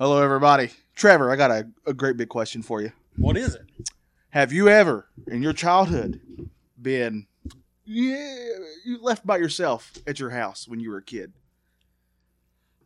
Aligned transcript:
Hello, 0.00 0.22
everybody. 0.22 0.70
Trevor, 0.96 1.30
I 1.30 1.36
got 1.36 1.50
a, 1.50 1.68
a 1.84 1.92
great 1.92 2.16
big 2.16 2.30
question 2.30 2.62
for 2.62 2.80
you. 2.80 2.90
What 3.18 3.36
is 3.36 3.54
it? 3.54 3.66
Have 4.30 4.50
you 4.50 4.66
ever, 4.66 5.10
in 5.26 5.42
your 5.42 5.52
childhood, 5.52 6.22
been 6.80 7.26
yeah, 7.84 8.46
you 8.82 8.96
left 9.02 9.26
by 9.26 9.36
yourself 9.36 9.92
at 10.06 10.18
your 10.18 10.30
house 10.30 10.66
when 10.66 10.80
you 10.80 10.88
were 10.88 10.96
a 10.96 11.02
kid? 11.02 11.34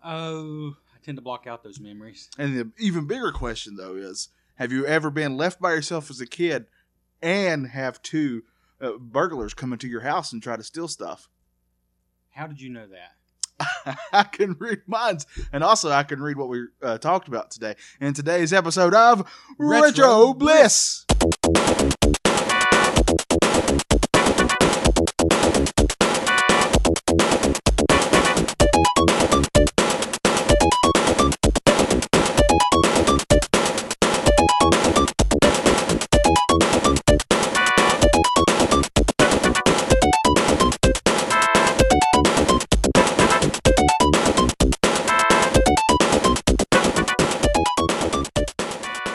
Oh, 0.02 0.74
I 0.92 0.98
tend 1.04 1.16
to 1.16 1.22
block 1.22 1.46
out 1.46 1.62
those 1.62 1.78
memories. 1.78 2.30
And 2.36 2.58
the 2.58 2.72
even 2.80 3.06
bigger 3.06 3.30
question, 3.30 3.76
though, 3.76 3.94
is 3.94 4.30
have 4.56 4.72
you 4.72 4.84
ever 4.84 5.08
been 5.08 5.36
left 5.36 5.60
by 5.60 5.70
yourself 5.70 6.10
as 6.10 6.20
a 6.20 6.26
kid 6.26 6.66
and 7.22 7.68
have 7.68 8.02
two 8.02 8.42
uh, 8.80 8.98
burglars 8.98 9.54
come 9.54 9.72
into 9.72 9.86
your 9.86 10.00
house 10.00 10.32
and 10.32 10.42
try 10.42 10.56
to 10.56 10.64
steal 10.64 10.88
stuff? 10.88 11.28
How 12.30 12.48
did 12.48 12.60
you 12.60 12.70
know 12.70 12.88
that? 12.88 13.12
I 14.12 14.24
can 14.24 14.56
read 14.58 14.82
minds, 14.86 15.26
and 15.52 15.64
also 15.64 15.90
I 15.90 16.02
can 16.02 16.20
read 16.20 16.36
what 16.36 16.48
we 16.48 16.66
uh, 16.82 16.98
talked 16.98 17.28
about 17.28 17.50
today. 17.50 17.74
In 18.00 18.14
today's 18.14 18.52
episode 18.52 18.94
of 18.94 19.28
Retro, 19.58 19.88
Retro 19.88 20.34
Bliss. 20.34 21.04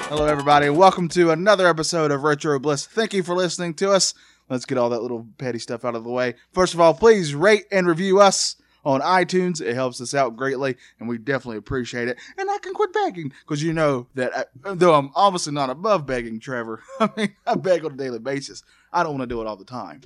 Hello, 0.10 0.26
everybody, 0.26 0.66
and 0.66 0.76
welcome 0.76 1.08
to 1.10 1.30
another 1.30 1.68
episode 1.68 2.10
of 2.10 2.24
Retro 2.24 2.58
Bliss. 2.58 2.88
Thank 2.88 3.14
you 3.14 3.22
for 3.22 3.36
listening 3.36 3.76
to 3.76 3.92
us. 3.92 4.16
Let's 4.50 4.66
get 4.66 4.80
all 4.80 4.90
that 4.90 5.04
little 5.04 5.28
petty 5.38 5.60
stuff 5.60 5.86
out 5.86 5.94
of 5.94 6.04
the 6.04 6.10
way. 6.10 6.34
First 6.52 6.74
of 6.74 6.80
all, 6.80 6.96
please 6.96 7.36
rate 7.36 7.66
and 7.72 7.86
review 7.86 8.20
us 8.20 8.56
on 8.84 9.02
iTunes. 9.02 9.62
It 9.62 9.76
helps 9.76 10.02
us 10.02 10.16
out 10.16 10.36
greatly, 10.36 10.78
and 11.00 11.08
we 11.08 11.20
definitely 11.20 11.58
appreciate 11.58 12.08
it. 12.08 12.18
And 12.40 12.50
I 12.50 12.58
can 12.58 12.74
quit 12.74 12.92
begging 12.92 13.32
because 13.42 13.62
you 13.62 13.72
know 13.72 14.08
that 14.16 14.36
I, 14.36 14.74
though 14.74 14.96
I'm 14.96 15.12
obviously 15.14 15.54
not 15.54 15.70
above 15.70 16.08
begging, 16.08 16.40
Trevor. 16.40 16.82
I 17.00 17.12
mean, 17.16 17.36
I 17.46 17.54
beg 17.54 17.86
on 17.86 17.92
a 17.92 17.96
daily 17.96 18.18
basis. 18.18 18.64
I 18.92 19.04
don't 19.04 19.12
want 19.16 19.30
to 19.30 19.36
do 19.36 19.42
it 19.42 19.48
all 19.48 19.58
the 19.58 19.64
time. 19.64 20.02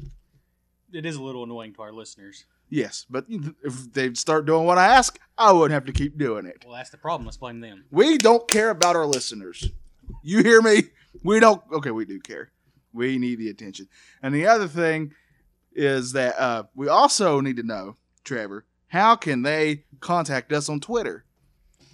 It 0.91 1.05
is 1.05 1.15
a 1.15 1.23
little 1.23 1.45
annoying 1.45 1.75
to 1.75 1.81
our 1.81 1.93
listeners. 1.93 2.43
Yes, 2.69 3.05
but 3.09 3.23
if 3.29 3.93
they 3.93 4.13
start 4.15 4.47
doing 4.47 4.65
what 4.65 4.77
I 4.77 4.85
ask, 4.85 5.17
I 5.37 5.53
wouldn't 5.53 5.71
have 5.73 5.85
to 5.85 5.93
keep 5.93 6.17
doing 6.17 6.45
it. 6.45 6.65
Well, 6.67 6.75
that's 6.75 6.89
the 6.89 6.97
problem. 6.97 7.25
Let's 7.25 7.37
blame 7.37 7.61
them. 7.61 7.85
We 7.89 8.17
don't 8.17 8.49
care 8.49 8.69
about 8.69 8.97
our 8.97 9.05
listeners. 9.05 9.71
You 10.21 10.43
hear 10.43 10.61
me? 10.61 10.83
We 11.23 11.39
don't. 11.39 11.61
Okay, 11.71 11.91
we 11.91 12.05
do 12.05 12.19
care. 12.19 12.51
We 12.93 13.17
need 13.17 13.39
the 13.39 13.49
attention. 13.49 13.87
And 14.21 14.35
the 14.35 14.47
other 14.47 14.67
thing 14.67 15.13
is 15.73 16.11
that 16.13 16.39
uh, 16.39 16.63
we 16.75 16.87
also 16.87 17.39
need 17.41 17.57
to 17.57 17.63
know, 17.63 17.95
Trevor, 18.23 18.65
how 18.87 19.15
can 19.15 19.41
they 19.41 19.85
contact 19.99 20.51
us 20.53 20.69
on 20.69 20.79
Twitter? 20.79 21.25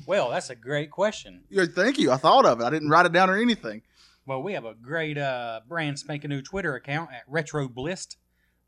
Well, 0.06 0.30
that's 0.32 0.50
a 0.50 0.56
great 0.56 0.92
question. 0.92 1.44
Yeah, 1.50 1.66
thank 1.74 2.00
you. 2.00 2.12
I 2.12 2.18
thought 2.18 2.46
of 2.46 2.60
it. 2.60 2.64
I 2.64 2.70
didn't 2.70 2.90
write 2.90 3.06
it 3.06 3.14
down 3.14 3.30
or 3.30 3.38
anything. 3.38 3.84
Well, 4.26 4.44
we 4.44 4.54
have 4.54 4.66
a 4.66 4.74
great 4.74 5.18
uh, 5.18 5.62
brand 5.68 5.98
spanking 5.98 6.30
new 6.30 6.42
Twitter 6.42 6.76
account 6.76 7.12
at 7.12 7.24
Retro 7.28 7.68
Blissed. 7.68 8.18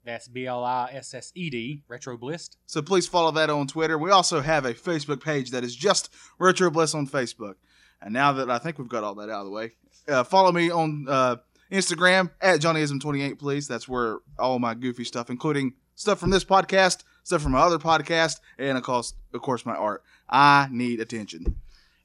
That's 0.04 0.28
B 0.28 0.48
L 0.48 0.64
I 0.64 0.90
S 0.94 1.14
S 1.14 1.32
E 1.36 1.50
D, 1.50 1.84
Retro 1.88 2.18
Blissed. 2.18 2.58
So 2.66 2.82
please 2.82 3.08
follow 3.08 3.32
that 3.32 3.50
on 3.50 3.68
Twitter. 3.68 3.98
We 3.98 4.10
also 4.10 4.42
have 4.42 4.66
a 4.66 4.74
Facebook 4.74 5.24
page 5.24 5.52
that 5.52 5.64
is 5.64 5.76
just 5.76 6.10
Retro 6.40 6.72
Bliss 6.72 6.96
on 6.96 7.08
Facebook. 7.08 7.56
And 8.02 8.14
now 8.14 8.34
that 8.34 8.50
I 8.50 8.58
think 8.58 8.80
we've 8.80 8.88
got 8.88 9.04
all 9.04 9.16
that 9.16 9.30
out 9.30 9.42
of 9.42 9.46
the 9.46 9.52
way, 9.52 9.72
uh, 10.08 10.24
follow 10.24 10.52
me 10.52 10.72
on 10.72 11.06
uh, 11.08 11.36
Instagram 11.72 12.32
at 12.42 12.60
JohnnyIsm28, 12.60 13.40
please. 13.40 13.68
That's 13.68 13.88
where 13.88 14.20
all 14.40 14.60
my 14.60 14.74
goofy 14.74 15.04
stuff, 15.04 15.30
including 15.30 15.74
stuff 15.96 16.20
from 16.20 16.32
this 16.32 16.44
podcast, 16.44 17.04
stuff 17.24 17.42
from 17.42 17.52
my 17.52 17.60
other 17.60 17.78
podcast, 17.78 18.40
and 18.58 18.78
of 18.78 18.84
course, 18.84 19.14
of 19.34 19.42
course, 19.42 19.66
my 19.66 19.76
art. 19.76 20.04
I 20.30 20.68
need 20.72 21.00
attention. 21.00 21.58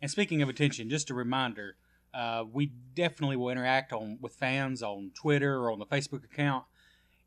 And 0.02 0.10
speaking 0.10 0.42
of 0.42 0.48
attention, 0.48 0.90
just 0.90 1.10
a 1.10 1.14
reminder, 1.14 1.76
uh, 2.12 2.44
we 2.50 2.72
definitely 2.94 3.36
will 3.36 3.50
interact 3.50 3.92
on 3.92 4.18
with 4.20 4.34
fans 4.34 4.82
on 4.82 5.12
Twitter 5.14 5.58
or 5.58 5.72
on 5.72 5.78
the 5.78 5.86
Facebook 5.86 6.24
account. 6.24 6.64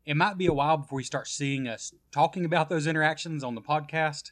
It 0.06 0.16
might 0.16 0.38
be 0.38 0.46
a 0.46 0.52
while 0.52 0.78
before 0.78 1.00
you 1.00 1.04
start 1.04 1.28
seeing 1.28 1.68
us 1.68 1.92
talking 2.10 2.44
about 2.44 2.68
those 2.68 2.86
interactions 2.86 3.44
on 3.44 3.54
the 3.54 3.60
podcast 3.60 4.30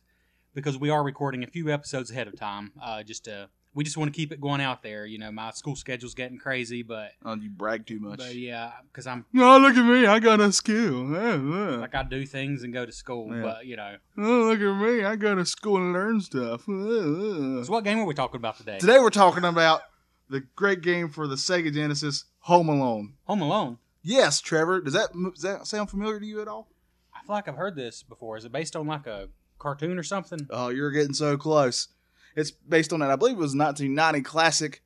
because 0.54 0.78
we 0.78 0.90
are 0.90 1.02
recording 1.02 1.44
a 1.44 1.46
few 1.46 1.70
episodes 1.70 2.10
ahead 2.10 2.26
of 2.26 2.36
time. 2.38 2.72
Uh, 2.82 3.02
just 3.02 3.24
to, 3.26 3.48
we 3.74 3.84
just 3.84 3.96
want 3.96 4.12
to 4.12 4.16
keep 4.16 4.32
it 4.32 4.40
going 4.40 4.60
out 4.60 4.82
there. 4.82 5.06
You 5.06 5.18
know, 5.18 5.30
my 5.30 5.50
school 5.52 5.76
schedule's 5.76 6.14
getting 6.14 6.38
crazy, 6.38 6.82
but 6.82 7.12
Oh, 7.24 7.34
you 7.34 7.50
brag 7.50 7.86
too 7.86 8.00
much. 8.00 8.18
but 8.18 8.34
yeah, 8.34 8.72
because 8.90 9.06
I'm 9.06 9.24
Oh, 9.36 9.58
look 9.58 9.76
at 9.76 9.84
me. 9.84 10.06
I 10.06 10.18
got 10.18 10.40
a 10.40 10.52
skill. 10.52 11.14
Oh, 11.16 11.78
like 11.80 11.94
I 11.94 12.02
do 12.02 12.24
things 12.26 12.62
and 12.64 12.72
go 12.72 12.84
to 12.86 12.92
school, 12.92 13.34
Yeah. 13.34 13.42
but 13.42 13.66
you 13.66 13.76
know. 13.76 13.96
Oh, 14.16 14.52
look 14.52 14.60
at 14.60 14.82
me. 14.82 15.04
I 15.04 15.16
go 15.16 15.34
to 15.34 15.44
school 15.46 15.76
and 15.76 15.92
learn 15.92 16.20
stuff. 16.20 16.64
So 16.64 17.64
what 17.68 17.84
game 17.84 17.98
are 18.00 18.04
we 18.06 18.14
talking 18.14 18.36
about 18.38 18.56
today? 18.56 18.78
Today 18.78 18.98
we're 18.98 19.10
talking 19.10 19.44
about 19.44 19.82
the 20.28 20.40
great 20.56 20.80
game 20.82 21.08
for 21.08 21.26
the 21.26 21.36
Sega 21.36 21.72
Genesis, 21.72 22.24
Home 22.40 22.68
Alone. 22.68 23.14
Home 23.24 23.42
Alone. 23.42 23.78
Yes, 24.02 24.40
Trevor. 24.40 24.80
Does 24.80 24.94
that 24.94 25.10
does 25.34 25.42
that 25.42 25.66
sound 25.66 25.90
familiar 25.90 26.18
to 26.20 26.26
you 26.26 26.40
at 26.40 26.48
all? 26.48 26.68
I 27.14 27.24
feel 27.26 27.34
like 27.34 27.48
I've 27.48 27.56
heard 27.56 27.76
this 27.76 28.02
before. 28.02 28.36
Is 28.36 28.44
it 28.44 28.52
based 28.52 28.76
on 28.76 28.86
like 28.86 29.06
a 29.06 29.28
cartoon 29.58 29.98
or 29.98 30.02
something? 30.02 30.46
Oh, 30.50 30.68
you're 30.68 30.90
getting 30.92 31.14
so 31.14 31.36
close. 31.36 31.88
It's 32.36 32.50
based 32.50 32.92
on 32.92 33.00
that. 33.00 33.10
I 33.10 33.16
believe 33.16 33.34
it 33.36 33.40
was 33.40 33.54
a 33.54 33.58
1990 33.58 34.22
classic 34.22 34.82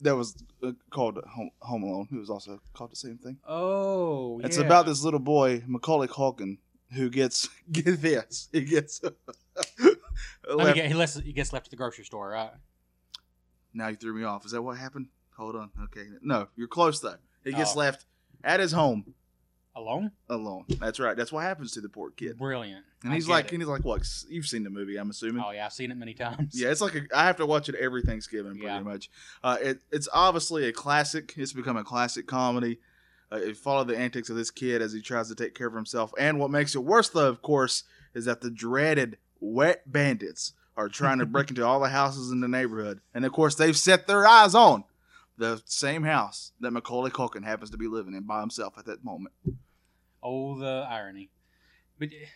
that 0.00 0.16
was 0.16 0.42
uh, 0.62 0.72
called 0.90 1.18
Home, 1.34 1.50
Home 1.60 1.82
Alone. 1.82 2.08
It 2.12 2.18
was 2.18 2.30
also 2.30 2.60
called 2.72 2.90
the 2.92 2.96
same 2.96 3.18
thing. 3.18 3.38
Oh, 3.46 4.40
It's 4.42 4.58
yeah. 4.58 4.64
about 4.64 4.86
this 4.86 5.02
little 5.04 5.20
boy, 5.20 5.62
Macaulay 5.66 6.08
Culkin, 6.08 6.58
who 6.94 7.10
gets 7.10 7.48
get 7.72 8.00
this. 8.00 8.48
He 8.52 8.62
gets 8.64 9.00
left- 10.52 10.74
get, 10.74 10.86
he, 10.86 10.94
lets, 10.94 11.14
he 11.20 11.32
gets 11.32 11.52
left 11.52 11.66
at 11.66 11.70
the 11.70 11.76
grocery 11.76 12.04
store, 12.04 12.30
right? 12.30 12.50
Now 13.72 13.88
you 13.88 13.96
threw 13.96 14.14
me 14.14 14.24
off. 14.24 14.44
Is 14.44 14.52
that 14.52 14.62
what 14.62 14.78
happened? 14.78 15.06
Hold 15.36 15.56
on. 15.56 15.70
Okay. 15.84 16.06
No, 16.22 16.48
you're 16.56 16.68
close 16.68 17.00
though. 17.00 17.16
He 17.44 17.52
gets 17.52 17.74
Oh. 17.76 17.78
left 17.80 18.06
at 18.42 18.60
his 18.60 18.72
home 18.72 19.14
Alone? 19.76 20.10
alone. 20.28 20.64
That's 20.80 20.98
right. 20.98 21.16
That's 21.16 21.30
what 21.32 21.42
happens 21.44 21.72
to 21.72 21.80
the 21.80 21.88
poor 21.88 22.10
kid. 22.10 22.36
Brilliant. 22.38 22.84
And 23.04 23.12
I 23.12 23.14
he's 23.14 23.28
like, 23.28 23.46
it. 23.46 23.52
and 23.52 23.62
he's 23.62 23.68
like, 23.68 23.84
what? 23.84 24.02
You've 24.28 24.46
seen 24.46 24.64
the 24.64 24.70
movie, 24.70 24.96
I'm 24.96 25.10
assuming. 25.10 25.42
oh 25.46 25.52
yeah, 25.52 25.64
I've 25.66 25.72
seen 25.72 25.90
it 25.90 25.96
many 25.96 26.12
times. 26.14 26.60
Yeah, 26.60 26.70
it's 26.70 26.80
like 26.80 26.94
a, 26.96 27.02
I 27.14 27.24
have 27.24 27.36
to 27.36 27.46
watch 27.46 27.68
it 27.68 27.76
every 27.76 28.02
Thanksgiving, 28.02 28.52
pretty 28.52 28.66
Yeah. 28.66 28.80
much. 28.80 29.08
Uh, 29.44 29.56
it, 29.62 29.80
it's 29.92 30.08
obviously 30.12 30.66
a 30.68 30.72
classic. 30.72 31.34
It's 31.36 31.52
become 31.52 31.76
a 31.76 31.84
classic 31.84 32.26
comedy. 32.26 32.78
Uh, 33.32 33.36
it 33.36 33.56
followed 33.56 33.86
the 33.86 33.96
antics 33.96 34.28
of 34.28 34.34
this 34.36 34.50
kid 34.50 34.82
as 34.82 34.92
he 34.92 35.00
tries 35.00 35.28
to 35.28 35.34
take 35.36 35.54
care 35.54 35.68
of 35.68 35.74
himself. 35.74 36.12
And 36.18 36.40
what 36.40 36.50
makes 36.50 36.74
it 36.74 36.80
worse, 36.80 37.08
though, 37.08 37.28
of 37.28 37.40
course, 37.42 37.84
is 38.12 38.24
that 38.24 38.40
the 38.40 38.50
dreaded 38.50 39.18
wet 39.38 39.90
bandits 39.90 40.52
are 40.76 40.88
trying 40.88 41.20
to 41.20 41.26
break 41.26 41.48
into 41.50 41.64
all 41.64 41.78
the 41.78 41.88
houses 41.90 42.32
in 42.32 42.40
the 42.40 42.48
neighborhood. 42.48 43.00
And 43.14 43.24
of 43.24 43.32
course, 43.32 43.54
they've 43.54 43.76
set 43.76 44.08
their 44.08 44.26
eyes 44.26 44.54
on 44.56 44.82
the 45.40 45.62
same 45.64 46.02
house 46.02 46.52
that 46.60 46.70
Macaulay 46.70 47.10
Culkin 47.10 47.44
happens 47.44 47.70
to 47.70 47.78
be 47.78 47.88
living 47.88 48.14
in 48.14 48.24
by 48.24 48.40
himself 48.40 48.74
at 48.76 48.84
that 48.84 49.02
moment. 49.02 49.34
Oh, 50.22 50.58
the 50.58 50.86
irony. 50.88 51.30
But 51.98 52.08
eh, 52.08 52.26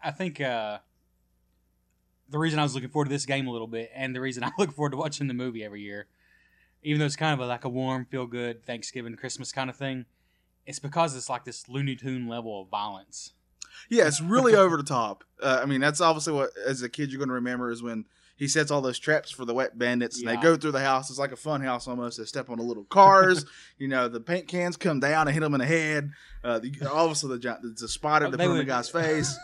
I 0.00 0.12
think 0.12 0.40
uh, 0.40 0.78
the 2.28 2.38
reason 2.38 2.60
I 2.60 2.62
was 2.62 2.76
looking 2.76 2.90
forward 2.90 3.06
to 3.06 3.10
this 3.10 3.26
game 3.26 3.48
a 3.48 3.50
little 3.50 3.66
bit, 3.66 3.90
and 3.92 4.14
the 4.14 4.20
reason 4.20 4.44
I 4.44 4.52
look 4.56 4.72
forward 4.72 4.90
to 4.90 4.96
watching 4.96 5.26
the 5.26 5.34
movie 5.34 5.64
every 5.64 5.82
year, 5.82 6.06
even 6.84 7.00
though 7.00 7.06
it's 7.06 7.16
kind 7.16 7.34
of 7.34 7.44
a, 7.44 7.48
like 7.48 7.64
a 7.64 7.68
warm, 7.68 8.06
feel 8.06 8.26
good 8.26 8.64
Thanksgiving, 8.64 9.16
Christmas 9.16 9.50
kind 9.50 9.68
of 9.68 9.76
thing, 9.76 10.06
it's 10.64 10.78
because 10.78 11.16
it's 11.16 11.28
like 11.28 11.44
this 11.44 11.68
Looney 11.68 11.96
Tune 11.96 12.28
level 12.28 12.62
of 12.62 12.68
violence. 12.68 13.32
Yeah, 13.88 14.06
it's 14.06 14.20
really 14.20 14.54
over 14.54 14.76
the 14.76 14.84
top. 14.84 15.24
Uh, 15.42 15.58
I 15.60 15.66
mean, 15.66 15.80
that's 15.80 16.00
obviously 16.00 16.34
what, 16.34 16.50
as 16.64 16.82
a 16.82 16.88
kid, 16.88 17.10
you're 17.10 17.18
going 17.18 17.30
to 17.30 17.34
remember 17.34 17.72
is 17.72 17.82
when 17.82 18.04
he 18.38 18.48
sets 18.48 18.70
all 18.70 18.80
those 18.80 18.98
traps 18.98 19.30
for 19.30 19.44
the 19.44 19.52
wet 19.52 19.76
bandits, 19.76 20.16
and 20.18 20.24
Yeah. 20.26 20.36
they 20.36 20.42
go 20.42 20.56
through 20.56 20.70
the 20.72 20.80
house. 20.80 21.10
It's 21.10 21.18
like 21.18 21.32
a 21.32 21.36
fun 21.36 21.60
house 21.60 21.86
almost. 21.86 22.16
They 22.18 22.24
step 22.24 22.48
on 22.48 22.56
the 22.56 22.64
little 22.64 22.84
cars. 22.84 23.44
you 23.78 23.88
know, 23.88 24.08
the 24.08 24.20
paint 24.20 24.48
cans 24.48 24.76
come 24.76 25.00
down 25.00 25.28
and 25.28 25.34
hit 25.34 25.40
them 25.40 25.52
in 25.54 25.60
the 25.60 25.66
head. 25.66 26.10
Uh, 26.42 26.58
the, 26.60 26.72
obviously, 26.90 27.36
the 27.36 27.74
the 27.78 27.88
spider 27.88 28.26
Oh, 28.26 28.30
put 28.30 28.40
in 28.40 28.56
the 28.56 28.64
guy's 28.64 28.88
face. 29.02 29.36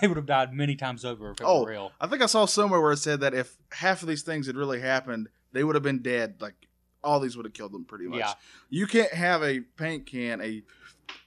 they 0.00 0.08
would 0.08 0.16
have 0.16 0.26
died 0.26 0.54
many 0.54 0.74
times 0.76 1.04
over 1.04 1.32
if 1.32 1.40
it 1.40 1.44
Oh, 1.46 1.64
were 1.64 1.70
real. 1.70 1.92
I 2.00 2.06
think 2.06 2.22
I 2.22 2.26
saw 2.26 2.46
somewhere 2.46 2.80
where 2.80 2.92
it 2.92 2.98
said 2.98 3.20
that 3.20 3.34
if 3.34 3.56
half 3.72 4.00
of 4.02 4.08
these 4.08 4.22
things 4.22 4.46
had 4.46 4.56
really 4.56 4.80
happened, 4.80 5.28
they 5.52 5.62
would 5.64 5.74
have 5.74 5.82
been 5.84 6.00
dead. 6.02 6.36
Like 6.40 6.54
all 7.04 7.20
these 7.20 7.36
would 7.36 7.46
have 7.46 7.52
killed 7.52 7.72
them 7.72 7.84
pretty 7.84 8.06
much. 8.06 8.20
Yeah. 8.20 8.32
You 8.70 8.86
can't 8.86 9.12
have 9.12 9.42
a 9.42 9.60
paint 9.60 10.06
can, 10.06 10.40
a 10.40 10.62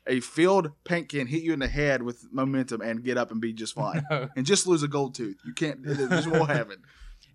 a 0.08 0.20
filled 0.22 0.72
paint 0.84 1.08
can 1.10 1.28
hit 1.28 1.44
you 1.44 1.54
in 1.54 1.60
the 1.60 1.68
head 1.68 2.02
with 2.02 2.26
momentum 2.32 2.82
and 2.82 3.04
get 3.04 3.18
up 3.18 3.30
and 3.32 3.40
be 3.40 3.54
just 3.54 3.76
fine. 3.76 4.04
and 4.36 4.46
just 4.46 4.66
lose 4.68 4.82
a 4.84 4.88
gold 4.88 5.14
tooth. 5.16 5.38
You 5.46 5.54
can't. 5.54 5.86
It 5.86 6.10
just 6.10 6.28
won't 6.30 6.50
happen. 6.50 6.78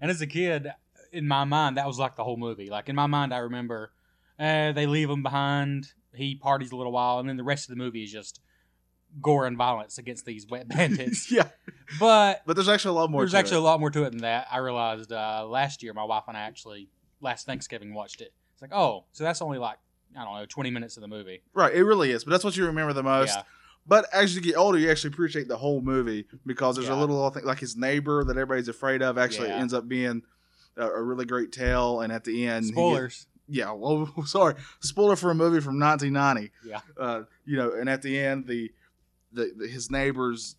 And 0.04 0.10
as 0.10 0.20
a 0.20 0.26
kid, 0.26 0.70
in 1.12 1.26
my 1.26 1.44
mind, 1.44 1.78
that 1.78 1.86
was 1.86 1.98
like 1.98 2.14
the 2.14 2.24
whole 2.24 2.36
movie. 2.36 2.68
Like 2.68 2.90
in 2.90 2.94
my 2.94 3.06
mind, 3.06 3.32
I 3.32 3.38
remember 3.38 3.90
uh, 4.38 4.72
they 4.72 4.84
leave 4.84 5.08
him 5.08 5.22
behind. 5.22 5.94
He 6.14 6.34
parties 6.34 6.72
a 6.72 6.76
little 6.76 6.92
while, 6.92 7.20
and 7.20 7.26
then 7.26 7.38
the 7.38 7.42
rest 7.42 7.70
of 7.70 7.70
the 7.70 7.82
movie 7.82 8.02
is 8.02 8.12
just 8.12 8.42
gore 9.22 9.46
and 9.46 9.56
violence 9.56 9.96
against 9.96 10.26
these 10.26 10.46
wet 10.46 10.68
bandits. 10.76 11.32
yeah, 11.32 11.48
but 11.98 12.42
but 12.44 12.54
there's 12.54 12.68
actually 12.68 12.90
a 12.90 13.00
lot 13.00 13.10
more. 13.10 13.22
there's 13.22 13.30
to 13.30 13.38
actually 13.38 13.56
it. 13.56 13.60
a 13.60 13.64
lot 13.64 13.80
more 13.80 13.90
to 13.90 14.04
it 14.04 14.10
than 14.10 14.20
that. 14.20 14.46
I 14.52 14.58
realized 14.58 15.10
uh, 15.10 15.46
last 15.48 15.82
year, 15.82 15.94
my 15.94 16.04
wife 16.04 16.24
and 16.28 16.36
I 16.36 16.40
actually 16.40 16.90
last 17.22 17.46
Thanksgiving 17.46 17.94
watched 17.94 18.20
it. 18.20 18.34
It's 18.52 18.60
like, 18.60 18.74
oh, 18.74 19.06
so 19.12 19.24
that's 19.24 19.40
only 19.40 19.56
like 19.56 19.78
I 20.14 20.22
don't 20.22 20.34
know, 20.34 20.44
20 20.44 20.70
minutes 20.70 20.98
of 20.98 21.00
the 21.00 21.08
movie. 21.08 21.40
right. 21.54 21.74
It 21.74 21.82
really 21.82 22.10
is, 22.10 22.24
but 22.24 22.32
that's 22.32 22.44
what 22.44 22.58
you 22.58 22.66
remember 22.66 22.92
the 22.92 23.02
most. 23.02 23.34
Yeah, 23.34 23.42
But 23.86 24.06
as 24.14 24.34
you 24.34 24.40
get 24.40 24.56
older, 24.56 24.78
you 24.78 24.90
actually 24.90 25.12
appreciate 25.12 25.46
the 25.48 25.56
whole 25.58 25.80
movie 25.82 26.26
because 26.46 26.76
there's 26.76 26.88
a 26.88 26.92
Yeah. 26.92 27.00
little 27.00 27.30
thing 27.30 27.44
like 27.44 27.58
his 27.60 27.76
neighbor 27.76 28.24
that 28.24 28.32
everybody's 28.32 28.68
afraid 28.68 29.02
of. 29.02 29.18
Actually, 29.18 29.48
Yeah. 29.48 29.56
ends 29.56 29.74
up 29.74 29.86
being 29.88 30.22
a, 30.76 30.88
a 30.88 31.02
really 31.02 31.24
great 31.26 31.52
tale, 31.52 32.00
and 32.00 32.12
at 32.12 32.24
the 32.24 32.46
end, 32.46 32.64
he 32.64 32.70
gets- 32.70 32.74
spoilers. 32.78 33.26
yeah, 33.46 33.70
well, 33.72 34.10
sorry, 34.26 34.54
spoiler 34.80 35.16
for 35.16 35.30
a 35.30 35.34
movie 35.34 35.60
from 35.60 35.78
1990. 35.78 36.50
Yeah. 36.66 36.80
uh, 36.98 37.24
you 37.44 37.56
know, 37.58 37.72
and 37.72 37.88
at 37.90 38.00
the 38.02 38.18
end, 38.18 38.46
the, 38.46 38.72
the, 39.32 39.52
the 39.56 39.68
his 39.68 39.90
neighbors 39.90 40.56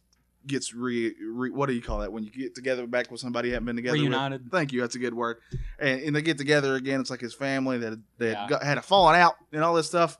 gets 0.48 0.75
re, 0.75 1.12
re 1.27 1.50
what 1.50 1.66
do 1.66 1.74
you 1.74 1.81
call 1.81 2.00
that 2.00 2.13
when 2.13 2.24
you 2.24 2.30
get 2.30 2.54
together 2.54 2.86
back 2.86 3.10
with 3.10 3.19
somebody 3.19 3.48
you 3.48 3.54
haven't 3.56 3.66
been 3.66 3.75
together 3.77 3.98
with? 3.98 4.04
Reunited. 4.04 4.51
Thank 4.51 4.72
you, 4.72 4.81
that's 4.81 4.95
a 4.95 5.00
good 5.00 5.16
word. 5.16 5.38
And, 5.80 6.00
and 6.01 6.16
they 6.16 6.22
get 6.22 6.38
together 6.38 6.75
again. 6.75 7.00
It's 7.01 7.10
like 7.10 7.22
his 7.22 7.33
family 7.33 7.80
that 7.80 8.00
that 8.19 8.31
Yeah. 8.31 8.48
got, 8.48 8.63
had 8.63 8.77
a 8.77 8.83
falling 8.83 9.19
out 9.19 9.33
and 9.51 9.63
all 9.63 9.74
this 9.74 9.88
stuff. 9.88 10.19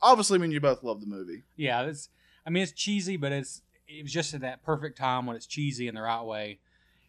Obviously, 0.00 0.36
I 0.36 0.38
mean, 0.40 0.50
you 0.52 0.60
both 0.60 0.82
love 0.82 1.00
the 1.00 1.06
movie. 1.06 1.42
Yeah, 1.56 1.82
it's. 1.82 2.08
I 2.46 2.50
mean, 2.50 2.62
it's 2.62 2.72
cheesy, 2.72 3.16
but 3.16 3.32
it's 3.32 3.62
it 3.88 4.02
was 4.02 4.12
just 4.12 4.32
at 4.34 4.40
that 4.40 4.62
perfect 4.62 4.96
time 4.98 5.26
when 5.26 5.36
it's 5.36 5.46
cheesy 5.46 5.86
in 5.88 5.94
the 5.94 6.02
right 6.02 6.22
way, 6.22 6.58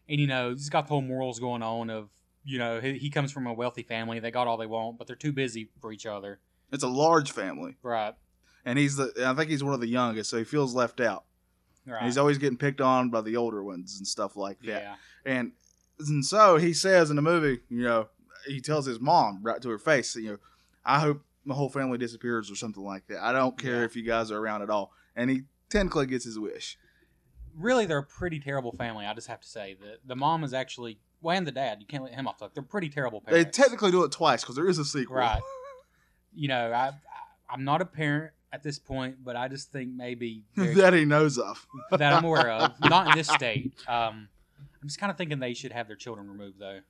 and 0.08 0.20
you 0.20 0.26
know, 0.26 0.50
he's 0.50 0.68
got 0.68 0.86
the 0.86 0.90
whole 0.90 1.00
morals 1.02 1.38
going 1.40 1.62
on 1.62 1.90
of 1.90 2.08
you 2.44 2.58
know 2.58 2.80
he, 2.80 2.98
he 2.98 3.10
comes 3.10 3.32
from 3.32 3.46
a 3.46 3.52
wealthy 3.52 3.82
family, 3.82 4.20
they 4.20 4.30
got 4.30 4.46
all 4.46 4.56
they 4.56 4.66
want, 4.66 4.98
but 4.98 5.06
they're 5.06 5.16
too 5.16 5.32
busy 5.32 5.68
for 5.80 5.92
each 5.92 6.06
other. 6.06 6.38
It's 6.72 6.84
a 6.84 6.88
large 6.88 7.32
family, 7.32 7.76
Right. 7.82 8.14
and 8.64 8.78
he's 8.78 8.96
the 8.96 9.12
I 9.26 9.34
think 9.34 9.50
he's 9.50 9.64
one 9.64 9.74
of 9.74 9.80
the 9.80 9.88
youngest, 9.88 10.30
so 10.30 10.38
he 10.38 10.44
feels 10.44 10.74
left 10.74 11.00
out. 11.00 11.24
Right. 11.86 11.98
And 11.98 12.06
he's 12.06 12.16
always 12.18 12.38
getting 12.38 12.56
picked 12.56 12.80
on 12.80 13.10
by 13.10 13.20
the 13.20 13.36
older 13.36 13.62
ones 13.62 13.98
and 13.98 14.06
stuff 14.06 14.36
like 14.36 14.58
that. 14.60 14.66
yeah. 14.66 14.94
And 15.26 15.52
and 15.98 16.24
so 16.24 16.56
he 16.56 16.72
says 16.72 17.10
in 17.10 17.16
the 17.16 17.22
movie, 17.22 17.60
you 17.70 17.82
know, 17.82 18.08
he 18.46 18.60
tells 18.60 18.84
his 18.86 19.00
mom 19.00 19.40
right 19.42 19.60
to 19.62 19.68
her 19.70 19.78
face, 19.78 20.16
you 20.16 20.32
know, 20.32 20.38
I 20.84 20.98
hope 21.00 21.22
my 21.44 21.54
whole 21.54 21.68
family 21.68 21.98
disappears 21.98 22.50
or 22.50 22.56
something 22.56 22.82
like 22.82 23.06
that. 23.08 23.22
I 23.22 23.32
don't 23.32 23.56
care 23.58 23.80
Yeah. 23.80 23.84
if 23.84 23.94
you 23.96 24.02
guys 24.02 24.30
are 24.30 24.38
around 24.38 24.62
at 24.62 24.70
all. 24.70 24.92
And 25.16 25.30
he 25.30 25.42
technically 25.70 26.06
gets 26.06 26.24
his 26.24 26.38
wish. 26.38 26.78
Really, 27.56 27.86
they're 27.86 27.98
a 27.98 28.02
pretty 28.02 28.40
terrible 28.40 28.72
family. 28.72 29.06
I 29.06 29.14
just 29.14 29.28
have 29.28 29.40
to 29.40 29.48
say 29.48 29.76
the 29.80 29.98
the 30.04 30.16
mom 30.16 30.42
is 30.42 30.52
actually 30.52 30.98
well, 31.20 31.36
and 31.36 31.46
the 31.46 31.52
dad. 31.52 31.78
You 31.80 31.86
can't 31.86 32.02
let 32.04 32.14
him 32.14 32.26
off 32.26 32.38
the 32.38 32.46
hook. 32.46 32.54
They're 32.54 32.62
pretty 32.62 32.88
terrible 32.88 33.20
parents. 33.20 33.56
They 33.56 33.62
technically 33.62 33.90
do 33.90 34.04
it 34.04 34.12
twice 34.12 34.42
because 34.42 34.56
there 34.56 34.68
is 34.68 34.78
a 34.78 34.84
sequel. 34.84 35.16
Right. 35.16 35.40
You 36.36 36.48
know, 36.48 36.72
I, 36.72 36.88
I 36.88 36.92
I'm 37.48 37.62
not 37.62 37.80
a 37.80 37.84
parent 37.84 38.32
at 38.52 38.64
this 38.64 38.78
point, 38.78 39.16
but 39.24 39.36
I 39.36 39.48
just 39.48 39.70
think 39.70 39.90
maybe 39.94 40.42
that 40.56 40.92
he 40.92 41.04
knows 41.04 41.38
of. 41.38 41.64
that 41.92 42.12
I'm 42.12 42.24
aware 42.24 42.50
of. 42.50 42.72
Not 42.80 43.08
in 43.08 43.16
this 43.16 43.28
state. 43.28 43.72
Um, 43.86 44.28
I'm 44.82 44.88
just 44.88 44.98
kind 44.98 45.10
of 45.12 45.16
thinking 45.16 45.38
they 45.38 45.54
should 45.54 45.72
have 45.72 45.86
their 45.86 45.96
children 45.96 46.28
removed, 46.28 46.58
though. 46.58 46.80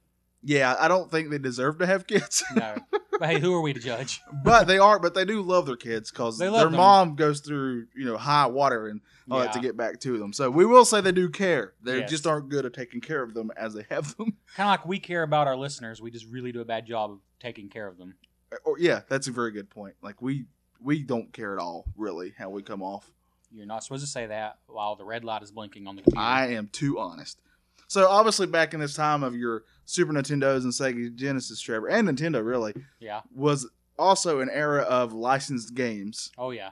Yeah, 0.42 0.76
I 0.78 0.88
don't 0.88 1.10
think 1.10 1.30
they 1.30 1.38
deserve 1.38 1.78
to 1.78 1.86
have 1.86 2.06
kids, 2.06 2.42
No, 2.54 2.76
but 3.18 3.28
hey, 3.28 3.38
who 3.40 3.54
are 3.54 3.60
we 3.60 3.72
to 3.72 3.80
judge? 3.80 4.20
but 4.44 4.66
they 4.66 4.78
are. 4.78 4.98
But 4.98 5.14
they 5.14 5.24
do 5.24 5.42
love 5.42 5.66
their 5.66 5.76
kids 5.76 6.10
because 6.10 6.38
their 6.38 6.50
them. 6.50 6.72
mom 6.72 7.14
goes 7.16 7.40
through 7.40 7.86
you 7.94 8.04
know 8.04 8.16
high 8.16 8.46
water 8.46 8.88
and 8.88 9.00
all 9.30 9.38
that 9.38 9.52
to 9.52 9.60
get 9.60 9.76
back 9.76 10.00
to 10.00 10.18
them. 10.18 10.32
So 10.32 10.50
we 10.50 10.66
will 10.66 10.84
say 10.84 11.00
they 11.00 11.12
do 11.12 11.30
care. 11.30 11.72
They 11.82 12.00
Yes. 12.00 12.10
just 12.10 12.26
aren't 12.26 12.48
good 12.50 12.66
at 12.66 12.74
taking 12.74 13.00
care 13.00 13.22
of 13.22 13.32
them 13.34 13.50
as 13.56 13.72
they 13.74 13.86
have 13.90 14.16
them. 14.16 14.36
Kind 14.56 14.68
of 14.68 14.72
like 14.72 14.86
we 14.86 14.98
care 14.98 15.22
about 15.22 15.46
our 15.46 15.56
listeners, 15.56 16.00
we 16.02 16.10
just 16.10 16.26
really 16.26 16.52
do 16.52 16.60
a 16.60 16.64
bad 16.64 16.86
job 16.86 17.10
of 17.10 17.18
taking 17.40 17.68
care 17.70 17.86
of 17.88 17.96
them. 17.96 18.14
Uh, 18.52 18.56
or 18.64 18.78
yeah, 18.78 19.00
that's 19.08 19.26
a 19.26 19.32
very 19.32 19.50
good 19.50 19.70
point. 19.70 19.94
Like 20.02 20.20
we 20.20 20.44
we 20.80 21.02
don't 21.02 21.32
care 21.32 21.54
at 21.54 21.58
all, 21.62 21.86
really, 21.96 22.34
how 22.36 22.50
we 22.50 22.62
come 22.62 22.82
off. 22.82 23.10
You're 23.50 23.66
not 23.66 23.82
supposed 23.84 24.04
to 24.04 24.10
say 24.10 24.26
that 24.26 24.58
while 24.66 24.96
the 24.96 25.04
red 25.04 25.24
light 25.24 25.42
is 25.42 25.50
blinking 25.52 25.86
on 25.86 25.96
the 25.96 26.02
computer. 26.02 26.20
I 26.20 26.48
am 26.48 26.68
too 26.72 26.98
honest. 26.98 27.38
So 27.86 28.08
obviously, 28.08 28.46
back 28.46 28.74
in 28.74 28.80
this 28.80 28.94
time 28.94 29.22
of 29.22 29.34
your 29.36 29.62
Super 29.86 30.12
Nintendos 30.12 30.62
and 30.64 30.72
Sega 30.72 31.14
Genesis, 31.14 31.60
Trevor, 31.60 31.88
and 31.88 32.08
Nintendo, 32.08 32.44
really 32.44 32.72
yeah. 33.00 33.20
was 33.34 33.68
also 33.98 34.40
an 34.40 34.50
era 34.52 34.82
of 34.82 35.12
licensed 35.12 35.74
games. 35.74 36.30
Oh 36.38 36.50
yeah. 36.50 36.70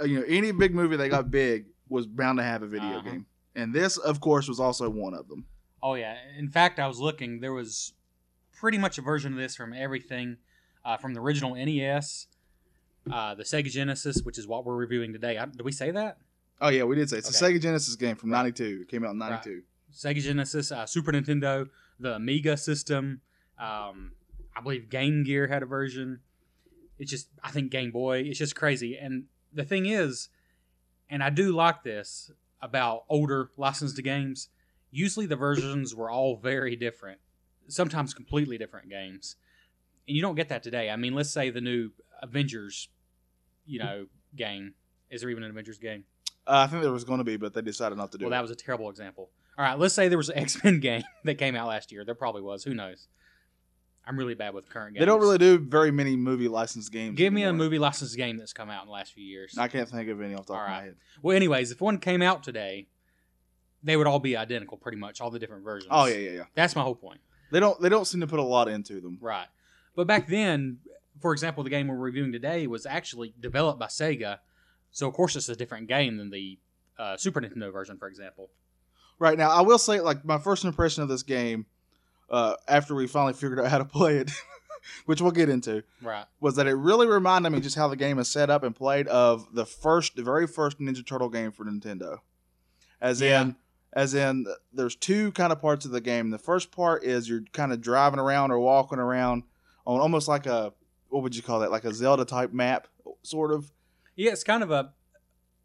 Uh, 0.00 0.04
You 0.04 0.20
know, 0.20 0.24
any 0.26 0.52
big 0.52 0.74
movie 0.74 0.96
that 0.96 1.08
got 1.08 1.30
big 1.30 1.66
was 1.88 2.06
bound 2.06 2.38
to 2.38 2.42
have 2.44 2.62
a 2.62 2.66
video 2.66 2.98
Uh-huh. 2.98 3.10
game, 3.10 3.26
and 3.54 3.74
this, 3.74 3.96
of 3.96 4.20
course, 4.20 4.48
was 4.48 4.60
also 4.60 4.88
one 4.90 5.14
of 5.14 5.28
them. 5.28 5.44
Oh 5.82 5.94
yeah. 5.94 6.16
In 6.38 6.48
fact, 6.48 6.78
I 6.78 6.86
was 6.86 6.98
looking. 7.00 7.40
There 7.40 7.52
was 7.52 7.92
pretty 8.52 8.78
much 8.78 8.98
a 8.98 9.02
version 9.02 9.32
of 9.32 9.38
this 9.38 9.56
from 9.56 9.72
everything, 9.72 10.36
uh, 10.84 10.96
from 10.98 11.14
the 11.14 11.20
original 11.20 11.54
NES, 11.54 12.26
uh, 13.10 13.34
the 13.34 13.42
Sega 13.44 13.70
Genesis, 13.70 14.22
which 14.22 14.38
is 14.38 14.46
what 14.46 14.64
we're 14.66 14.76
reviewing 14.76 15.12
today. 15.12 15.38
I, 15.38 15.46
did 15.46 15.62
we 15.62 15.72
say 15.72 15.90
that? 15.92 16.18
Oh 16.60 16.68
yeah, 16.68 16.84
we 16.84 16.94
did 16.96 17.08
say 17.08 17.16
it's 17.18 17.40
a 17.40 17.44
Sega 17.44 17.60
Genesis 17.60 17.96
game 17.96 18.16
from 18.16 18.30
Right. 18.30 18.38
'92. 18.42 18.80
It 18.82 18.88
came 18.88 19.04
out 19.04 19.12
in 19.12 19.18
'92. 19.18 19.62
Sega 19.94 20.20
Genesis, 20.20 20.70
uh, 20.70 20.84
Super 20.86 21.10
Nintendo, 21.12 21.68
the 22.00 22.14
Amiga 22.16 22.56
system. 22.56 23.20
Um, 23.58 24.12
I 24.56 24.60
believe 24.62 24.88
Game 24.88 25.22
Gear 25.22 25.46
had 25.46 25.62
a 25.62 25.66
version. 25.66 26.20
It's 26.98 27.10
just, 27.10 27.28
I 27.42 27.50
think 27.50 27.70
Game 27.70 27.90
Boy. 27.92 28.20
It's 28.20 28.38
just 28.38 28.56
crazy. 28.56 28.96
And 28.96 29.24
the 29.52 29.64
thing 29.64 29.86
is, 29.86 30.28
and 31.08 31.22
I 31.22 31.30
do 31.30 31.52
like 31.52 31.82
this 31.82 32.30
about 32.62 33.04
older 33.08 33.50
licensed 33.56 34.02
games. 34.02 34.48
Usually 34.90 35.26
the 35.26 35.36
versions 35.36 35.94
were 35.94 36.10
all 36.10 36.36
very 36.36 36.74
different, 36.76 37.20
sometimes 37.68 38.12
completely 38.12 38.58
different 38.58 38.88
games, 38.90 39.36
and 40.08 40.16
you 40.16 40.22
don't 40.22 40.34
get 40.34 40.48
that 40.48 40.62
today. 40.64 40.90
I 40.90 40.96
mean, 40.96 41.14
let's 41.14 41.30
say 41.30 41.50
the 41.50 41.60
new 41.60 41.90
Avengers, 42.22 42.88
you 43.66 43.78
know, 43.78 44.06
game. 44.34 44.74
Is 45.10 45.20
there 45.20 45.30
even 45.30 45.44
an 45.44 45.50
Avengers 45.50 45.78
game? 45.78 46.04
Uh, 46.46 46.64
I 46.64 46.66
think 46.66 46.82
there 46.82 46.92
was 46.92 47.04
going 47.04 47.18
to 47.18 47.24
be, 47.24 47.36
but 47.36 47.54
they 47.54 47.62
decided 47.62 47.98
not 47.98 48.10
to 48.12 48.18
do 48.18 48.24
Well, 48.24 48.32
it. 48.32 48.36
that 48.36 48.42
was 48.42 48.50
a 48.50 48.56
terrible 48.56 48.90
example. 48.90 49.30
All 49.60 49.66
right, 49.66 49.78
let's 49.78 49.92
say 49.92 50.08
there 50.08 50.16
was 50.16 50.30
an 50.30 50.38
X 50.38 50.64
Men 50.64 50.80
game 50.80 51.02
that 51.24 51.34
came 51.34 51.54
out 51.54 51.68
last 51.68 51.92
year. 51.92 52.02
There 52.02 52.14
probably 52.14 52.40
was. 52.40 52.64
Who 52.64 52.72
knows? 52.72 53.08
I'm 54.06 54.16
really 54.16 54.32
bad 54.32 54.54
with 54.54 54.70
current 54.70 54.94
games. 54.94 55.02
They 55.02 55.04
don't 55.04 55.20
really 55.20 55.36
do 55.36 55.58
very 55.58 55.90
many 55.90 56.16
movie 56.16 56.48
licensed 56.48 56.90
games. 56.90 57.14
Give 57.14 57.30
me 57.30 57.42
a 57.42 57.52
movie 57.52 57.78
licensed 57.78 58.16
game 58.16 58.38
that's 58.38 58.54
come 58.54 58.70
out 58.70 58.80
in 58.80 58.86
the 58.86 58.94
last 58.94 59.12
few 59.12 59.22
years. 59.22 59.58
I 59.58 59.68
can't 59.68 59.86
think 59.86 60.08
of 60.08 60.22
any 60.22 60.32
off 60.32 60.46
the 60.46 60.54
top 60.54 60.62
of 60.62 60.68
my 60.70 60.82
head. 60.84 60.96
Well, 61.20 61.36
anyways, 61.36 61.72
if 61.72 61.82
one 61.82 61.98
came 61.98 62.22
out 62.22 62.42
today, 62.42 62.88
they 63.82 63.98
would 63.98 64.06
all 64.06 64.18
be 64.18 64.34
identical, 64.34 64.78
pretty 64.78 64.96
much, 64.96 65.20
all 65.20 65.30
the 65.30 65.38
different 65.38 65.62
versions. 65.62 65.90
Oh 65.90 66.06
yeah, 66.06 66.16
yeah, 66.16 66.30
yeah. 66.30 66.44
That's 66.54 66.74
my 66.74 66.82
whole 66.82 66.94
point. 66.94 67.20
They 67.52 67.60
don't 67.60 67.78
they 67.82 67.90
don't 67.90 68.06
seem 68.06 68.22
to 68.22 68.26
put 68.26 68.38
a 68.38 68.42
lot 68.42 68.66
into 68.66 69.02
them. 69.02 69.18
Right. 69.20 69.48
But 69.94 70.06
back 70.06 70.26
then, 70.26 70.78
for 71.20 71.34
example, 71.34 71.64
the 71.64 71.70
game 71.70 71.86
we're 71.86 71.96
reviewing 71.96 72.32
today 72.32 72.66
was 72.66 72.86
actually 72.86 73.34
developed 73.38 73.78
by 73.78 73.88
Sega. 73.88 74.38
So, 74.90 75.06
of 75.06 75.12
course, 75.12 75.36
it's 75.36 75.50
a 75.50 75.54
different 75.54 75.86
game 75.86 76.16
than 76.16 76.30
the 76.30 76.58
uh, 76.98 77.18
Super 77.18 77.42
Nintendo 77.42 77.70
version, 77.70 77.98
for 77.98 78.08
example. 78.08 78.48
Right 79.20 79.38
now, 79.38 79.50
I 79.50 79.60
will 79.60 79.78
say 79.78 80.00
like 80.00 80.24
my 80.24 80.38
first 80.38 80.64
impression 80.64 81.02
of 81.04 81.08
this 81.08 81.22
game, 81.22 81.66
uh, 82.30 82.54
after 82.66 82.94
we 82.96 83.06
finally 83.06 83.34
figured 83.34 83.60
out 83.60 83.68
how 83.68 83.78
to 83.78 83.84
play 83.98 84.16
it, 84.16 84.30
which 85.06 85.20
we'll 85.20 85.30
get 85.30 85.48
into, 85.48 85.84
Right. 86.02 86.24
was 86.40 86.56
that 86.56 86.66
it 86.66 86.74
really 86.74 87.06
reminded 87.06 87.50
me 87.50 87.60
just 87.60 87.76
how 87.76 87.86
the 87.86 87.96
game 87.96 88.18
is 88.18 88.28
set 88.28 88.50
up 88.50 88.62
and 88.64 88.74
played 88.74 89.06
of 89.08 89.46
the 89.54 89.66
first, 89.66 90.16
the 90.16 90.22
very 90.22 90.46
first 90.46 90.80
Ninja 90.80 91.06
Turtle 91.06 91.28
game 91.28 91.52
for 91.52 91.64
Nintendo. 91.64 92.18
As 93.00 93.20
Yeah. 93.20 93.42
in, 93.42 93.56
as 93.92 94.14
in, 94.14 94.46
there's 94.72 94.96
two 94.96 95.32
kind 95.32 95.52
of 95.52 95.60
parts 95.60 95.84
of 95.84 95.90
the 95.90 96.00
game. 96.00 96.30
The 96.30 96.38
first 96.38 96.70
part 96.70 97.04
is 97.04 97.28
you're 97.28 97.42
kind 97.52 97.72
of 97.72 97.80
driving 97.80 98.20
around 98.20 98.50
or 98.52 98.58
walking 98.58 98.98
around 98.98 99.42
on 99.86 100.00
almost 100.00 100.28
like 100.28 100.46
a 100.46 100.72
what 101.08 101.24
would 101.24 101.34
you 101.34 101.42
call 101.42 101.58
that? 101.60 101.72
Like 101.72 101.84
a 101.84 101.92
Zelda 101.92 102.24
type 102.24 102.52
map, 102.52 102.86
sort 103.24 103.50
of. 103.52 103.72
Yeah, 104.14 104.30
it's 104.30 104.44
kind 104.44 104.62
of 104.62 104.70
a 104.70 104.92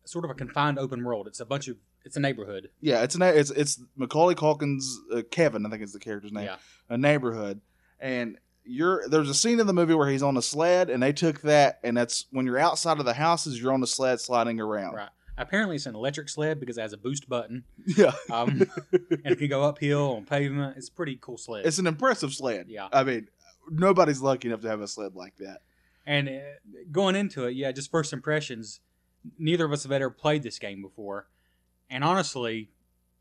sort 0.05 0.25
of 0.25 0.31
a 0.31 0.33
confined 0.33 0.79
open 0.79 1.03
world. 1.03 1.27
It's 1.27 1.39
a 1.39 1.45
bunch 1.45 1.67
of 1.67 1.77
it's 2.05 2.15
a 2.15 2.19
neighborhood. 2.19 2.69
Yeah, 2.81 3.03
it's 3.03 3.15
an 3.15 3.21
it's 3.23 3.49
it's 3.51 3.81
Macaulay 3.97 4.35
Culkin's 4.35 4.99
uh, 5.13 5.21
Kevin, 5.31 5.65
I 5.65 5.69
think 5.69 5.81
is 5.83 5.91
the 5.93 5.99
character's 5.99 6.31
name. 6.31 6.45
Yeah. 6.45 6.57
a 6.89 6.97
neighborhood, 6.97 7.59
and 7.99 8.37
you're 8.63 9.07
there's 9.09 9.29
a 9.29 9.33
scene 9.35 9.59
in 9.59 9.67
the 9.67 9.73
movie 9.73 9.93
where 9.93 10.09
he's 10.09 10.23
on 10.23 10.37
a 10.37 10.41
sled, 10.41 10.89
and 10.89 11.03
they 11.03 11.11
took 11.13 11.41
that, 11.41 11.79
and 11.83 11.97
that's 11.97 12.25
when 12.31 12.45
you're 12.45 12.57
outside 12.59 12.99
of 12.99 13.05
the 13.05 13.13
houses, 13.13 13.61
you're 13.61 13.73
on 13.73 13.81
the 13.81 13.87
sled 13.87 14.19
sliding 14.21 14.59
around. 14.61 14.93
Right. 14.95 15.09
Apparently, 15.37 15.75
it's 15.75 15.85
an 15.85 15.95
electric 15.95 16.29
sled 16.29 16.61
because 16.61 16.77
it 16.77 16.81
has 16.81 16.93
a 16.93 16.97
boost 16.97 17.27
button. 17.27 17.65
Yeah, 17.97 18.13
Um, 18.31 18.61
and 19.11 19.19
it 19.33 19.37
can 19.37 19.49
go 19.49 19.63
uphill 19.63 20.15
on 20.15 20.25
pavement. 20.25 20.77
It's 20.77 20.87
a 20.87 20.91
pretty 20.93 21.17
cool 21.21 21.37
sled. 21.37 21.65
it's 21.65 21.77
an 21.77 21.87
impressive 21.87 22.33
sled. 22.33 22.67
Yeah. 22.69 22.87
I 22.93 23.03
mean, 23.03 23.27
nobody's 23.69 24.21
lucky 24.21 24.47
enough 24.47 24.61
to 24.61 24.69
have 24.69 24.79
a 24.81 24.87
sled 24.87 25.13
like 25.15 25.35
that. 25.37 25.59
and 26.05 26.29
uh, 26.29 26.39
going 26.91 27.15
into 27.17 27.45
it, 27.45 27.51
yeah, 27.55 27.71
just 27.73 27.91
first 27.91 28.13
impressions. 28.13 28.79
Neither 29.37 29.65
of 29.65 29.73
us 29.73 29.83
have 29.83 29.91
ever 29.91 30.09
played 30.09 30.41
this 30.43 30.57
game 30.57 30.81
before, 30.81 31.27
and 31.89 32.03
honestly, 32.03 32.69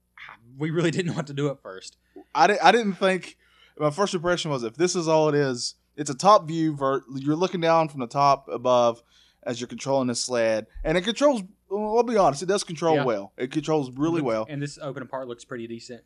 we 0.58 0.70
really 0.70 0.90
didn't 0.90 1.06
know 1.08 1.14
what 1.16 1.26
to 1.28 1.34
do 1.34 1.48
at 1.50 1.60
first. 1.62 1.96
I, 2.34 2.46
di- 2.46 2.58
I 2.62 2.72
didn't 2.72 2.94
think 2.94 3.36
my 3.78 3.90
first 3.90 4.14
impression 4.14 4.50
was 4.50 4.62
if 4.62 4.76
this 4.76 4.94
is 4.96 5.08
all 5.08 5.28
it 5.28 5.34
is, 5.34 5.74
it's 5.96 6.10
a 6.10 6.14
top 6.14 6.46
view. 6.46 6.74
Ver- 6.76 7.02
you're 7.16 7.36
looking 7.36 7.60
down 7.60 7.88
from 7.88 8.00
the 8.00 8.06
top 8.06 8.48
above 8.48 9.02
as 9.44 9.60
you're 9.60 9.68
controlling 9.68 10.08
the 10.08 10.14
sled, 10.14 10.66
and 10.84 10.96
it 10.98 11.02
controls. 11.02 11.42
Well, 11.70 11.96
I'll 11.96 12.02
be 12.04 12.16
honest, 12.16 12.42
it 12.42 12.46
does 12.46 12.62
control 12.62 12.96
Yeah. 12.96 13.04
well. 13.04 13.32
It 13.36 13.50
controls 13.50 13.90
really 13.96 14.22
well. 14.22 14.46
And 14.48 14.62
this 14.62 14.78
open 14.80 15.06
part 15.08 15.26
looks 15.28 15.44
pretty 15.44 15.66
decent. 15.66 16.02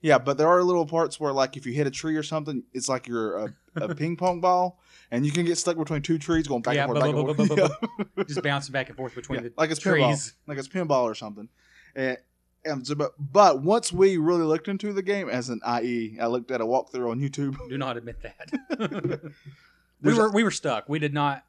Yeah, 0.00 0.18
but 0.18 0.36
there 0.38 0.48
are 0.48 0.62
little 0.64 0.86
parts 0.86 1.20
where, 1.20 1.32
like, 1.32 1.56
if 1.56 1.64
you 1.66 1.72
hit 1.72 1.86
a 1.86 1.90
tree 1.90 2.16
or 2.16 2.22
something, 2.24 2.62
it's 2.72 2.88
like 2.88 3.06
you're 3.06 3.36
a, 3.36 3.54
a 3.76 3.94
ping 3.94 4.16
pong 4.16 4.40
ball, 4.40 4.80
and 5.12 5.24
you 5.26 5.30
can 5.30 5.44
get 5.44 5.58
stuck 5.58 5.76
between 5.76 6.02
two 6.02 6.18
trees 6.18 6.48
going 6.48 6.62
back 6.62 6.74
Yeah, 6.74 6.84
and 6.84 6.92
forth, 6.92 7.00
back 7.00 7.14
and 7.14 7.36
forth. 7.36 7.36
bu- 7.36 7.56
bu- 7.56 8.14
Yeah. 8.16 8.24
Just 8.24 8.42
bouncing 8.42 8.72
back 8.72 8.88
and 8.88 8.96
forth 8.96 9.14
between 9.14 9.42
Yeah, 9.42 9.48
the 9.48 9.54
like 9.56 9.70
it's 9.70 9.80
pinball, 9.80 10.08
trees. 10.08 10.34
like 10.46 10.58
it's 10.58 10.68
pinball 10.68 11.02
or 11.04 11.14
something. 11.14 11.48
And, 11.94 12.18
and 12.64 12.86
so, 12.86 12.94
but, 12.94 13.12
but 13.18 13.62
once 13.62 13.92
we 13.92 14.16
really 14.16 14.44
looked 14.44 14.68
into 14.68 14.92
the 14.92 15.02
game, 15.02 15.28
as 15.28 15.48
an 15.48 15.60
IE, 15.82 16.16
I 16.20 16.26
looked 16.26 16.50
at 16.50 16.60
a 16.60 16.64
walkthrough 16.64 17.10
on 17.10 17.20
YouTube. 17.20 17.56
Do 17.68 17.76
not 17.78 17.96
admit 17.96 18.22
that. 18.22 18.50
we 20.02 20.14
were 20.14 20.30
we 20.30 20.44
were 20.44 20.50
stuck. 20.50 20.88
We 20.88 20.98
did 20.98 21.14
not. 21.14 21.44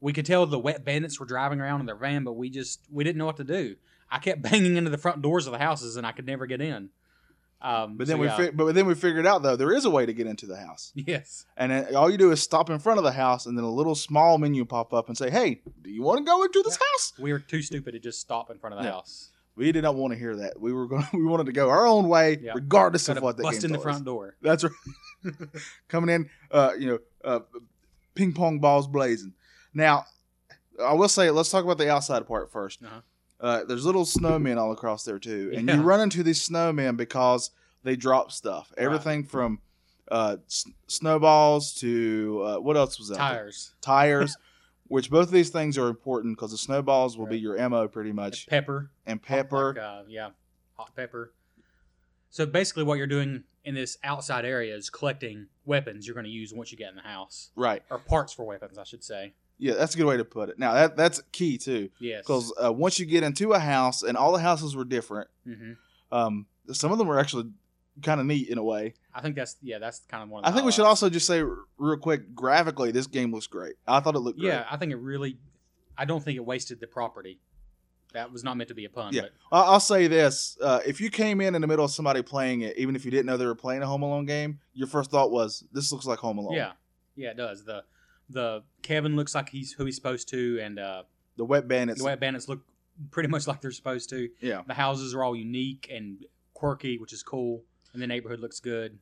We 0.00 0.12
could 0.12 0.26
tell 0.26 0.46
the 0.46 0.58
wet 0.58 0.84
bandits 0.84 1.18
were 1.18 1.26
driving 1.26 1.60
around 1.60 1.80
in 1.80 1.86
their 1.86 1.96
van, 1.96 2.24
but 2.24 2.34
we 2.34 2.50
just 2.50 2.80
we 2.90 3.02
didn't 3.04 3.16
know 3.18 3.26
what 3.26 3.38
to 3.38 3.44
do. 3.44 3.76
I 4.10 4.18
kept 4.18 4.42
banging 4.50 4.76
into 4.76 4.90
the 4.90 4.98
front 4.98 5.22
doors 5.22 5.46
of 5.46 5.52
the 5.52 5.58
houses, 5.58 5.96
and 5.96 6.06
I 6.06 6.12
could 6.12 6.26
never 6.26 6.46
get 6.46 6.60
in. 6.60 6.90
Um, 7.62 7.96
But 7.96 8.06
then 8.06 8.16
so 8.16 8.20
we, 8.20 8.26
yeah. 8.26 8.36
fi- 8.36 8.50
but 8.50 8.74
then 8.74 8.84
we 8.86 8.94
figured 8.94 9.26
out 9.26 9.42
though 9.42 9.56
there 9.56 9.72
is 9.72 9.86
a 9.86 9.90
way 9.90 10.04
to 10.04 10.12
get 10.12 10.26
into 10.26 10.44
the 10.44 10.58
house, 10.58 10.92
yes, 10.94 11.46
and 11.56 11.72
then 11.72 11.96
all 11.96 12.10
you 12.10 12.18
do 12.18 12.30
is 12.30 12.42
stop 12.42 12.68
in 12.68 12.78
front 12.78 12.98
of 12.98 13.04
the 13.04 13.12
house, 13.12 13.46
and 13.46 13.56
then 13.56 13.64
a 13.64 13.70
little 13.70 13.94
small 13.94 14.36
menu 14.36 14.66
pop 14.66 14.92
up 14.92 15.08
and 15.08 15.16
say, 15.16 15.30
"Hey, 15.30 15.62
do 15.82 15.90
you 15.90 16.02
want 16.02 16.18
to 16.18 16.24
go 16.24 16.42
into 16.42 16.62
this 16.62 16.76
house?" 16.76 17.14
we 17.18 17.32
were 17.32 17.38
too 17.38 17.62
stupid 17.62 17.92
to 17.92 17.98
just 17.98 18.20
stop 18.20 18.50
in 18.50 18.58
front 18.58 18.74
of 18.74 18.82
the 18.82 18.86
Yeah. 18.86 18.92
house. 18.96 19.30
We 19.56 19.72
did 19.72 19.82
not 19.82 19.94
want 19.94 20.12
to 20.12 20.18
hear 20.18 20.36
that. 20.36 20.60
We 20.60 20.72
were 20.72 20.86
going. 20.86 21.06
We 21.14 21.24
wanted 21.24 21.46
to 21.46 21.52
go 21.52 21.68
our 21.70 21.86
own 21.86 22.08
way, 22.08 22.38
Yeah. 22.42 22.52
regardless 22.54 23.06
Gotta 23.06 23.20
of 23.20 23.24
what 23.24 23.36
the 23.38 23.42
bust 23.42 23.64
in 23.64 23.72
the 23.72 23.78
front 23.78 23.98
us. 23.98 24.02
door. 24.04 24.36
That's 24.42 24.64
right. 24.64 24.72
Coming 25.88 26.14
in, 26.14 26.30
uh, 26.50 26.72
you 26.78 26.86
know, 26.88 26.98
uh, 27.24 27.40
ping 28.14 28.32
pong 28.32 28.58
balls 28.60 28.86
blazing. 28.86 29.32
Now, 29.74 30.04
I 30.82 30.92
will 30.92 31.08
say, 31.08 31.30
let's 31.30 31.50
talk 31.50 31.64
about 31.64 31.78
the 31.78 31.90
outside 31.90 32.26
part 32.26 32.52
1st 32.52 32.84
Uh-huh. 32.84 33.00
Uh, 33.38 33.64
there's 33.64 33.84
little 33.84 34.04
snowmen 34.06 34.56
all 34.56 34.72
across 34.72 35.04
there 35.04 35.18
too, 35.18 35.52
and 35.54 35.68
Yeah. 35.68 35.76
you 35.76 35.82
run 35.82 36.00
into 36.00 36.22
these 36.22 36.46
snowmen 36.46 36.96
because 36.96 37.50
they 37.82 37.94
drop 37.96 38.32
stuff. 38.32 38.72
Everything 38.78 39.24
from 39.24 39.60
uh, 40.10 40.36
s- 40.46 40.64
snowballs 40.86 41.74
to 41.74 42.42
uh, 42.46 42.56
what 42.60 42.76
else 42.76 42.98
was 42.98 43.08
that? 43.08 43.16
Tires, 43.18 43.74
Tires. 43.82 44.36
Which 44.88 45.10
both 45.10 45.26
of 45.28 45.32
these 45.32 45.50
things 45.50 45.76
are 45.78 45.88
important 45.88 46.36
because 46.36 46.52
the 46.52 46.58
snowballs 46.58 47.18
will 47.18 47.26
be 47.26 47.38
your 47.38 47.58
ammo 47.58 47.88
pretty 47.88 48.12
much, 48.12 48.46
pepper, 48.46 48.90
and 49.04 49.20
pepper. 49.22 49.74
like, 49.74 49.82
uh, 49.82 50.02
yeah, 50.08 50.30
hot 50.74 50.94
pepper. 50.94 51.32
So 52.30 52.46
basically, 52.46 52.84
what 52.84 52.98
you're 52.98 53.06
doing 53.06 53.44
in 53.64 53.74
this 53.74 53.98
outside 54.04 54.44
area 54.44 54.74
is 54.76 54.90
collecting 54.90 55.46
weapons 55.64 56.06
you're 56.06 56.14
going 56.14 56.24
to 56.24 56.30
use 56.30 56.52
once 56.54 56.70
you 56.70 56.78
get 56.78 56.90
in 56.90 56.96
the 56.96 57.02
house, 57.02 57.50
Right. 57.56 57.82
or 57.90 57.98
parts 57.98 58.32
for 58.32 58.44
weapons, 58.44 58.78
I 58.78 58.84
should 58.84 59.02
say. 59.02 59.34
Yeah, 59.58 59.74
that's 59.74 59.94
a 59.94 59.98
good 59.98 60.06
way 60.06 60.18
to 60.18 60.24
put 60.24 60.50
it. 60.50 60.58
Now 60.58 60.74
that 60.74 60.96
that's 60.96 61.22
key 61.32 61.56
too, 61.56 61.88
Yes, 61.98 62.22
because 62.22 62.52
uh, 62.62 62.72
once 62.72 62.98
you 62.98 63.06
get 63.06 63.22
into 63.22 63.52
a 63.52 63.58
house, 63.58 64.02
and 64.02 64.16
all 64.16 64.32
the 64.32 64.38
houses 64.40 64.76
were 64.76 64.84
different. 64.84 65.28
hmm 65.44 65.72
Um, 66.12 66.46
some 66.72 66.92
of 66.92 66.98
them 66.98 67.06
were 67.08 67.18
actually 67.18 67.50
kind 68.02 68.20
of 68.20 68.26
neat 68.26 68.48
in 68.50 68.58
a 68.58 68.62
way. 68.62 68.92
I 69.16 69.22
think 69.22 69.34
that's 69.34 69.56
yeah, 69.62 69.78
that's 69.78 70.00
kind 70.08 70.22
of 70.22 70.28
one. 70.28 70.44
Of 70.44 70.50
I 70.50 70.52
think 70.52 70.66
we 70.66 70.72
should 70.72 70.84
also 70.84 71.08
just 71.08 71.26
say 71.26 71.42
real 71.78 71.96
quick, 71.96 72.34
graphically, 72.34 72.90
this 72.92 73.06
game 73.06 73.32
looks 73.32 73.46
great. 73.46 73.76
I 73.86 74.00
thought 74.00 74.14
it 74.14 74.18
looked 74.18 74.38
great. 74.38 74.48
Yeah, 74.50 74.66
I 74.70 74.76
think 74.76 74.92
it 74.92 74.96
really. 74.96 75.38
I 75.96 76.04
don't 76.04 76.22
think 76.22 76.36
it 76.36 76.44
wasted 76.44 76.80
the 76.80 76.86
property. 76.86 77.40
That 78.12 78.30
was 78.30 78.44
not 78.44 78.56
meant 78.58 78.68
to 78.68 78.74
be 78.74 78.84
a 78.84 78.90
pun. 78.90 79.14
Yeah. 79.14 79.22
but 79.22 79.30
I'll 79.50 79.80
say 79.80 80.06
this: 80.06 80.58
uh, 80.62 80.80
if 80.86 81.00
you 81.00 81.08
came 81.10 81.40
in 81.40 81.54
in 81.54 81.62
the 81.62 81.66
middle 81.66 81.84
of 81.86 81.90
somebody 81.90 82.20
playing 82.22 82.60
it, 82.60 82.76
even 82.76 82.94
if 82.94 83.04
you 83.06 83.10
didn't 83.10 83.26
know 83.26 83.38
they 83.38 83.46
were 83.46 83.54
playing 83.54 83.82
a 83.82 83.86
Home 83.86 84.02
Alone 84.02 84.26
game, 84.26 84.60
your 84.74 84.86
first 84.86 85.10
thought 85.10 85.30
was, 85.30 85.64
"This 85.72 85.90
looks 85.92 86.04
like 86.04 86.18
Home 86.18 86.36
Alone." 86.38 86.52
yeah, 86.54 86.72
yeah, 87.16 87.30
it 87.30 87.36
does. 87.38 87.64
The 87.64 87.84
the 88.28 88.64
Kevin 88.82 89.16
looks 89.16 89.34
like 89.34 89.48
he's 89.48 89.72
who 89.72 89.86
he's 89.86 89.96
supposed 89.96 90.28
to, 90.28 90.58
and 90.60 90.78
uh, 90.78 91.02
the 91.38 91.44
Wet 91.46 91.68
Bandits. 91.68 92.00
the 92.00 92.04
Wet 92.04 92.20
Bandits 92.20 92.48
look 92.48 92.60
pretty 93.10 93.28
much 93.28 93.46
like 93.46 93.60
they're 93.62 93.70
supposed 93.70 94.10
to. 94.10 94.28
Yeah, 94.40 94.62
The 94.66 94.74
houses 94.74 95.14
are 95.14 95.22
all 95.24 95.36
unique 95.36 95.88
and 95.92 96.24
quirky, 96.54 96.98
which 96.98 97.12
is 97.12 97.22
cool, 97.22 97.62
and 97.92 98.00
the 98.02 98.06
neighborhood 98.06 98.40
looks 98.40 98.60
good. 98.60 98.98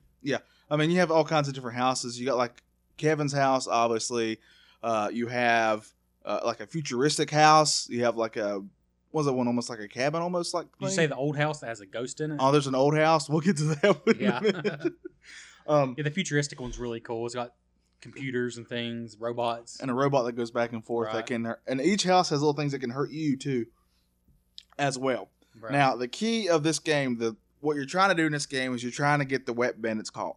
I 0.70 0.76
mean, 0.76 0.90
you 0.90 0.98
have 1.00 1.10
all 1.10 1.24
kinds 1.24 1.46
of 1.48 1.54
different 1.54 1.76
houses. 1.76 2.18
You 2.18 2.26
got 2.26 2.36
like 2.38 2.62
Kevin's 2.96 3.32
house, 3.32 3.68
obviously. 3.68 4.40
Uh, 4.82 5.10
you 5.12 5.26
have 5.28 5.86
uh, 6.24 6.40
like 6.44 6.60
a 6.60 6.66
futuristic 6.66 7.30
house. 7.30 7.88
You 7.88 8.04
have 8.04 8.16
like 8.16 8.36
a 8.36 8.60
what 9.10 9.20
was 9.20 9.26
it 9.28 9.32
one 9.32 9.46
almost 9.46 9.70
like 9.70 9.78
a 9.80 9.86
cabin, 9.88 10.22
almost 10.22 10.54
like. 10.54 10.66
Did 10.80 10.86
you 10.86 10.90
say 10.90 11.06
the 11.06 11.14
old 11.16 11.36
house 11.36 11.60
that 11.60 11.66
has 11.68 11.80
a 11.80 11.86
ghost 11.86 12.20
in 12.20 12.32
it? 12.32 12.36
Oh, 12.40 12.50
there's 12.50 12.66
an 12.66 12.74
old 12.74 12.96
house. 12.96 13.28
We'll 13.28 13.40
get 13.40 13.56
to 13.58 13.64
that. 13.64 14.06
one 14.06 14.16
in 14.16 14.26
a 14.26 14.62
Yeah. 14.64 14.88
um, 15.66 15.94
yeah, 15.96 16.04
the 16.04 16.10
futuristic 16.10 16.60
one's 16.60 16.78
really 16.78 17.00
cool. 17.00 17.24
It's 17.26 17.34
got 17.34 17.52
computers 18.00 18.56
and 18.56 18.66
things, 18.66 19.16
robots. 19.20 19.80
and 19.80 19.90
a 19.90 19.94
robot 19.94 20.24
that 20.26 20.32
goes 20.32 20.50
back 20.50 20.72
and 20.72 20.84
forth 20.84 21.08
that 21.12 21.16
Right. 21.18 21.26
can, 21.26 21.54
and 21.66 21.80
each 21.80 22.02
house 22.04 22.30
has 22.30 22.40
little 22.40 22.52
things 22.54 22.72
that 22.72 22.80
can 22.80 22.90
hurt 22.90 23.10
you 23.10 23.36
too, 23.36 23.66
as 24.78 24.98
well. 24.98 25.28
Right. 25.60 25.72
Now, 25.72 25.96
the 25.96 26.08
key 26.08 26.48
of 26.48 26.62
this 26.64 26.78
game, 26.80 27.18
the 27.18 27.36
what 27.64 27.76
you're 27.76 27.86
trying 27.86 28.10
to 28.10 28.14
do 28.14 28.26
in 28.26 28.32
this 28.32 28.46
game 28.46 28.74
is 28.74 28.82
you're 28.82 28.92
trying 28.92 29.18
to 29.20 29.24
get 29.24 29.46
the 29.46 29.52
wet 29.52 29.80
bandits 29.80 30.10
caught. 30.10 30.36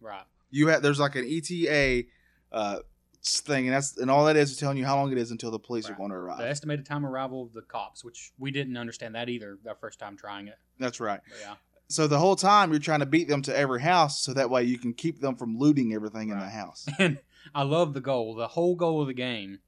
right. 0.00 0.22
You 0.50 0.68
have 0.68 0.80
there's 0.80 0.98
like 0.98 1.14
an 1.14 1.26
ETA 1.28 2.04
uh, 2.52 2.78
thing, 3.22 3.66
and 3.66 3.74
that's 3.74 3.98
and 3.98 4.10
all 4.10 4.24
that 4.24 4.36
is 4.36 4.52
is 4.52 4.56
telling 4.56 4.78
you 4.78 4.86
how 4.86 4.96
long 4.96 5.12
it 5.12 5.18
is 5.18 5.30
until 5.30 5.50
the 5.50 5.58
police 5.58 5.90
are 5.90 5.94
going 5.94 6.08
to 6.08 6.16
arrive. 6.16 6.38
The 6.38 6.48
estimated 6.48 6.86
time 6.86 7.04
arrival 7.04 7.42
of 7.42 7.52
the 7.52 7.60
cops, 7.60 8.02
which 8.02 8.32
we 8.38 8.50
didn't 8.50 8.78
understand 8.78 9.14
that 9.14 9.28
either 9.28 9.58
our 9.68 9.74
first 9.74 9.98
time 9.98 10.16
trying 10.16 10.48
it. 10.48 10.56
That's 10.78 11.00
right. 11.00 11.20
But 11.28 11.38
yeah. 11.42 11.54
So 11.88 12.06
the 12.06 12.18
whole 12.18 12.36
time 12.36 12.70
you're 12.70 12.80
trying 12.80 13.00
to 13.00 13.06
beat 13.06 13.28
them 13.28 13.42
to 13.42 13.56
every 13.56 13.82
house, 13.82 14.22
so 14.22 14.32
that 14.34 14.48
way 14.48 14.64
you 14.64 14.78
can 14.78 14.94
keep 14.94 15.20
them 15.20 15.36
from 15.36 15.58
looting 15.58 15.92
everything 15.92 16.30
in 16.30 16.38
the 16.38 16.48
house. 16.48 16.86
And 16.98 17.18
I 17.54 17.62
love 17.62 17.94
the 17.94 18.00
goal. 18.00 18.34
The 18.34 18.48
whole 18.48 18.74
goal 18.74 19.00
of 19.02 19.06
the 19.06 19.14
game 19.14 19.58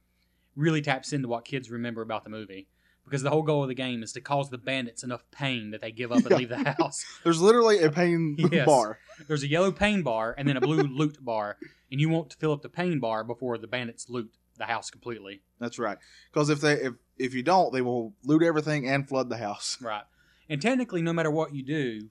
really 0.57 0.83
taps 0.83 1.13
into 1.13 1.29
what 1.29 1.45
kids 1.45 1.71
remember 1.71 2.03
about 2.03 2.25
the 2.25 2.31
movie. 2.31 2.69
Because 3.05 3.23
the 3.23 3.31
whole 3.31 3.43
goal 3.43 3.63
of 3.63 3.69
the 3.69 3.75
game 3.75 4.03
is 4.03 4.13
to 4.13 4.21
cause 4.21 4.51
the 4.51 4.59
bandits 4.59 5.03
enough 5.03 5.25
pain 5.33 5.71
that 5.73 5.81
they 5.81 5.91
give 5.91 6.13
up 6.13 6.19
and 6.19 6.31
Yeah. 6.31 6.37
leave 6.37 6.49
the 6.51 6.75
house. 6.79 7.05
There's 7.25 7.41
literally 7.41 7.83
a 7.83 7.91
pain 7.91 8.37
Yes. 8.53 8.67
bar. 8.67 8.99
There's 9.27 9.43
a 9.43 9.49
yellow 9.49 9.73
pain 9.73 10.03
bar 10.03 10.35
and 10.39 10.47
then 10.49 10.57
a 10.57 10.61
blue 10.61 10.83
loot 10.87 11.23
bar, 11.25 11.57
and 11.91 12.01
you 12.01 12.09
want 12.09 12.31
to 12.31 12.37
fill 12.37 12.53
up 12.53 12.63
the 12.63 12.69
pain 12.69 13.01
bar 13.01 13.25
before 13.25 13.59
the 13.59 13.67
bandits 13.67 14.09
loot 14.09 14.31
the 14.59 14.67
house 14.67 14.91
completely. 14.91 15.41
That's 15.59 15.79
right. 15.79 15.99
Because 16.33 16.51
if 16.51 16.61
they 16.61 16.75
if 16.75 16.95
if 17.19 17.35
you 17.35 17.43
don't, 17.43 17.73
they 17.73 17.81
will 17.83 18.15
loot 18.25 18.43
everything 18.43 18.87
and 18.89 19.09
flood 19.09 19.29
the 19.29 19.37
house. 19.39 19.77
Right. 19.81 20.05
And 20.49 20.61
technically, 20.63 21.03
no 21.03 21.13
matter 21.13 21.31
what 21.31 21.55
you 21.55 21.63
do, 21.63 22.09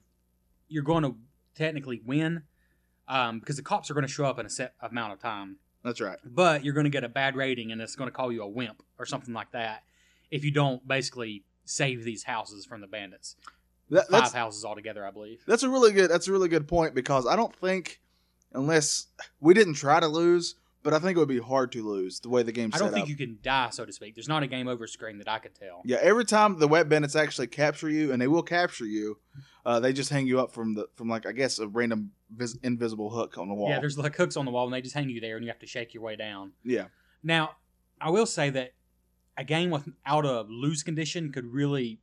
you're 0.68 0.82
going 0.82 1.02
to 1.04 1.16
technically 1.54 2.00
win 2.04 2.42
um, 3.08 3.38
because 3.40 3.56
the 3.56 3.62
cops 3.62 3.90
are 3.90 3.94
going 3.94 4.06
to 4.06 4.12
show 4.12 4.24
up 4.24 4.38
in 4.38 4.46
a 4.46 4.50
set 4.50 4.74
amount 4.80 5.12
of 5.12 5.20
time. 5.20 5.56
That's 5.82 6.00
right. 6.00 6.18
But 6.24 6.64
you're 6.64 6.74
going 6.74 6.84
to 6.84 6.90
get 6.90 7.04
a 7.04 7.08
bad 7.08 7.36
rating 7.36 7.72
and 7.72 7.80
it's 7.80 7.96
going 7.96 8.08
to 8.08 8.14
call 8.14 8.30
you 8.30 8.42
a 8.42 8.48
wimp 8.48 8.82
or 8.98 9.06
something 9.06 9.32
like 9.34 9.52
that 9.52 9.82
if 10.30 10.44
you 10.44 10.50
don't 10.50 10.86
basically 10.86 11.44
save 11.64 12.04
these 12.04 12.24
houses 12.24 12.64
from 12.66 12.80
the 12.80 12.86
bandits. 12.86 13.36
That, 13.90 14.08
Five 14.08 14.32
houses 14.32 14.64
altogether, 14.64 15.04
I 15.04 15.10
believe. 15.10 15.42
that's 15.48 15.64
a 15.64 15.68
really 15.68 15.90
good 15.92 16.10
that's 16.10 16.28
a 16.28 16.32
really 16.32 16.48
good 16.48 16.68
point 16.68 16.94
because 16.94 17.26
I 17.26 17.34
don't 17.34 17.54
think 17.56 18.00
unless 18.52 19.06
we 19.40 19.52
didn't 19.54 19.74
try 19.74 19.98
to 19.98 20.06
lose, 20.06 20.54
but 20.82 20.94
I 20.94 20.98
think 21.00 21.16
it 21.16 21.18
would 21.18 21.28
be 21.28 21.40
hard 21.40 21.72
to 21.72 21.82
lose 21.86 22.20
the 22.20 22.28
way 22.28 22.42
the 22.44 22.52
game's 22.52 22.74
I 22.76 22.78
don't 22.78 22.92
think 22.92 23.02
up. 23.04 23.08
you 23.08 23.16
can 23.16 23.38
die, 23.42 23.70
so 23.70 23.84
to 23.84 23.92
speak. 23.92 24.14
There's 24.14 24.28
not 24.28 24.42
a 24.44 24.46
game 24.46 24.68
over 24.68 24.86
screen 24.86 25.18
that 25.18 25.28
I 25.28 25.38
could 25.40 25.54
tell. 25.56 25.82
Yeah, 25.84 25.98
every 26.00 26.24
time 26.24 26.58
the 26.58 26.68
wet 26.68 26.88
bandits 26.88 27.16
actually 27.16 27.48
capture 27.48 27.88
you, 27.90 28.12
and 28.12 28.22
they 28.22 28.28
will 28.28 28.42
capture 28.44 28.86
you, 28.86 29.18
uh, 29.66 29.80
they 29.80 29.92
just 29.92 30.08
hang 30.10 30.26
you 30.26 30.38
up 30.40 30.52
from 30.52 30.74
the 30.74 30.86
from 30.94 31.08
like 31.08 31.26
I 31.26 31.32
guess 31.32 31.58
a 31.58 31.66
random 31.66 32.12
vis- 32.34 32.58
invisible 32.62 33.10
hook 33.10 33.38
on 33.38 33.48
the 33.48 33.54
wall. 33.54 33.70
Yeah, 33.70 33.80
there's 33.80 33.98
like 33.98 34.14
hooks 34.16 34.36
on 34.36 34.44
the 34.44 34.52
wall 34.52 34.66
and 34.66 34.72
they 34.74 34.82
just 34.82 34.94
hang 34.94 35.08
you 35.10 35.20
there 35.20 35.36
and 35.36 35.44
you 35.44 35.50
have 35.50 35.58
to 35.60 35.66
shake 35.66 35.94
your 35.94 36.02
way 36.04 36.14
down. 36.16 36.52
yeah, 36.64 36.86
Now, 37.24 37.56
I 38.00 38.10
will 38.10 38.26
say 38.26 38.50
that 38.50 38.72
a 39.40 39.44
game 39.44 39.70
without 39.70 40.24
a 40.24 40.42
lose 40.42 40.82
condition 40.84 41.32
could 41.32 41.46
really 41.46 41.98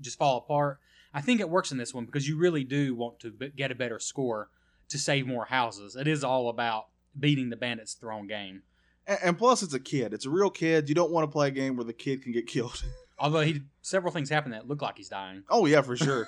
just 0.00 0.18
fall 0.18 0.36
apart. 0.38 0.78
I 1.12 1.20
think 1.22 1.40
it 1.40 1.48
works 1.48 1.72
in 1.72 1.78
this 1.78 1.94
one 1.94 2.04
because 2.04 2.28
you 2.28 2.36
really 2.36 2.62
do 2.64 2.94
want 2.94 3.18
to 3.20 3.30
b- 3.30 3.52
get 3.56 3.70
a 3.70 3.74
better 3.74 3.98
score 3.98 4.50
to 4.90 4.98
save 4.98 5.26
more 5.26 5.46
houses. 5.46 5.96
It 5.96 6.06
is 6.06 6.22
all 6.22 6.48
about 6.50 6.86
beating 7.18 7.48
the 7.50 7.56
bandits 7.56 7.94
their 7.94 8.12
own 8.12 8.26
game. 8.26 8.62
and, 9.06 9.18
and 9.22 9.38
plus 9.38 9.62
it's 9.62 9.74
a 9.74 9.80
kid. 9.80 10.12
It's 10.12 10.26
a 10.26 10.30
real 10.30 10.50
kid. 10.50 10.88
You 10.88 10.94
don't 10.94 11.10
want 11.10 11.26
to 11.26 11.32
play 11.32 11.48
a 11.48 11.50
game 11.50 11.76
where 11.76 11.84
the 11.84 11.92
kid 11.92 12.22
can 12.22 12.32
get 12.32 12.46
killed. 12.46 12.84
Although 13.18 13.40
he 13.42 13.62
several 13.80 14.12
things 14.12 14.28
happen 14.28 14.50
that 14.50 14.66
look 14.66 14.82
like 14.82 14.98
he's 14.98 15.08
dying. 15.08 15.44
oh 15.48 15.66
yeah, 15.66 15.80
for 15.82 15.96
sure. 16.06 16.26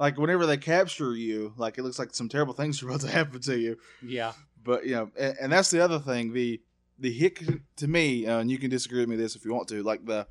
like 0.00 0.18
whenever 0.18 0.44
they 0.46 0.56
capture 0.56 1.14
you, 1.14 1.54
like 1.56 1.78
it 1.78 1.82
looks 1.84 1.98
like 1.98 2.12
some 2.14 2.28
terrible 2.28 2.52
things 2.54 2.82
are 2.82 2.88
about 2.88 3.00
to 3.02 3.08
happen 3.08 3.40
to 3.42 3.56
you. 3.58 3.78
Yeah, 4.02 4.32
But 4.64 4.84
you 4.84 4.96
know, 4.96 5.10
and, 5.16 5.36
and 5.40 5.52
that's 5.52 5.70
the 5.70 5.80
other 5.82 6.00
thing. 6.00 6.32
The 6.32 6.60
the 6.98 7.12
hit 7.12 7.38
to 7.76 7.88
me, 7.88 8.26
uh, 8.26 8.38
and 8.38 8.50
you 8.50 8.58
can 8.58 8.70
disagree 8.70 9.00
with 9.00 9.08
me 9.08 9.16
this 9.16 9.34
if 9.36 9.44
you 9.44 9.52
want 9.52 9.68
to. 9.68 9.82
Like 9.82 10.04
the 10.06 10.26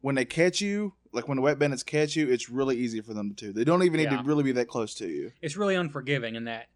when 0.00 0.14
they 0.14 0.24
catch 0.24 0.60
you, 0.60 0.94
like 1.12 1.26
when 1.28 1.36
the 1.36 1.42
wet 1.42 1.58
bandits 1.58 1.82
catch 1.82 2.14
you, 2.16 2.28
it's 2.30 2.48
really 2.48 2.76
easy 2.76 3.00
for 3.00 3.12
them 3.14 3.34
to. 3.36 3.52
They 3.52 3.64
don't 3.64 3.82
even 3.82 3.98
need 3.98 4.10
Yeah. 4.10 4.18
to 4.18 4.22
really 4.22 4.44
be 4.44 4.52
that 4.52 4.68
close 4.68 4.94
to 4.96 5.08
you. 5.08 5.32
it's 5.42 5.56
really 5.56 5.74
unforgiving 5.74 6.34
in 6.36 6.44
that 6.44 6.68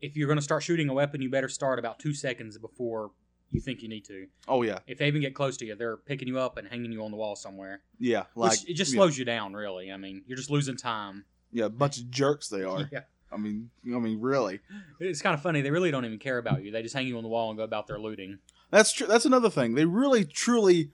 if 0.00 0.16
you're 0.16 0.26
going 0.28 0.38
to 0.38 0.42
start 0.44 0.62
shooting 0.62 0.88
a 0.88 0.92
weapon, 0.94 1.22
you 1.22 1.30
better 1.30 1.48
start 1.48 1.78
about 1.78 1.98
two 1.98 2.12
seconds 2.12 2.58
before 2.58 3.10
you 3.50 3.60
think 3.60 3.80
you 3.82 3.88
need 3.88 4.04
to. 4.04 4.26
Oh 4.48 4.62
yeah, 4.62 4.80
If 4.86 4.98
they 4.98 5.06
even 5.06 5.20
get 5.22 5.34
close 5.34 5.56
to 5.58 5.64
you, 5.64 5.74
they're 5.76 5.96
picking 5.96 6.28
you 6.28 6.38
up 6.38 6.56
and 6.58 6.68
hanging 6.68 6.92
you 6.92 7.02
on 7.04 7.10
the 7.10 7.16
wall 7.16 7.36
somewhere. 7.36 7.80
yeah. 7.98 8.24
Like 8.34 8.52
Which 8.60 8.70
it 8.70 8.74
just 8.74 8.92
yeah, 8.92 8.98
slows 8.98 9.16
you 9.16 9.24
down, 9.24 9.54
really. 9.54 9.90
I 9.92 9.96
mean, 9.96 10.22
you're 10.26 10.36
just 10.36 10.50
losing 10.50 10.76
time. 10.76 11.24
Yeah, 11.52 11.66
a 11.66 11.70
bunch 11.70 11.98
of 11.98 12.10
jerks 12.10 12.48
they 12.48 12.62
are. 12.64 12.88
Yeah. 12.92 13.00
I 13.34 13.36
mean, 13.36 13.70
I 13.86 13.98
mean, 13.98 14.20
really. 14.20 14.60
It's 15.00 15.20
kind 15.20 15.34
of 15.34 15.42
funny. 15.42 15.60
They 15.60 15.70
really 15.70 15.90
don't 15.90 16.04
even 16.04 16.18
care 16.18 16.38
about 16.38 16.62
you. 16.62 16.70
They 16.70 16.82
just 16.82 16.94
hang 16.94 17.06
you 17.06 17.16
on 17.16 17.22
the 17.24 17.28
wall 17.28 17.50
and 17.50 17.58
go 17.58 17.64
about 17.64 17.86
their 17.86 17.98
looting. 17.98 18.38
That's 18.70 18.92
true. 18.92 19.06
That's 19.06 19.24
another 19.24 19.50
thing. 19.50 19.74
They 19.74 19.84
really, 19.84 20.24
truly 20.24 20.90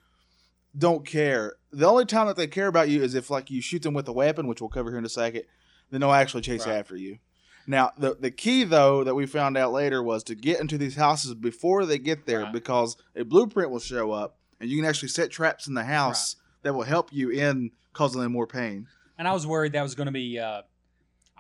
don't 0.77 1.07
care. 1.07 1.55
The 1.73 1.87
only 1.87 2.05
time 2.05 2.27
that 2.27 2.37
they 2.37 2.47
care 2.47 2.67
about 2.67 2.89
you 2.89 3.03
is 3.03 3.15
if, 3.15 3.31
like, 3.31 3.51
you 3.51 3.61
shoot 3.61 3.83
them 3.83 3.95
with 3.95 4.09
a 4.09 4.13
weapon, 4.13 4.47
which 4.47 4.61
we'll 4.61 4.71
cover 4.71 4.91
here 4.91 4.99
in 4.99 5.05
a 5.05 5.09
second. 5.11 5.43
then 5.91 6.01
they'll 6.03 6.13
actually 6.13 6.41
chase 6.43 6.67
Right. 6.67 6.77
after 6.77 6.97
you. 6.97 7.19
Now, 7.67 7.91
the 7.99 8.15
the 8.15 8.31
key 8.31 8.63
though 8.63 9.03
that 9.03 9.17
we 9.17 9.27
found 9.27 9.57
out 9.57 9.73
later 9.73 10.01
was 10.03 10.23
to 10.25 10.37
get 10.37 10.61
into 10.61 10.79
these 10.79 10.95
houses 10.95 11.35
before 11.35 11.85
they 11.85 11.99
get 11.99 12.27
there 12.27 12.43
Right. 12.45 12.53
because 12.53 12.97
a 13.17 13.25
blueprint 13.25 13.71
will 13.73 13.81
show 13.81 14.13
up 14.13 14.37
and 14.61 14.71
you 14.71 14.77
can 14.77 14.89
actually 14.89 15.09
set 15.09 15.33
traps 15.33 15.67
in 15.67 15.75
the 15.75 15.83
house 15.83 16.37
that 16.63 16.75
will 16.75 16.85
help 16.85 17.13
you 17.13 17.31
in 17.31 17.73
causing 17.93 18.21
them 18.21 18.31
more 18.31 18.47
pain. 18.47 18.87
And 19.19 19.27
I 19.27 19.33
was 19.33 19.49
worried 19.49 19.73
that 19.73 19.83
was 19.83 19.97
going 19.97 20.07
to 20.07 20.13
be. 20.13 20.39
Uh, 20.39 20.63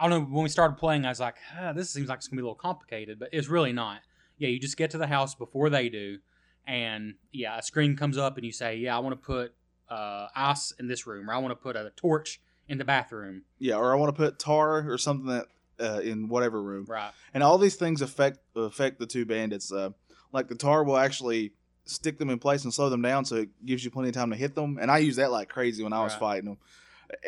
I 0.01 0.09
don't 0.09 0.19
know. 0.19 0.35
When 0.35 0.43
we 0.45 0.49
started 0.49 0.79
playing, 0.79 1.05
I 1.05 1.11
was 1.11 1.21
like, 1.21 1.37
ah, 1.61 1.73
"This 1.75 1.91
seems 1.91 2.09
like 2.09 2.19
it's 2.19 2.29
going 2.29 2.39
to 2.39 2.41
be 2.41 2.45
a 2.45 2.47
little 2.47 2.55
complicated," 2.55 3.19
but 3.19 3.29
it's 3.33 3.49
really 3.49 3.73
not. 3.73 4.01
Yeah, 4.39 4.49
you 4.49 4.59
just 4.59 4.77
get 4.79 4.91
to 4.93 4.99
the 4.99 5.07
house 5.07 5.35
before 5.35 5.69
they 5.69 5.91
do, 5.91 6.19
and 6.67 7.15
yeah, 7.33 7.59
a 7.59 7.63
screen 7.63 7.97
comes 7.97 8.17
up, 8.17 8.37
and 8.37 8.47
you 8.47 8.53
say, 8.53 8.77
"Yeah, 8.77 8.97
I 8.97 9.01
want 9.01 9.21
to 9.21 9.25
put 9.27 9.53
uh, 9.91 10.29
ice 10.35 10.73
in 10.79 10.89
this 10.89 11.07
room, 11.07 11.29
or 11.29 11.35
I 11.35 11.39
want 11.39 11.53
to 11.53 11.57
put 11.63 11.77
a 11.77 11.93
torch 11.97 12.41
in 12.69 12.79
the 12.79 12.85
bathroom." 12.85 13.43
Yeah, 13.59 13.75
or 13.77 13.93
I 13.93 13.97
want 13.97 14.15
to 14.15 14.19
put 14.19 14.39
tar 14.39 14.91
or 14.91 14.97
something 14.97 15.27
that 15.27 15.47
uh, 15.79 16.01
in 16.01 16.29
whatever 16.29 16.63
room. 16.63 16.87
Right. 16.89 17.13
and 17.35 17.43
all 17.43 17.59
these 17.59 17.77
things 17.77 18.01
affect 18.01 18.39
affect 18.57 18.99
the 18.99 19.07
two 19.07 19.27
bandits. 19.27 19.71
Uh, 19.71 19.91
like 20.33 20.49
the 20.49 20.55
tar 20.55 20.83
will 20.85 20.97
actually 20.97 21.53
stick 21.85 22.19
them 22.19 22.31
in 22.31 22.39
place 22.39 22.65
and 22.65 22.73
slow 22.73 22.89
them 22.89 23.03
down, 23.03 23.25
so 23.27 23.37
it 23.37 23.49
gives 23.67 23.85
you 23.85 23.91
plenty 23.91 24.09
of 24.09 24.15
time 24.15 24.31
to 24.31 24.37
hit 24.37 24.55
them. 24.55 24.79
And 24.81 24.91
I 24.91 24.99
use 24.99 25.17
that 25.17 25.31
like 25.31 25.49
crazy 25.51 25.83
when 25.83 25.93
I 25.93 26.03
was 26.03 26.13
Right. 26.15 26.21
fighting 26.21 26.45
them. 26.47 26.59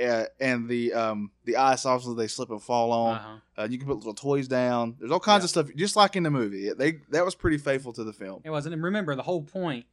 Uh, 0.01 0.25
and 0.41 0.69
the 0.69 0.93
um 0.93 1.31
the 1.45 1.57
ice 1.57 1.85
obviously 1.87 2.15
they 2.17 2.29
slip 2.29 2.51
and 2.51 2.62
fall 2.62 2.93
on. 2.93 3.17
Uh-huh. 3.17 3.62
Uh, 3.62 3.69
you 3.71 3.79
can 3.79 3.87
put 3.87 3.97
little 3.99 4.15
toys 4.15 4.49
down. 4.49 4.97
There's 4.99 5.11
all 5.11 5.21
kinds 5.21 5.43
Yeah. 5.43 5.45
of 5.45 5.51
stuff, 5.51 5.77
just 5.77 5.97
like 5.97 6.17
in 6.17 6.23
the 6.23 6.31
movie. 6.31 6.71
They 6.77 7.01
that 7.11 7.25
was 7.25 7.35
pretty 7.35 7.59
faithful 7.59 7.93
to 7.95 8.05
the 8.05 8.12
film. 8.12 8.43
It 8.45 8.51
wasn't. 8.51 8.75
And 8.75 8.83
remember, 8.83 9.15
the 9.15 9.23
whole 9.23 9.43
point 9.43 9.87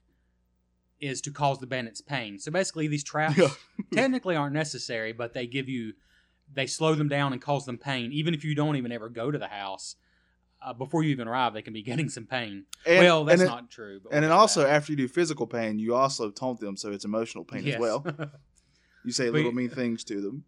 is 1.00 1.22
to 1.22 1.32
cause 1.32 1.60
the 1.60 1.68
bandits 1.68 2.02
pain. 2.02 2.40
So 2.40 2.52
basically, 2.52 2.88
these 2.88 3.04
traps 3.04 3.38
Yeah. 3.38 3.50
technically 3.94 4.36
aren't 4.36 4.54
necessary, 4.54 5.14
but 5.14 5.34
they 5.34 5.48
give 5.48 5.70
you, 5.70 5.94
they 6.54 6.68
slow 6.68 6.94
them 6.94 7.08
down 7.08 7.32
and 7.32 7.42
cause 7.42 7.66
them 7.66 7.78
pain. 7.78 8.12
Even 8.12 8.34
if 8.34 8.44
you 8.44 8.54
don't 8.54 8.76
even 8.76 8.92
ever 8.92 9.08
go 9.08 9.32
to 9.32 9.38
the 9.38 9.48
house, 9.48 9.96
uh, 10.62 10.74
before 10.74 11.02
you 11.04 11.12
even 11.12 11.26
arrive, 11.28 11.54
they 11.54 11.62
can 11.62 11.72
be 11.72 11.82
getting 11.92 12.10
some 12.10 12.26
pain. 12.26 12.66
And, 12.86 13.00
well, 13.00 13.24
that's 13.24 13.40
then- 13.40 13.48
not 13.50 13.72
true. 13.72 14.02
But 14.04 14.12
And 14.14 14.24
then 14.24 14.30
we'll 14.30 14.30
get 14.30 14.36
to 14.36 14.42
also 14.42 14.62
that. 14.64 14.72
after 14.72 14.92
you 14.92 14.98
do 14.98 15.08
physical 15.08 15.48
pain, 15.48 15.80
you 15.80 15.96
also 15.96 16.32
taunt 16.32 16.60
them, 16.60 16.76
so 16.76 16.92
it's 16.92 17.06
emotional 17.06 17.46
pain 17.46 17.64
Yes. 17.64 17.76
as 17.76 17.80
well. 17.82 18.06
You 19.06 19.12
say 19.12 19.30
little 19.30 19.52
mean 19.52 19.70
things 19.70 20.04
to 20.06 20.22
them, 20.22 20.44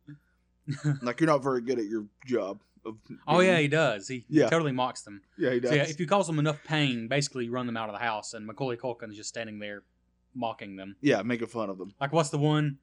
like 1.02 1.20
you're 1.20 1.28
not 1.30 1.42
very 1.44 1.62
good 1.62 1.80
at 1.80 1.86
your 1.86 2.06
job. 2.26 2.62
Of 2.86 2.98
oh 3.28 3.40
yeah, 3.42 3.60
he 3.60 3.68
does. 3.68 4.08
He 4.08 4.26
Yeah. 4.28 4.50
totally 4.50 4.72
mocks 4.72 5.04
them. 5.04 5.22
yeah, 5.38 5.52
he 5.52 5.60
does. 5.60 5.70
So 5.70 5.76
yeah, 5.76 5.84
if 5.84 6.00
you 6.00 6.08
cause 6.08 6.28
them 6.28 6.40
enough 6.40 6.64
pain, 6.64 7.08
basically 7.08 7.46
you 7.46 7.52
run 7.52 7.66
them 7.68 7.78
out 7.78 7.90
of 7.90 7.94
the 7.94 8.00
house, 8.04 8.34
and 8.34 8.46
Macaulay 8.46 8.78
Culkin 8.78 9.10
is 9.12 9.16
just 9.18 9.30
standing 9.30 9.60
there 9.60 9.84
mocking 10.34 10.76
them. 10.78 10.96
yeah, 11.02 11.22
making 11.22 11.48
fun 11.48 11.70
of 11.70 11.78
them. 11.78 11.94
Like 12.02 12.12
what's 12.12 12.30
the 12.30 12.38
one? 12.40 12.80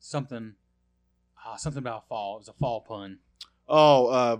Something. 0.00 0.54
Ah, 1.44 1.56
something 1.56 1.78
about 1.78 2.08
fall. 2.08 2.36
It 2.36 2.40
was 2.40 2.48
a 2.48 2.52
fall 2.54 2.80
pun. 2.80 3.18
Oh, 3.68 4.06
uh, 4.08 4.36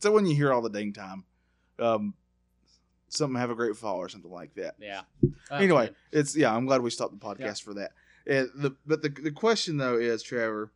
so 0.00 0.12
when 0.12 0.24
you 0.26 0.34
hear 0.36 0.52
all 0.52 0.62
the 0.62 0.70
ding 0.70 0.92
time, 0.92 1.24
um, 1.78 2.14
something 3.08 3.38
have 3.40 3.50
a 3.50 3.54
great 3.54 3.76
fall 3.76 3.96
or 3.96 4.08
something 4.08 4.30
like 4.30 4.54
that. 4.54 4.76
Yeah. 4.80 5.02
Anyway, 5.50 5.90
it's 6.12 6.36
yeah. 6.36 6.54
I'm 6.54 6.66
glad 6.66 6.80
we 6.82 6.90
stopped 6.90 7.18
the 7.18 7.24
podcast 7.26 7.40
Yeah. 7.40 7.52
for 7.64 7.74
that. 7.74 7.92
And 8.28 8.50
the 8.54 8.76
but 8.86 9.02
the 9.02 9.08
the 9.08 9.30
question 9.32 9.78
though 9.78 9.96
is 9.96 10.22
Trevor, 10.22 10.70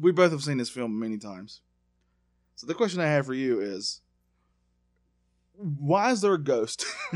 we 0.00 0.10
both 0.12 0.32
have 0.32 0.42
seen 0.42 0.58
this 0.58 0.68
film 0.70 0.98
many 0.98 1.16
times. 1.16 1.60
So 2.56 2.66
the 2.66 2.74
question 2.74 3.00
I 3.00 3.06
have 3.06 3.26
for 3.26 3.34
you 3.34 3.60
is, 3.60 4.00
why 5.54 6.10
is 6.10 6.20
there 6.20 6.34
a 6.34 6.42
ghost? 6.42 6.84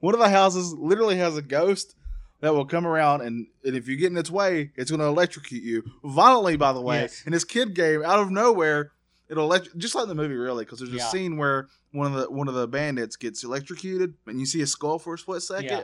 One 0.00 0.14
of 0.14 0.20
the 0.20 0.30
houses 0.30 0.72
literally 0.72 1.16
has 1.18 1.36
a 1.36 1.42
ghost 1.42 1.94
that 2.40 2.54
will 2.54 2.64
come 2.64 2.86
around 2.86 3.20
and, 3.20 3.46
and 3.64 3.76
if 3.76 3.86
you 3.88 3.96
get 3.96 4.10
in 4.12 4.16
its 4.16 4.30
way, 4.30 4.70
it's 4.76 4.90
going 4.90 5.00
to 5.00 5.06
electrocute 5.06 5.62
you 5.62 5.82
violently. 6.04 6.56
By 6.56 6.72
the 6.72 6.80
way, 6.80 7.02
Yes. 7.02 7.22
in 7.26 7.32
this 7.32 7.44
kid 7.44 7.74
game, 7.74 8.02
out 8.04 8.20
of 8.20 8.30
nowhere, 8.30 8.92
it'll 9.28 9.44
elect- 9.44 9.76
just 9.76 9.94
like 9.94 10.06
the 10.08 10.14
movie 10.14 10.36
really, 10.36 10.64
because 10.64 10.78
there's 10.78 10.92
a 10.92 10.96
Yeah. 10.96 11.08
scene 11.10 11.36
where 11.36 11.68
one 11.92 12.06
of 12.14 12.18
the 12.18 12.30
one 12.30 12.48
of 12.48 12.54
the 12.54 12.66
bandits 12.68 13.16
gets 13.16 13.44
electrocuted 13.44 14.14
and 14.26 14.40
you 14.40 14.46
see 14.46 14.62
a 14.62 14.66
skull 14.66 14.98
for 14.98 15.14
a 15.14 15.18
split 15.18 15.42
second. 15.42 15.64
Yeah. 15.70 15.82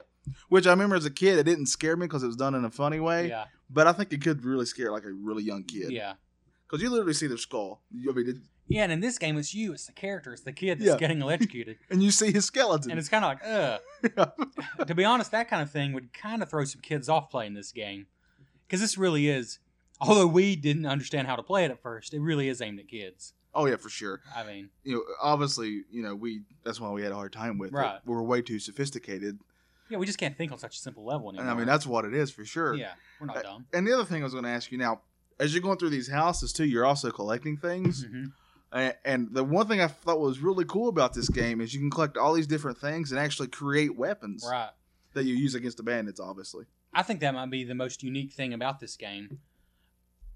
Which 0.49 0.67
I 0.67 0.71
remember 0.71 0.97
as 0.97 1.05
a 1.05 1.11
kid, 1.11 1.39
it 1.39 1.45
didn't 1.45 1.67
scare 1.67 1.97
me 1.97 2.07
because 2.07 2.23
it 2.23 2.27
was 2.27 2.37
done 2.37 2.55
in 2.55 2.65
a 2.65 2.71
funny 2.71 3.01
way. 3.01 3.29
yeah. 3.29 3.45
But 3.71 3.87
I 3.87 3.93
think 3.93 4.13
it 4.13 4.23
could 4.23 4.45
really 4.45 4.67
scare 4.67 4.91
like 4.93 5.05
a 5.05 5.13
really 5.13 5.43
young 5.43 5.65
kid. 5.65 5.91
Yeah. 5.91 6.15
Because 6.67 6.83
you 6.83 6.91
literally 6.91 7.15
see 7.15 7.27
their 7.27 7.37
skull. 7.39 7.83
You- 7.91 8.11
I 8.11 8.15
mean, 8.15 8.29
it- 8.29 8.37
Yeah, 8.67 8.85
and 8.85 8.93
in 8.93 9.01
this 9.01 9.19
game, 9.19 9.37
it's 9.37 9.55
you. 9.55 9.73
It's 9.73 9.87
the 9.87 9.93
character. 9.93 10.33
It's 10.33 10.43
the 10.43 10.53
kid 10.53 10.79
that's 10.79 10.89
Yeah. 10.89 10.97
getting 10.97 11.21
electrocuted, 11.21 11.77
and 11.91 12.03
you 12.03 12.11
see 12.11 12.33
his 12.33 12.47
skeleton. 12.47 12.91
and 12.91 12.99
it's 12.99 13.09
kind 13.11 13.25
of 13.25 13.29
like, 13.31 13.81
ugh. 14.17 14.33
to 14.87 14.95
be 14.95 15.05
honest, 15.05 15.31
that 15.33 15.49
kind 15.49 15.63
of 15.63 15.71
thing 15.71 15.93
would 15.93 16.13
kind 16.13 16.43
of 16.43 16.49
throw 16.51 16.65
some 16.65 16.81
kids 16.81 17.09
off 17.09 17.31
playing 17.31 17.55
this 17.55 17.73
game, 17.73 18.07
because 18.67 18.81
this 18.81 18.97
really 18.97 19.29
is. 19.29 19.59
Although 20.01 20.27
we 20.27 20.57
didn't 20.57 20.87
understand 20.87 21.29
how 21.29 21.37
to 21.37 21.43
play 21.43 21.65
it 21.65 21.71
at 21.71 21.81
first, 21.83 22.13
it 22.15 22.21
really 22.21 22.49
is 22.49 22.61
aimed 22.61 22.81
at 22.81 22.89
kids. 22.89 23.33
oh 23.55 23.67
yeah, 23.67 23.77
for 23.77 23.89
sure. 23.89 24.21
I 24.35 24.45
mean, 24.45 24.71
You 24.83 24.95
know, 24.97 25.03
obviously, 25.23 25.85
you 25.91 26.03
know, 26.03 26.15
we 26.17 26.43
that's 26.65 26.81
why 26.81 26.91
we 26.91 27.03
had 27.03 27.13
a 27.13 27.15
hard 27.15 27.33
time 27.33 27.57
with 27.59 27.73
Right. 27.73 27.97
it. 27.97 28.03
We're 28.05 28.21
way 28.23 28.43
too 28.43 28.59
sophisticated, 28.59 29.39
yeah, 29.91 29.99
we 29.99 30.07
just 30.07 30.19
can't 30.19 30.37
think 30.37 30.51
on 30.53 30.59
such 30.59 30.77
a 30.77 30.79
simple 30.81 31.05
level 31.05 31.29
anymore. 31.31 31.43
and 31.43 31.51
I 31.51 31.55
mean 31.57 31.67
that's 31.67 31.87
what 31.87 32.05
it 32.05 32.15
is 32.15 32.31
for 32.31 32.45
sure. 32.45 32.75
yeah, 32.75 32.93
we're 33.21 33.27
not 33.27 33.43
dumb. 33.43 33.67
And 33.73 33.87
the 33.87 33.93
other 33.93 34.05
thing 34.05 34.23
I 34.23 34.25
was 34.25 34.33
going 34.33 34.45
to 34.45 34.51
ask 34.51 34.71
you 34.73 34.79
now, 34.79 35.01
as 35.39 35.53
you're 35.53 35.63
going 35.63 35.79
through 35.79 35.91
these 35.91 36.09
houses 36.11 36.53
too, 36.53 36.65
you're 36.65 36.87
also 36.87 37.11
collecting 37.11 37.57
things. 37.57 38.05
hmm 38.05 38.27
A- 38.73 38.95
And 39.07 39.33
the 39.35 39.45
one 39.45 39.67
thing 39.69 39.81
I 39.81 39.89
thought 39.89 40.21
was 40.21 40.39
really 40.41 40.65
cool 40.65 40.89
about 40.89 41.13
this 41.15 41.29
game 41.29 41.61
is 41.61 41.75
you 41.75 41.81
can 41.81 41.91
collect 41.91 42.17
all 42.17 42.33
these 42.35 42.47
different 42.47 42.79
things 42.79 43.11
and 43.13 43.21
actually 43.21 43.49
create 43.49 43.97
weapons 43.97 44.45
Right. 44.51 44.71
that 45.15 45.25
you 45.25 45.35
use 45.35 45.55
against 45.55 45.77
the 45.77 45.83
bandits. 45.83 46.19
Obviously, 46.21 46.65
I 46.93 47.03
think 47.03 47.21
that 47.21 47.35
might 47.35 47.51
be 47.51 47.65
the 47.65 47.75
most 47.75 48.03
unique 48.03 48.33
thing 48.33 48.53
about 48.55 48.81
this 48.81 48.97
game 48.97 49.39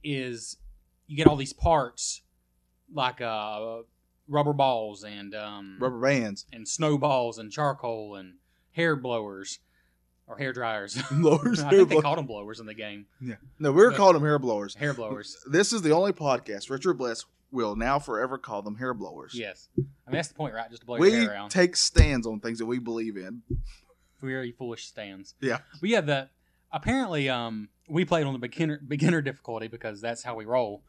is 0.05 0.57
you 1.07 1.17
get 1.17 1.27
all 1.27 1.37
these 1.37 1.53
parts 1.53 2.23
like 2.93 3.21
uh, 3.21 3.79
rubber 4.29 4.53
balls 4.53 5.05
and 5.05 5.35
um, 5.35 5.77
rubber 5.81 6.01
bands, 6.01 6.47
and 6.53 6.67
snowballs 6.69 7.39
and 7.39 7.51
charcoal 7.53 8.15
and 8.17 8.35
hair 8.79 8.97
blowers 8.97 9.59
or 10.27 10.37
hair 10.39 10.53
dryers. 10.53 10.97
blowers. 11.11 11.61
I 11.61 11.65
hair 11.69 11.79
think 11.79 11.89
they 11.89 11.95
blow- 11.97 12.03
called 12.03 12.19
them 12.19 12.27
blowers 12.27 12.61
in 12.61 12.67
the 12.67 12.75
game. 12.75 13.07
Yeah. 13.21 13.35
No, 13.59 13.73
we 13.73 13.83
were 13.83 13.91
but- 13.91 13.97
calling 13.97 14.15
them 14.15 14.23
hair 14.23 14.39
blowers. 14.39 14.75
Hair 14.75 14.95
blowers. 14.95 15.37
This 15.51 15.73
is 15.73 15.83
the 15.83 15.91
only 15.93 16.13
podcast 16.13 16.71
Retro 16.71 16.95
Bliss 16.95 17.25
will 17.51 17.77
now 17.77 17.99
forever 17.99 18.37
call 18.39 18.61
them 18.63 18.77
hair 18.77 18.93
blowers. 18.95 19.35
yes. 19.35 19.69
I 19.77 19.81
mean 20.11 20.17
that's 20.17 20.29
the 20.29 20.35
point, 20.35 20.55
right? 20.55 20.69
Just 20.71 20.83
to 20.83 20.87
blow 20.87 20.97
your 20.97 21.05
We 21.07 21.13
hair 21.13 21.31
around. 21.31 21.51
take 21.51 21.77
stands 21.77 22.27
on 22.27 22.41
things 22.41 22.59
that 22.59 22.67
we 22.67 22.79
believe 22.79 23.17
in. 23.17 23.43
Very 24.21 24.53
foolish 24.53 24.87
stands. 24.87 25.35
Yeah. 25.41 25.59
But 25.81 25.89
yeah, 25.91 26.01
the 26.03 26.29
apparently 26.73 27.29
um 27.29 27.69
we 27.89 28.05
played 28.05 28.27
on 28.27 28.33
the 28.35 28.39
beginner 28.39 28.81
beginner 28.87 29.23
difficulty 29.23 29.69
because 29.69 30.01
that's 30.03 30.23
how 30.23 30.35
we 30.35 30.45
roll, 30.45 30.83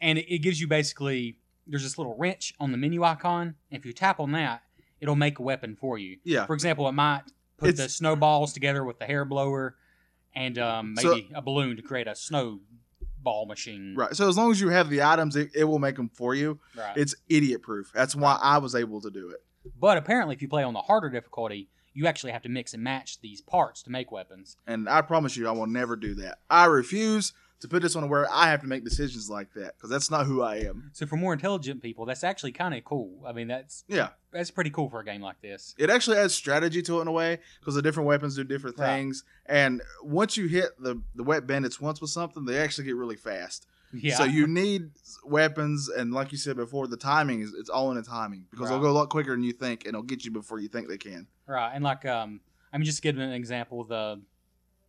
and 0.00 0.18
it, 0.18 0.32
it 0.34 0.38
gives 0.38 0.58
you 0.60 0.66
basically 0.68 1.36
there's 1.66 1.82
this 1.82 1.98
little 1.98 2.16
wrench 2.16 2.54
on 2.58 2.72
the 2.72 2.78
menu 2.78 3.02
icon. 3.04 3.54
And 3.70 3.78
if 3.78 3.84
you 3.84 3.92
tap 3.92 4.20
on 4.20 4.32
that, 4.32 4.62
it'll 5.00 5.16
make 5.16 5.38
a 5.38 5.42
weapon 5.42 5.76
for 5.76 5.98
you. 5.98 6.18
Yeah. 6.24 6.46
For 6.46 6.54
example, 6.54 6.88
it 6.88 6.92
might 6.92 7.22
put 7.56 7.70
It's- 7.70 7.86
the 7.86 7.90
snowballs 7.90 8.52
together 8.52 8.84
with 8.84 8.98
the 8.98 9.06
hair 9.06 9.24
blower, 9.24 9.76
and 10.34 10.58
um, 10.58 10.96
So- 10.98 11.14
maybe 11.14 11.30
a 11.34 11.42
balloon 11.42 11.76
to 11.76 11.82
create 11.82 12.06
a 12.06 12.14
snowball 12.14 13.46
machine. 13.46 13.94
Right. 13.96 14.14
So 14.14 14.28
as 14.28 14.36
long 14.36 14.50
as 14.50 14.60
you 14.60 14.68
have 14.68 14.88
the 14.90 15.02
items, 15.02 15.36
it, 15.36 15.50
it 15.54 15.64
will 15.64 15.78
make 15.78 15.96
them 15.96 16.08
for 16.12 16.34
you. 16.34 16.58
Right. 16.76 16.96
It's 16.96 17.14
idiot 17.28 17.62
proof. 17.62 17.90
That's 17.94 18.14
why 18.14 18.38
I 18.42 18.58
was 18.58 18.74
able 18.74 19.00
to 19.02 19.10
do 19.10 19.28
it. 19.30 19.42
But 19.78 19.98
apparently, 19.98 20.34
if 20.34 20.42
you 20.42 20.48
play 20.48 20.62
on 20.62 20.72
the 20.72 20.80
harder 20.80 21.10
difficulty, 21.10 21.68
you 21.92 22.06
actually 22.06 22.32
have 22.32 22.42
to 22.42 22.48
mix 22.48 22.72
and 22.72 22.82
match 22.82 23.20
these 23.20 23.40
parts 23.40 23.82
to 23.82 23.90
make 23.90 24.10
weapons. 24.10 24.56
And 24.66 24.88
I 24.88 25.02
promise 25.02 25.36
you, 25.36 25.48
I 25.48 25.50
will 25.50 25.66
never 25.66 25.96
do 25.96 26.14
that. 26.14 26.38
I 26.48 26.64
refuse 26.66 27.32
to 27.60 27.68
put 27.68 27.82
this 27.82 27.94
on 27.96 28.08
where 28.08 28.26
I 28.32 28.48
have 28.50 28.60
to 28.62 28.66
make 28.66 28.84
decisions 28.84 29.28
like 29.30 29.52
that 29.54 29.76
because 29.76 29.90
that's 29.90 30.10
not 30.10 30.26
who 30.26 30.42
I 30.42 30.56
am. 30.56 30.90
So 30.94 31.06
for 31.06 31.16
more 31.16 31.32
intelligent 31.32 31.82
people, 31.82 32.06
that's 32.06 32.24
actually 32.24 32.52
kind 32.52 32.74
of 32.74 32.84
cool. 32.84 33.22
I 33.26 33.32
mean, 33.32 33.48
that's 33.48 33.84
Yeah. 33.88 34.10
that's 34.32 34.50
pretty 34.50 34.70
cool 34.70 34.88
for 34.88 35.00
a 35.00 35.04
game 35.04 35.20
like 35.20 35.40
this. 35.42 35.74
It 35.78 35.90
actually 35.90 36.16
adds 36.18 36.34
strategy 36.34 36.80
to 36.82 36.98
it 36.98 37.02
in 37.02 37.08
a 37.08 37.12
way 37.12 37.38
because 37.60 37.74
the 37.74 37.82
different 37.82 38.06
weapons 38.06 38.36
do 38.36 38.44
different 38.44 38.78
Right. 38.78 38.86
things. 38.96 39.24
And 39.46 39.82
once 40.02 40.36
you 40.36 40.46
hit 40.46 40.70
the, 40.82 41.00
the 41.14 41.22
wet 41.22 41.46
bandits 41.46 41.80
once 41.80 42.00
with 42.00 42.10
something, 42.10 42.44
they 42.46 42.58
actually 42.58 42.84
get 42.84 42.96
really 42.96 43.16
fast. 43.16 43.66
Yeah. 43.92 44.16
So 44.16 44.24
you 44.24 44.46
need 44.46 44.90
weapons, 45.24 45.88
and 45.88 46.12
like 46.12 46.32
you 46.32 46.38
said 46.38 46.56
before, 46.56 46.86
the 46.86 46.96
timing 46.96 47.40
is 47.40 47.52
it's 47.54 47.68
all 47.68 47.90
in 47.90 47.96
the 47.96 48.02
timing 48.02 48.46
because 48.50 48.68
they'll 48.68 48.80
go 48.80 48.90
a 48.90 48.92
lot 48.92 49.08
quicker 49.08 49.32
than 49.32 49.42
you 49.42 49.52
think, 49.52 49.84
and 49.84 49.94
they'll 49.94 50.02
get 50.02 50.24
you 50.24 50.30
before 50.30 50.60
you 50.60 50.68
think 50.68 50.88
they 50.88 50.96
can. 50.98 51.26
right, 51.46 51.72
and 51.74 51.82
like 51.84 52.06
um, 52.06 52.40
I 52.72 52.78
mean, 52.78 52.84
just 52.84 53.02
giving 53.02 53.20
an 53.22 53.32
example, 53.32 53.82
the 53.84 54.20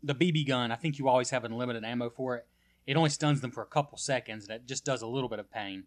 the 0.03 0.15
BB 0.15 0.47
gun. 0.47 0.71
I 0.71 0.75
think 0.75 0.99
you 0.99 1.07
always 1.07 1.29
have 1.31 1.43
unlimited 1.43 1.83
ammo 1.83 2.09
for 2.09 2.37
it. 2.37 2.47
It 2.87 2.97
only 2.97 3.09
stuns 3.09 3.41
them 3.41 3.51
for 3.51 3.61
a 3.61 3.65
couple 3.67 3.97
seconds, 3.97 4.47
and 4.47 4.55
it 4.55 4.65
just 4.67 4.83
does 4.85 5.01
a 5.01 5.07
little 5.07 5.29
bit 5.29 5.39
of 5.39 5.51
pain. 5.51 5.83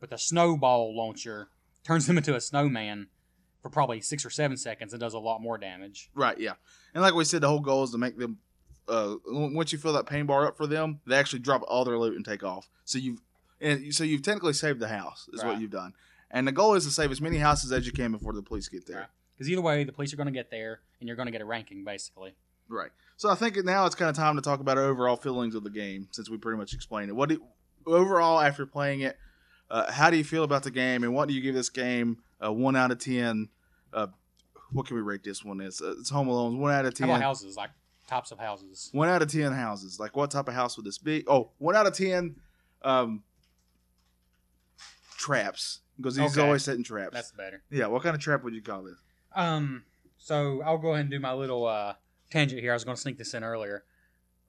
But 0.00 0.10
the 0.10 0.18
snowball 0.18 0.94
launcher 0.96 1.48
turns 1.84 2.06
them 2.06 2.16
into 2.18 2.34
a 2.34 2.40
snowman 2.40 3.08
for 3.62 3.70
probably 3.70 4.00
six 4.00 4.26
or 4.26 4.30
seven 4.30 4.56
seconds 4.56 4.92
and 4.92 5.00
does 5.00 5.14
a 5.14 5.18
lot 5.18 5.40
more 5.40 5.56
damage. 5.56 6.10
Right, 6.14 6.38
yeah. 6.38 6.52
And 6.92 7.02
like 7.02 7.14
we 7.14 7.24
said, 7.24 7.40
the 7.40 7.48
whole 7.48 7.60
goal 7.60 7.84
is 7.84 7.90
to 7.92 7.98
make 7.98 8.18
them. 8.18 8.38
Uh, 8.86 9.14
once 9.26 9.72
you 9.72 9.78
fill 9.78 9.94
that 9.94 10.04
pain 10.04 10.26
bar 10.26 10.46
up 10.46 10.58
for 10.58 10.66
them, 10.66 11.00
they 11.06 11.16
actually 11.16 11.38
drop 11.38 11.62
all 11.66 11.86
their 11.86 11.98
loot 11.98 12.16
and 12.16 12.24
take 12.24 12.44
off. 12.44 12.68
So 12.84 12.98
you've 12.98 13.22
and 13.60 13.94
so 13.94 14.04
you've 14.04 14.20
technically 14.22 14.52
saved 14.52 14.78
the 14.80 14.88
house 14.88 15.26
is 15.32 15.42
Right. 15.42 15.52
what 15.52 15.60
you've 15.60 15.70
done. 15.70 15.94
And 16.30 16.46
the 16.46 16.52
goal 16.52 16.74
is 16.74 16.84
to 16.84 16.90
save 16.90 17.10
as 17.10 17.20
many 17.20 17.38
houses 17.38 17.72
as 17.72 17.86
you 17.86 17.92
can 17.92 18.12
before 18.12 18.34
the 18.34 18.42
police 18.42 18.68
get 18.68 18.86
there. 18.86 18.98
Right. 18.98 19.06
Because 19.34 19.48
either 19.48 19.62
way, 19.62 19.84
the 19.84 19.92
police 19.92 20.12
are 20.12 20.16
going 20.16 20.26
to 20.26 20.32
get 20.32 20.50
there, 20.50 20.80
and 21.00 21.06
you're 21.08 21.16
going 21.16 21.26
to 21.26 21.32
get 21.32 21.40
a 21.40 21.44
ranking, 21.46 21.82
basically. 21.84 22.34
Right. 22.68 22.90
So 23.16 23.30
I 23.30 23.34
think 23.36 23.56
now 23.64 23.86
it's 23.86 23.94
kind 23.94 24.10
of 24.10 24.16
time 24.16 24.36
to 24.36 24.42
talk 24.42 24.60
about 24.60 24.76
our 24.78 24.84
overall 24.84 25.16
feelings 25.16 25.54
of 25.54 25.62
the 25.64 25.70
game 25.70 26.08
since 26.10 26.28
we 26.28 26.36
pretty 26.36 26.58
much 26.58 26.74
explained 26.74 27.10
it. 27.10 27.12
What 27.14 27.28
do 27.28 27.36
you, 27.36 27.44
overall, 27.86 28.40
after 28.40 28.66
playing 28.66 29.00
it, 29.00 29.16
uh, 29.70 29.90
how 29.92 30.10
do 30.10 30.16
you 30.16 30.24
feel 30.24 30.44
about 30.44 30.62
the 30.64 30.70
game, 30.70 31.04
and 31.04 31.14
what 31.14 31.28
do 31.28 31.34
you 31.34 31.40
give 31.40 31.54
this 31.54 31.68
game? 31.70 32.18
A 32.40 32.52
one 32.52 32.76
out 32.76 32.90
of 32.90 32.98
ten. 32.98 33.48
Uh, 33.92 34.08
what 34.72 34.86
can 34.86 34.96
we 34.96 35.02
rate 35.02 35.22
this 35.22 35.44
one? 35.44 35.60
As 35.60 35.80
uh, 35.80 35.94
it's 35.98 36.10
Home 36.10 36.28
Alone. 36.28 36.58
One 36.58 36.72
out 36.72 36.84
of 36.84 36.92
How 36.98 37.06
ten. 37.06 37.08
about 37.10 37.22
houses? 37.22 37.56
Like 37.56 37.70
tops 38.08 38.32
of 38.32 38.38
houses. 38.38 38.90
One 38.92 39.08
out 39.08 39.22
of 39.22 39.30
ten 39.30 39.52
houses. 39.52 39.98
Like 40.00 40.16
what 40.16 40.30
type 40.30 40.48
of 40.48 40.54
house 40.54 40.76
would 40.76 40.84
this 40.84 40.98
be? 40.98 41.24
Oh, 41.28 41.50
one 41.58 41.76
out 41.76 41.86
of 41.86 41.94
ten. 41.94 42.36
Um, 42.82 43.22
traps 45.16 45.80
because 45.96 46.16
he's 46.16 46.32
Okay. 46.36 46.44
always 46.46 46.62
setting 46.64 46.84
traps. 46.84 47.12
That's 47.14 47.32
better. 47.32 47.62
yeah. 47.70 47.86
What 47.86 48.02
kind 48.02 48.14
of 48.14 48.20
trap 48.20 48.42
would 48.44 48.54
you 48.54 48.62
call 48.62 48.82
this? 48.82 48.98
Um, 49.34 49.84
so 50.18 50.60
I'll 50.62 50.78
go 50.78 50.90
ahead 50.92 51.02
and 51.02 51.10
do 51.10 51.20
my 51.20 51.32
little 51.32 51.66
uh, 51.66 51.94
tangent 52.30 52.60
here. 52.60 52.72
I 52.72 52.74
was 52.74 52.84
going 52.84 52.96
to 52.96 53.00
sneak 53.00 53.18
this 53.18 53.34
in 53.34 53.44
earlier, 53.44 53.84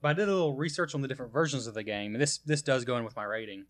but 0.00 0.08
I 0.08 0.12
did 0.14 0.28
a 0.28 0.32
little 0.32 0.54
research 0.54 0.94
on 0.94 1.02
the 1.02 1.08
different 1.08 1.32
versions 1.32 1.66
of 1.66 1.74
the 1.74 1.82
game, 1.82 2.14
and 2.14 2.22
this 2.22 2.38
this 2.38 2.62
does 2.62 2.84
go 2.84 2.96
in 2.96 3.04
with 3.04 3.16
my 3.16 3.24
rating. 3.24 3.66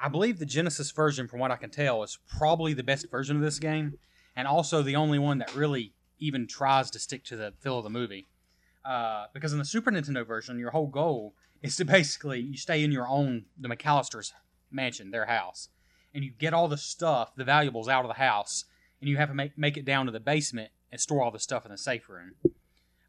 I 0.00 0.08
believe 0.08 0.38
the 0.38 0.46
Genesis 0.46 0.90
version, 0.90 1.28
from 1.28 1.38
what 1.38 1.52
I 1.52 1.56
can 1.56 1.70
tell, 1.70 2.02
is 2.02 2.18
probably 2.26 2.74
the 2.74 2.82
best 2.82 3.10
version 3.10 3.36
of 3.36 3.42
this 3.42 3.58
game, 3.58 3.98
and 4.34 4.48
also 4.48 4.82
the 4.82 4.96
only 4.96 5.18
one 5.18 5.38
that 5.38 5.54
really 5.54 5.94
even 6.18 6.46
tries 6.46 6.90
to 6.90 6.98
stick 6.98 7.24
to 7.24 7.36
the 7.36 7.52
feel 7.60 7.78
of 7.78 7.84
the 7.84 7.90
movie. 7.90 8.28
Uh, 8.84 9.26
because 9.32 9.52
in 9.52 9.58
the 9.58 9.64
Super 9.64 9.92
Nintendo 9.92 10.26
version, 10.26 10.58
your 10.58 10.70
whole 10.70 10.88
goal 10.88 11.34
is 11.62 11.76
to 11.76 11.84
basically 11.86 12.40
you 12.40 12.56
stay 12.56 12.82
in 12.82 12.92
your 12.92 13.06
own 13.06 13.44
the 13.58 13.68
McCallister's 13.68 14.32
mansion, 14.70 15.10
their 15.10 15.26
house, 15.26 15.68
and 16.14 16.24
you 16.24 16.30
get 16.30 16.54
all 16.54 16.68
the 16.68 16.76
stuff, 16.76 17.34
the 17.36 17.44
valuables 17.44 17.88
out 17.88 18.04
of 18.04 18.08
the 18.08 18.14
house, 18.14 18.64
and 19.00 19.08
you 19.08 19.16
have 19.16 19.28
to 19.28 19.34
make 19.34 19.56
make 19.56 19.76
it 19.76 19.84
down 19.84 20.06
to 20.06 20.12
the 20.12 20.20
basement 20.20 20.70
and 20.90 21.00
store 21.00 21.22
all 21.22 21.30
the 21.30 21.38
stuff 21.38 21.64
in 21.64 21.72
the 21.72 21.78
safe 21.78 22.08
room, 22.08 22.32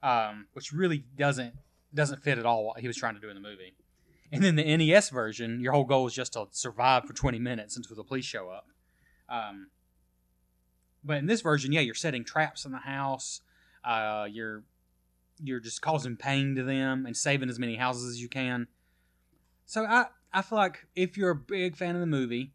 um, 0.04 0.48
which 0.54 0.72
really 0.72 1.06
doesn't 1.18 1.56
doesn't 1.96 2.22
fit 2.22 2.38
at 2.38 2.46
all 2.46 2.66
what 2.66 2.80
he 2.80 2.88
was 2.88 2.98
trying 2.98 3.16
to 3.16 3.22
do 3.22 3.30
in 3.30 3.36
the 3.36 3.42
movie. 3.42 3.74
And 4.32 4.44
then 4.44 4.56
the 4.56 4.78
NES 4.78 5.10
version, 5.10 5.60
your 5.62 5.74
whole 5.74 5.84
goal 5.84 6.08
is 6.08 6.14
just 6.14 6.34
to 6.34 6.48
survive 6.50 7.06
for 7.06 7.14
20 7.14 7.38
minutes 7.38 7.78
until 7.78 7.96
the 7.96 8.04
police 8.04 8.26
show 8.26 8.50
up. 8.50 8.68
Um, 9.30 9.68
but 11.04 11.18
in 11.18 11.28
this 11.28 11.42
version, 11.42 11.72
yeah, 11.72 11.82
you're 11.82 11.94
setting 11.94 12.24
traps 12.24 12.66
in 12.66 12.72
the 12.72 12.80
house. 12.80 13.42
Uh, 13.84 14.28
you're 14.30 14.64
you're 15.42 15.60
just 15.60 15.82
causing 15.82 16.16
pain 16.16 16.56
to 16.56 16.64
them 16.64 17.06
and 17.06 17.16
saving 17.16 17.50
as 17.50 17.60
many 17.60 17.76
houses 17.76 18.10
as 18.10 18.22
you 18.22 18.30
can. 18.30 18.68
So 19.66 19.86
I 19.86 20.08
I 20.34 20.42
feel 20.42 20.58
like 20.58 20.88
if 20.96 21.16
you're 21.16 21.32
a 21.32 21.36
big 21.36 21.76
fan 21.76 21.96
of 21.96 22.02
the 22.02 22.08
movie, 22.08 22.54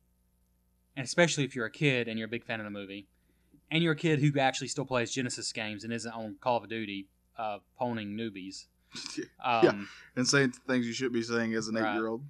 and 0.97 1.05
especially 1.05 1.45
if 1.45 1.55
you're 1.55 1.67
a 1.67 1.71
kid 1.71 2.09
and 2.09 2.19
you're 2.19 2.27
a 2.27 2.31
big 2.31 2.45
fan 2.45 2.61
of 2.61 2.65
the 2.65 2.71
movie, 2.71 3.07
and 3.71 3.85
you're 3.85 3.93
a 3.93 3.97
kid 3.97 4.21
who 4.21 4.37
actually 4.39 4.69
still 4.69 4.85
plays 4.85 5.13
Genesis 5.13 5.53
games 5.53 5.85
and 5.85 5.93
isn't 5.93 6.13
on 6.13 6.37
Call 6.41 6.57
of 6.57 6.69
Duty 6.69 7.09
uh, 7.39 7.59
poning 7.79 8.17
newbies, 8.17 8.67
um, 9.45 9.65
Yeah. 9.65 9.73
And 10.17 10.27
saying 10.29 10.53
things 10.67 10.87
you 10.87 10.93
should 10.93 11.13
be 11.13 11.23
saying 11.23 11.55
as 11.55 11.69
an 11.69 11.77
Right. 11.77 11.91
eight-year-old. 11.93 12.23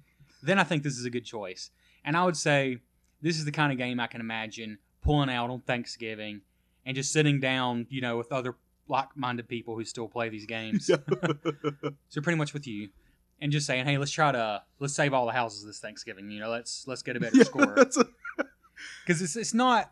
then 0.43 0.59
I 0.59 0.63
think 0.63 0.83
this 0.83 0.97
is 0.97 1.05
a 1.05 1.09
good 1.09 1.25
choice. 1.25 1.71
And 2.05 2.15
I 2.15 2.23
would 2.25 2.37
say 2.37 2.77
this 3.21 3.37
is 3.37 3.45
the 3.45 3.51
kind 3.51 3.71
of 3.71 3.77
game 3.77 3.99
I 3.99 4.07
can 4.07 4.21
imagine 4.21 4.77
pulling 5.01 5.29
out 5.29 5.49
on 5.49 5.61
Thanksgiving 5.61 6.41
and 6.85 6.95
just 6.95 7.11
sitting 7.11 7.39
down, 7.39 7.87
you 7.89 8.01
know, 8.01 8.17
with 8.17 8.31
other 8.31 8.55
like-minded 8.87 9.47
people 9.47 9.75
who 9.75 9.83
still 9.85 10.07
play 10.07 10.29
these 10.29 10.45
games. 10.45 10.85
so 12.09 12.21
pretty 12.21 12.37
much 12.37 12.53
with 12.53 12.65
you, 12.67 12.89
and 13.41 13.51
just 13.51 13.65
saying, 13.67 13.85
hey, 13.85 13.97
let's 13.97 14.11
try 14.11 14.31
to 14.31 14.61
let's 14.79 14.93
save 14.93 15.13
all 15.13 15.25
the 15.25 15.31
houses 15.33 15.65
this 15.65 15.79
Thanksgiving. 15.79 16.29
You 16.31 16.39
know, 16.39 16.49
let's 16.49 16.85
let's 16.87 17.01
get 17.01 17.15
a 17.15 17.19
better 17.19 17.37
Yeah, 17.37 17.43
score 17.43 17.75
because 19.05 19.21
it's 19.21 19.35
it's 19.35 19.53
not 19.53 19.91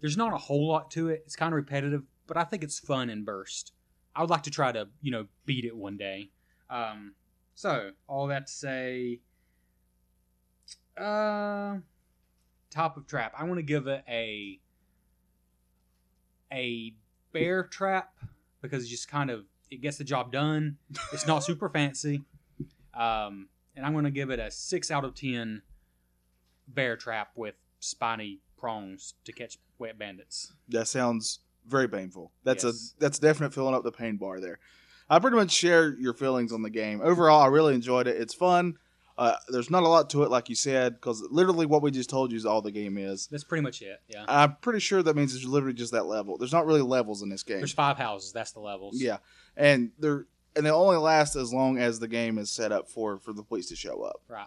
there's 0.00 0.16
not 0.16 0.32
a 0.32 0.36
whole 0.38 0.66
lot 0.68 0.90
to 0.92 1.08
it. 1.08 1.22
It's 1.26 1.36
kind 1.36 1.52
of 1.52 1.56
repetitive, 1.56 2.02
but 2.26 2.36
I 2.36 2.44
think 2.44 2.62
it's 2.64 2.78
fun 2.78 3.08
and 3.10 3.24
burst. 3.24 3.72
I 4.14 4.20
would 4.20 4.30
like 4.30 4.42
to 4.44 4.50
try 4.50 4.72
to 4.72 4.88
you 5.00 5.10
know 5.10 5.26
beat 5.46 5.64
it 5.64 5.76
one 5.76 5.96
day. 5.96 6.30
Um, 6.70 7.14
so 7.54 7.90
all 8.08 8.26
that 8.28 8.46
to 8.46 8.52
say, 8.52 9.20
uh, 10.96 11.76
top 12.70 12.96
of 12.96 13.06
trap. 13.06 13.34
I 13.36 13.44
want 13.44 13.58
to 13.58 13.62
give 13.62 13.86
it 13.86 14.04
a 14.08 14.58
a 16.52 16.94
bear 17.32 17.64
trap 17.64 18.14
because 18.60 18.82
it's 18.82 18.90
just 18.90 19.08
kind 19.08 19.30
of 19.30 19.44
it 19.70 19.80
gets 19.80 19.96
the 19.96 20.04
job 20.04 20.32
done. 20.32 20.76
It's 21.12 21.26
not 21.26 21.42
super 21.44 21.68
fancy. 21.68 22.22
Um, 22.94 23.48
and 23.74 23.86
I'm 23.86 23.92
going 23.92 24.04
to 24.04 24.10
give 24.10 24.30
it 24.30 24.38
a 24.38 24.50
six 24.50 24.90
out 24.90 25.04
of 25.04 25.14
ten 25.14 25.62
bear 26.68 26.96
trap 26.96 27.30
with 27.34 27.54
spiny 27.80 28.40
prongs 28.58 29.14
to 29.24 29.32
catch 29.32 29.58
wet 29.78 29.98
bandits. 29.98 30.52
that 30.68 30.86
sounds 30.88 31.40
very 31.66 31.88
painful. 31.88 32.32
That's 32.44 32.64
Yes. 32.64 32.94
a 32.96 33.00
that's 33.00 33.18
definite 33.18 33.54
filling 33.54 33.74
up 33.74 33.84
the 33.84 33.92
pain 33.92 34.16
bar 34.16 34.40
there. 34.40 34.58
I 35.10 35.18
pretty 35.18 35.36
much 35.36 35.50
share 35.50 35.94
your 35.98 36.14
feelings 36.14 36.52
on 36.52 36.62
the 36.62 36.70
game. 36.70 37.00
Overall, 37.02 37.42
I 37.42 37.46
really 37.46 37.74
enjoyed 37.74 38.06
it. 38.06 38.20
It's 38.20 38.34
fun. 38.34 38.78
Uh, 39.18 39.36
there's 39.48 39.68
not 39.70 39.82
a 39.82 39.88
lot 39.88 40.08
to 40.10 40.22
it, 40.22 40.30
like 40.30 40.48
you 40.48 40.54
said, 40.54 40.94
because 40.94 41.22
literally 41.30 41.66
what 41.66 41.82
we 41.82 41.90
just 41.90 42.08
told 42.08 42.32
you 42.32 42.36
is 42.38 42.46
all 42.46 42.62
the 42.62 42.70
game 42.72 42.96
is. 42.96 43.26
That's 43.30 43.44
pretty 43.44 43.60
much 43.62 43.82
it. 43.82 44.00
Yeah. 44.08 44.24
I'm 44.26 44.56
pretty 44.62 44.78
sure 44.80 45.02
that 45.02 45.14
means 45.14 45.34
it's 45.34 45.44
literally 45.44 45.74
just 45.74 45.92
that 45.92 46.06
level. 46.06 46.38
There's 46.38 46.52
not 46.52 46.64
really 46.64 46.80
levels 46.80 47.20
in 47.22 47.28
this 47.28 47.42
game. 47.42 47.58
There's 47.58 47.74
five 47.74 47.98
houses. 47.98 48.32
That's 48.32 48.52
the 48.52 48.60
levels. 48.60 49.00
Yeah, 49.00 49.18
and 49.56 49.90
they're 49.98 50.26
and 50.56 50.64
they 50.64 50.70
only 50.70 50.96
last 50.96 51.36
as 51.36 51.52
long 51.52 51.78
as 51.78 51.98
the 52.00 52.08
game 52.08 52.38
is 52.38 52.50
set 52.50 52.72
up 52.72 52.88
for 52.88 53.18
for 53.18 53.32
the 53.34 53.42
police 53.42 53.68
to 53.68 53.76
show 53.76 54.02
up. 54.02 54.22
Right. 54.28 54.46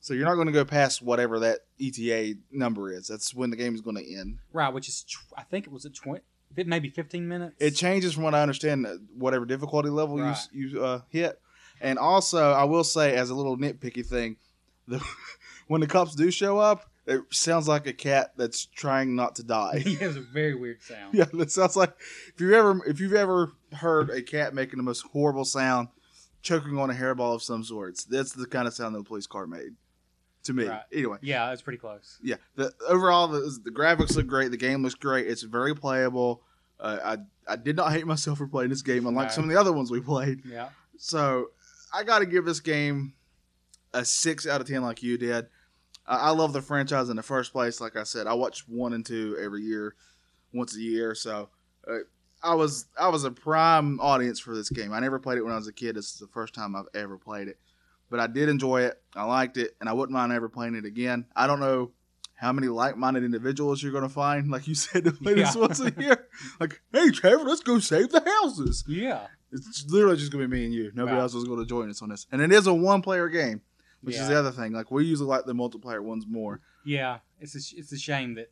So 0.00 0.12
you're 0.12 0.26
not 0.26 0.34
going 0.34 0.48
to 0.48 0.52
go 0.52 0.64
past 0.66 1.00
whatever 1.00 1.38
that 1.38 1.60
ETA 1.80 2.34
number 2.52 2.92
is. 2.92 3.06
That's 3.08 3.32
when 3.34 3.48
the 3.50 3.56
game 3.56 3.74
is 3.74 3.80
going 3.80 3.96
to 3.96 4.14
end. 4.14 4.38
Right. 4.52 4.68
Which 4.74 4.86
is, 4.88 5.02
tw- 5.04 5.32
I 5.34 5.42
think 5.44 5.66
it 5.66 5.72
was 5.72 5.84
a 5.86 5.90
twenty, 5.90 6.20
maybe 6.56 6.90
fifteen 6.90 7.28
minutes. 7.28 7.56
It 7.58 7.72
changes 7.72 8.14
from 8.14 8.22
what 8.24 8.34
I 8.34 8.42
understand, 8.42 8.86
uh, 8.86 8.94
whatever 9.16 9.44
difficulty 9.44 9.88
level 9.90 10.18
Right. 10.18 10.36
you 10.52 10.68
you 10.68 10.84
uh, 10.84 11.00
hit. 11.08 11.40
And 11.80 11.98
also, 11.98 12.52
I 12.52 12.64
will 12.64 12.84
say, 12.84 13.14
as 13.16 13.30
a 13.30 13.34
little 13.34 13.56
nitpicky 13.58 14.06
thing, 14.06 14.36
the, 14.86 15.04
when 15.66 15.80
the 15.80 15.86
cops 15.86 16.14
do 16.14 16.30
show 16.30 16.58
up, 16.58 16.88
it 17.06 17.20
sounds 17.30 17.68
like 17.68 17.86
a 17.86 17.92
cat 17.92 18.32
that's 18.36 18.64
trying 18.66 19.14
not 19.14 19.36
to 19.36 19.42
die. 19.42 19.82
it 19.86 20.00
was 20.00 20.16
a 20.16 20.20
very 20.20 20.54
weird 20.54 20.82
sound. 20.82 21.14
yeah, 21.14 21.26
that 21.32 21.50
sounds 21.50 21.76
like 21.76 21.92
if 22.34 22.40
you 22.40 22.54
ever 22.54 22.80
if 22.86 23.00
you've 23.00 23.12
ever 23.14 23.52
heard 23.72 24.10
a 24.10 24.22
cat 24.22 24.54
making 24.54 24.78
the 24.78 24.82
most 24.82 25.02
horrible 25.12 25.44
sound, 25.44 25.88
choking 26.42 26.78
on 26.78 26.90
a 26.90 26.94
hairball 26.94 27.34
of 27.34 27.42
some 27.42 27.64
sorts. 27.64 28.04
That's 28.04 28.32
the 28.32 28.46
kind 28.46 28.68
of 28.68 28.74
sound 28.74 28.94
that 28.94 29.00
the 29.00 29.04
police 29.04 29.26
car 29.26 29.46
made 29.46 29.74
to 30.44 30.52
me. 30.52 30.66
Right. 30.66 30.82
Anyway, 30.92 31.18
Yeah, 31.22 31.48
that's 31.48 31.62
pretty 31.62 31.78
close. 31.78 32.18
yeah. 32.22 32.36
The 32.56 32.72
overall, 32.88 33.28
the, 33.28 33.40
the 33.64 33.70
graphics 33.70 34.16
look 34.16 34.26
great. 34.26 34.50
The 34.50 34.56
game 34.56 34.82
looks 34.82 34.94
great. 34.94 35.26
It's 35.26 35.42
very 35.42 35.74
playable. 35.74 36.42
Uh, 36.80 36.98
I 37.04 37.52
I 37.52 37.56
did 37.56 37.76
not 37.76 37.92
hate 37.92 38.06
myself 38.06 38.38
for 38.38 38.46
playing 38.46 38.70
this 38.70 38.82
game, 38.82 39.06
unlike 39.06 39.28
No. 39.28 39.34
some 39.34 39.44
of 39.44 39.50
the 39.50 39.58
other 39.60 39.72
ones 39.72 39.90
we 39.90 40.00
played. 40.00 40.42
Yeah. 40.44 40.68
So 40.98 41.50
I 41.92 42.02
got 42.04 42.20
to 42.20 42.26
give 42.26 42.44
this 42.44 42.60
game 42.60 43.14
a 43.92 44.04
six 44.04 44.46
out 44.46 44.60
of 44.60 44.66
ten, 44.66 44.82
like 44.82 45.02
you 45.02 45.16
did. 45.18 45.46
I, 46.06 46.16
I 46.16 46.30
love 46.30 46.52
the 46.52 46.62
franchise 46.62 47.08
in 47.10 47.16
the 47.16 47.22
first 47.22 47.52
place. 47.52 47.80
Like 47.80 47.96
I 47.96 48.02
said, 48.04 48.26
I 48.26 48.34
watch 48.34 48.66
one 48.68 48.92
and 48.92 49.04
two 49.06 49.36
every 49.40 49.62
year, 49.62 49.94
once 50.52 50.74
a 50.76 50.80
year. 50.80 51.14
So 51.14 51.48
uh, 51.88 51.98
I 52.42 52.54
was 52.54 52.86
I 52.98 53.08
was 53.08 53.24
a 53.24 53.30
prime 53.30 54.00
audience 54.00 54.40
for 54.40 54.54
this 54.54 54.68
game. 54.68 54.92
I 54.92 55.00
never 55.00 55.18
played 55.18 55.38
it 55.38 55.42
when 55.42 55.52
I 55.52 55.56
was 55.56 55.68
a 55.68 55.72
kid. 55.72 55.96
This 55.96 56.12
is 56.12 56.18
the 56.18 56.26
first 56.28 56.54
time 56.54 56.74
I've 56.76 56.88
ever 56.94 57.16
played 57.18 57.48
it, 57.48 57.58
but 58.10 58.20
I 58.20 58.26
did 58.26 58.48
enjoy 58.48 58.82
it. 58.82 59.00
I 59.14 59.24
liked 59.24 59.56
it, 59.56 59.76
and 59.80 59.88
I 59.88 59.92
wouldn't 59.92 60.12
mind 60.16 60.32
ever 60.32 60.48
playing 60.48 60.74
it 60.74 60.84
again. 60.84 61.26
I 61.34 61.46
don't 61.46 61.60
know 61.60 61.92
how 62.36 62.52
many 62.52 62.66
like-minded 62.68 63.22
individuals 63.24 63.82
you're 63.82 63.92
going 63.92 64.02
to 64.02 64.08
find, 64.12 64.50
like 64.50 64.66
you 64.66 64.74
said, 64.74 65.04
to 65.04 65.12
play 65.12 65.34
this 65.34 65.54
once 65.56 65.80
a 65.80 65.92
year. 65.98 66.26
Like, 66.60 66.80
hey, 66.92 67.10
Trevor, 67.10 67.44
let's 67.44 67.62
go 67.62 67.78
save 67.78 68.10
the 68.10 68.20
houses. 68.42 68.84
Yeah. 68.88 69.26
It's 69.52 69.84
literally 69.88 70.16
just 70.16 70.32
gonna 70.32 70.48
be 70.48 70.56
me 70.56 70.64
and 70.64 70.74
you. 70.74 70.90
Nobody 70.94 71.14
Right. 71.16 71.22
else 71.22 71.34
is 71.34 71.44
gonna 71.44 71.64
join 71.64 71.88
us 71.88 72.02
on 72.02 72.08
this. 72.08 72.26
And 72.32 72.42
it 72.42 72.50
is 72.52 72.66
a 72.66 72.74
one 72.74 73.02
player 73.02 73.28
game, 73.28 73.60
which 74.02 74.16
is 74.16 74.26
the 74.26 74.36
other 74.36 74.50
thing. 74.50 74.72
Like 74.72 74.90
we 74.90 75.04
usually 75.04 75.28
like 75.28 75.44
the 75.44 75.52
multiplayer 75.52 76.02
ones 76.02 76.26
more. 76.28 76.60
Yeah. 76.84 77.18
It's 77.38 77.54
a, 77.54 77.78
it's 77.78 77.92
a 77.92 77.96
shame 77.96 78.34
that 78.34 78.50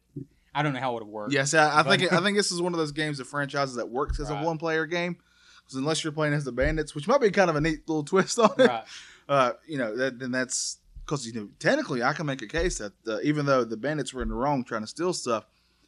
I 0.54 0.62
don't 0.62 0.74
know 0.74 0.78
how 0.80 0.96
it 0.96 1.02
would 1.04 1.08
work. 1.12 1.32
Yes, 1.32 1.54
I, 1.54 1.80
I 1.80 1.82
But- 1.82 1.98
think 1.98 2.12
I 2.12 2.20
think 2.22 2.36
this 2.36 2.52
is 2.52 2.62
one 2.62 2.72
of 2.72 2.78
those 2.78 2.92
games 2.92 3.18
of 3.18 3.26
franchises 3.26 3.74
that 3.74 3.88
works 3.88 4.20
as 4.20 4.30
Right. 4.30 4.40
a 4.42 4.46
one 4.46 4.58
player 4.58 4.86
game. 4.86 5.16
Because 5.64 5.74
unless 5.76 6.04
you're 6.04 6.12
playing 6.12 6.34
as 6.34 6.44
the 6.44 6.52
bandits, 6.52 6.94
which 6.94 7.08
might 7.08 7.20
be 7.20 7.30
kind 7.32 7.50
of 7.50 7.56
a 7.56 7.60
neat 7.60 7.88
little 7.88 8.04
twist 8.04 8.38
on 8.38 8.52
it, 8.58 8.68
Right. 8.68 8.84
Uh, 9.28 9.52
you 9.66 9.78
know, 9.78 9.96
that, 9.96 10.18
then 10.18 10.30
that's 10.30 10.78
because 11.04 11.26
you 11.26 11.32
know 11.32 11.48
technically 11.58 12.02
I 12.02 12.12
can 12.12 12.26
make 12.26 12.42
a 12.42 12.46
case 12.46 12.78
that 12.78 12.92
uh, 13.06 13.20
even 13.22 13.46
though 13.46 13.64
the 13.64 13.76
bandits 13.76 14.12
were 14.14 14.22
in 14.22 14.28
the 14.28 14.34
wrong 14.34 14.64
trying 14.64 14.82
to 14.82 14.86
steal 14.86 15.12
stuff, 15.12 15.46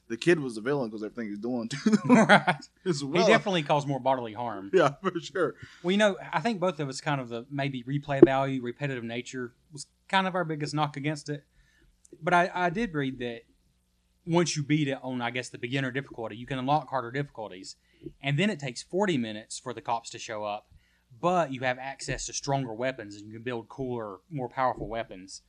the 0.08 0.16
kid 0.16 0.40
was 0.40 0.54
the 0.54 0.60
villain 0.60 0.90
because 0.90 1.02
everything 1.02 1.28
he's 1.28 1.38
doing 1.38 1.68
to 1.68 1.90
them 1.90 2.00
right. 2.28 2.56
as 2.86 3.00
He 3.00 3.24
definitely 3.26 3.62
caused 3.62 3.88
more 3.88 4.00
bodily 4.00 4.32
harm. 4.32 4.70
yeah, 4.72 4.94
for 5.02 5.18
sure. 5.20 5.54
Well, 5.82 5.92
you 5.92 5.98
know, 5.98 6.16
I 6.32 6.40
think 6.40 6.60
both 6.60 6.78
of 6.80 6.88
us 6.88 7.00
kind 7.00 7.20
of 7.20 7.28
the 7.28 7.46
maybe 7.50 7.82
replay 7.84 8.24
value, 8.24 8.62
repetitive 8.62 9.04
nature 9.04 9.54
was 9.72 9.86
kind 10.08 10.26
of 10.26 10.34
our 10.34 10.44
biggest 10.44 10.74
knock 10.74 10.96
against 10.96 11.28
it. 11.28 11.44
But 12.22 12.34
I, 12.34 12.50
I 12.54 12.70
did 12.70 12.94
read 12.94 13.18
that 13.20 13.42
once 14.26 14.56
you 14.56 14.62
beat 14.62 14.88
it 14.88 14.98
on, 15.02 15.20
I 15.20 15.30
guess, 15.30 15.48
the 15.48 15.58
beginner 15.58 15.90
difficulty, 15.90 16.36
you 16.36 16.46
can 16.46 16.58
unlock 16.58 16.88
harder 16.90 17.10
difficulties. 17.10 17.76
And 18.22 18.38
then 18.38 18.50
it 18.50 18.58
takes 18.58 18.82
40 18.82 19.18
minutes 19.18 19.58
for 19.58 19.72
the 19.72 19.80
cops 19.80 20.10
to 20.10 20.18
show 20.18 20.44
up, 20.44 20.68
but 21.20 21.52
you 21.52 21.60
have 21.60 21.78
access 21.78 22.26
to 22.26 22.32
stronger 22.32 22.72
weapons 22.74 23.16
and 23.16 23.26
you 23.26 23.32
can 23.34 23.42
build 23.42 23.68
cooler, 23.68 24.18
more 24.30 24.48
powerful 24.48 24.88
weapons. 24.88 25.42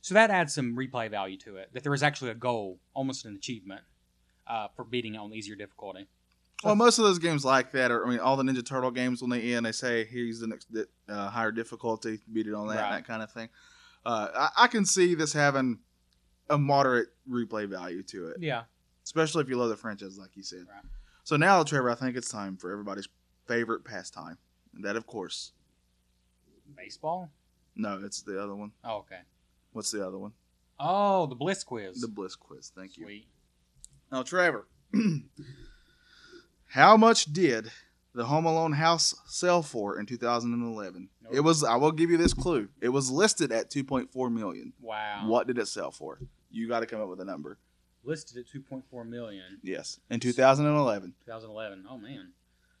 So 0.00 0.14
that 0.14 0.30
adds 0.30 0.54
some 0.54 0.76
replay 0.76 1.10
value 1.10 1.36
to 1.38 1.56
it, 1.56 1.70
that 1.74 1.82
there 1.82 1.94
is 1.94 2.02
actually 2.02 2.30
a 2.30 2.34
goal, 2.34 2.78
almost 2.94 3.24
an 3.24 3.34
achievement, 3.34 3.82
uh, 4.46 4.68
for 4.76 4.84
beating 4.84 5.14
it 5.14 5.18
on 5.18 5.32
easier 5.34 5.56
difficulty. 5.56 6.08
Well, 6.64 6.74
most 6.74 6.98
of 6.98 7.04
those 7.04 7.18
games 7.20 7.44
like 7.44 7.70
that 7.72 7.90
are, 7.92 8.04
I 8.04 8.10
mean, 8.10 8.18
all 8.18 8.36
the 8.36 8.42
Ninja 8.42 8.64
Turtle 8.66 8.90
games 8.90 9.22
when 9.22 9.30
they 9.30 9.54
end, 9.54 9.64
they 9.66 9.72
say 9.72 10.04
here's 10.04 10.40
the 10.40 10.48
next 10.48 10.68
uh, 11.08 11.28
higher 11.30 11.52
difficulty, 11.52 12.18
beat 12.32 12.46
it 12.48 12.54
on 12.54 12.66
that, 12.68 12.76
Right. 12.82 12.90
that 12.90 13.06
kind 13.06 13.22
of 13.22 13.30
thing. 13.30 13.48
Uh, 14.04 14.28
I, 14.34 14.64
I 14.64 14.66
can 14.66 14.84
see 14.84 15.14
this 15.14 15.32
having 15.32 15.78
a 16.50 16.58
moderate 16.58 17.08
replay 17.30 17.68
value 17.68 18.02
to 18.04 18.28
it, 18.28 18.38
Yeah. 18.40 18.64
especially 19.04 19.42
if 19.42 19.48
you 19.48 19.56
love 19.56 19.68
the 19.68 19.76
franchise, 19.76 20.18
like 20.18 20.36
you 20.36 20.42
said. 20.42 20.64
Right. 20.68 20.82
So 21.24 21.36
now, 21.36 21.62
Trevor, 21.62 21.90
I 21.90 21.94
think 21.94 22.16
it's 22.16 22.30
time 22.30 22.56
for 22.56 22.72
everybody's 22.72 23.08
favorite 23.46 23.84
pastime, 23.84 24.38
and 24.78 24.84
that, 24.86 24.96
of 24.96 25.06
course, 25.06 25.52
Baseball. 26.76 27.28
no, 27.74 28.00
it's 28.04 28.22
the 28.22 28.40
other 28.42 28.54
one. 28.54 28.70
Oh, 28.84 28.98
okay. 28.98 29.18
What's 29.72 29.90
the 29.90 30.06
other 30.06 30.16
one? 30.18 30.32
Oh, 30.78 31.26
the 31.26 31.34
Bliss 31.34 31.64
quiz. 31.64 32.00
The 32.00 32.06
Bliss 32.08 32.36
quiz. 32.36 32.70
Thank 32.74 32.96
you. 32.96 33.04
Sweet. 33.04 33.26
Now, 34.12 34.22
Trevor, 34.22 34.68
how 36.68 36.96
much 36.96 37.26
did 37.32 37.70
the 38.14 38.24
Home 38.26 38.46
Alone 38.46 38.72
house 38.72 39.14
sell 39.26 39.62
for 39.62 39.98
in 39.98 40.06
2011? 40.06 41.08
Nope. 41.24 41.32
It 41.34 41.40
was. 41.40 41.64
I 41.64 41.76
will 41.76 41.92
give 41.92 42.10
you 42.10 42.16
this 42.16 42.32
clue. 42.32 42.68
It 42.80 42.88
was 42.90 43.10
listed 43.10 43.50
at 43.52 43.70
2.4 43.70 44.32
million. 44.32 44.72
Wow. 44.80 45.24
What 45.26 45.46
did 45.48 45.58
it 45.58 45.66
sell 45.68 45.90
for? 45.90 46.20
You 46.50 46.68
got 46.68 46.80
to 46.80 46.86
come 46.86 47.00
up 47.00 47.08
with 47.08 47.20
a 47.20 47.24
number. 47.24 47.58
Listed 48.04 48.38
at 48.38 48.44
2.4 48.46 49.06
million. 49.08 49.58
Yes, 49.62 49.98
in 50.08 50.20
2011. 50.20 51.14
2011. 51.26 51.84
Oh 51.90 51.98
man. 51.98 52.28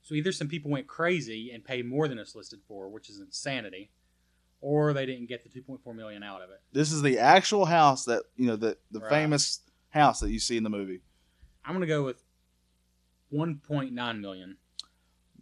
So 0.08 0.14
either 0.14 0.32
some 0.32 0.48
people 0.48 0.70
went 0.70 0.86
crazy 0.86 1.50
and 1.52 1.62
paid 1.62 1.84
more 1.84 2.08
than 2.08 2.18
it's 2.18 2.34
listed 2.34 2.60
for, 2.66 2.88
which 2.88 3.10
is 3.10 3.20
insanity, 3.20 3.90
or 4.62 4.94
they 4.94 5.04
didn't 5.04 5.28
get 5.28 5.42
the 5.44 5.50
2.4 5.60 5.94
million 5.94 6.22
out 6.22 6.40
of 6.40 6.48
it. 6.48 6.62
This 6.72 6.92
is 6.92 7.02
the 7.02 7.18
actual 7.18 7.66
house 7.66 8.06
that 8.06 8.22
you 8.34 8.46
know 8.46 8.56
the 8.56 8.78
the 8.90 9.00
Right. 9.00 9.10
famous 9.10 9.60
house 9.90 10.20
that 10.20 10.30
you 10.30 10.38
see 10.38 10.56
in 10.56 10.62
the 10.62 10.70
movie. 10.70 11.00
I'm 11.62 11.74
gonna 11.74 11.84
go 11.86 12.02
with 12.04 12.24
1.9 13.30 14.20
million. 14.20 14.56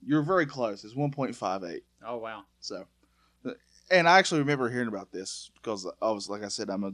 You're 0.05 0.23
very 0.23 0.47
close. 0.47 0.83
It's 0.83 0.95
1.58. 0.95 1.83
Oh 2.05 2.17
wow. 2.17 2.43
So, 2.59 2.87
and 3.89 4.09
I 4.09 4.19
actually 4.19 4.41
remember 4.41 4.69
hearing 4.69 4.89
about 4.89 5.13
this 5.13 5.53
because 5.55 5.89
I 6.03 6.11
was 6.11 6.29
like 6.29 6.43
I 6.43 6.49
said, 6.49 6.71
I'm 6.71 6.83
a 6.83 6.93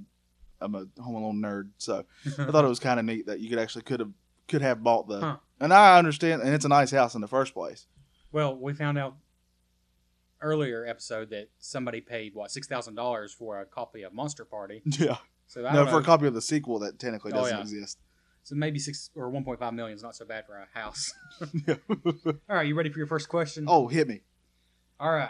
I'm 0.61 0.75
a 0.75 0.87
Home 1.01 1.15
Alone 1.15 1.41
nerd, 1.41 1.71
so 1.79 2.05
I 2.39 2.51
thought 2.51 2.67
it 2.67 2.69
was 2.69 2.81
kind 2.89 3.01
of 3.01 3.07
neat 3.07 3.25
that 3.29 3.41
you 3.41 3.49
could 3.49 3.59
actually 3.59 3.85
could 3.85 4.01
have 4.01 4.11
could 4.47 4.61
have 4.61 4.83
bought 4.83 5.09
the. 5.09 5.21
Huh. 5.21 5.37
And 5.63 5.73
I 5.73 5.97
understand, 5.99 6.43
and 6.43 6.53
it's 6.55 6.65
a 6.65 6.69
nice 6.69 6.91
house 6.91 7.15
in 7.15 7.21
the 7.21 7.29
first 7.29 7.55
place. 7.55 7.87
well, 8.33 8.55
we 8.57 8.75
found 8.75 8.99
out 8.99 9.17
earlier 10.41 10.85
episode 10.85 11.31
that 11.31 11.49
somebody 11.61 12.01
paid 12.01 12.35
what 12.35 12.51
six 12.51 12.67
thousand 12.67 12.97
dollars 12.97 13.33
for 13.33 13.61
a 13.61 13.65
copy 13.65 14.03
of 14.03 14.13
Monster 14.13 14.45
Party. 14.45 14.83
Yeah, 14.99 15.17
So 15.47 15.65
I 15.65 15.73
no, 15.73 15.87
for 15.87 15.99
a 15.99 16.03
copy 16.03 16.27
of 16.27 16.35
the 16.35 16.43
sequel 16.43 16.81
that 16.81 16.99
technically 16.99 17.33
Oh, 17.33 17.37
doesn't 17.37 17.57
yeah. 17.57 17.63
exist. 17.63 17.99
So 18.43 18.57
maybe 18.57 18.81
six 18.81 19.11
or 19.15 19.31
1.5 19.31 19.73
million 19.73 19.95
is 19.97 20.03
not 20.03 20.17
so 20.17 20.25
bad 20.25 20.47
for 20.47 20.57
a 20.57 20.67
house. 20.77 21.15
Yeah. 21.67 21.77
All 22.27 22.57
right, 22.57 22.67
you 22.67 22.75
ready 22.75 22.91
for 22.91 22.99
your 22.99 23.07
first 23.07 23.29
question? 23.29 23.67
oh, 23.69 23.87
hit 23.87 24.09
me! 24.09 24.23
All 24.99 25.13
right. 25.13 25.29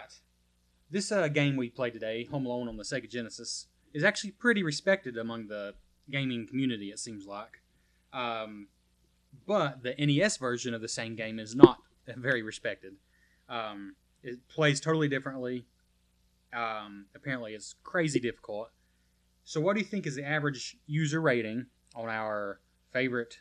This 0.89 1.11
uh, 1.11 1.27
game 1.27 1.55
we 1.55 1.69
played 1.69 1.93
today, 1.93 2.25
Home 2.31 2.45
Alone 2.47 2.67
on 2.67 2.77
the 2.77 2.83
Sega 2.83 3.07
Genesis, 3.09 3.67
is 3.93 4.03
actually 4.03 4.31
pretty 4.31 4.63
respected 4.63 5.15
among 5.17 5.47
the 5.47 5.75
gaming 6.09 6.47
community, 6.47 6.89
it 6.89 6.97
seems 6.99 7.27
like. 7.27 7.61
Um, 8.11 8.67
but 9.47 9.83
the 9.83 9.93
NES 9.99 10.37
version 10.37 10.73
of 10.73 10.81
the 10.81 10.87
same 10.87 11.15
game 11.15 11.39
is 11.39 11.55
not 11.55 11.79
very 12.17 12.41
respected. 12.41 12.95
Um, 13.49 13.95
it 14.23 14.47
plays 14.47 14.79
totally 14.79 15.07
differently. 15.07 15.65
Um, 16.53 17.05
apparently, 17.15 17.53
it's 17.53 17.75
crazy 17.83 18.19
difficult. 18.19 18.69
So, 19.43 19.59
what 19.59 19.73
do 19.73 19.79
you 19.79 19.85
think 19.85 20.05
is 20.05 20.15
the 20.15 20.25
average 20.25 20.77
user 20.85 21.19
rating 21.19 21.65
on 21.95 22.09
our 22.09 22.59
favorite 22.91 23.39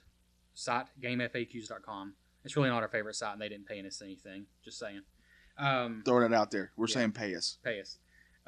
site, 0.54 0.86
GameFAQs.com? 1.00 2.14
It's 2.44 2.56
really 2.56 2.70
not 2.70 2.82
our 2.82 2.88
favorite 2.88 3.14
site, 3.14 3.34
and 3.34 3.40
they 3.42 3.48
didn't 3.48 3.66
pay 3.66 3.80
us 3.86 4.02
anything. 4.02 4.46
Just 4.64 4.78
saying. 4.78 5.02
Um, 5.58 6.02
Throwing 6.04 6.24
it 6.32 6.34
out 6.34 6.50
there. 6.50 6.72
We're 6.76 6.88
Yeah. 6.88 6.94
saying 6.94 7.12
pay 7.12 7.34
us. 7.36 7.58
pay 7.62 7.80
us. 7.80 7.98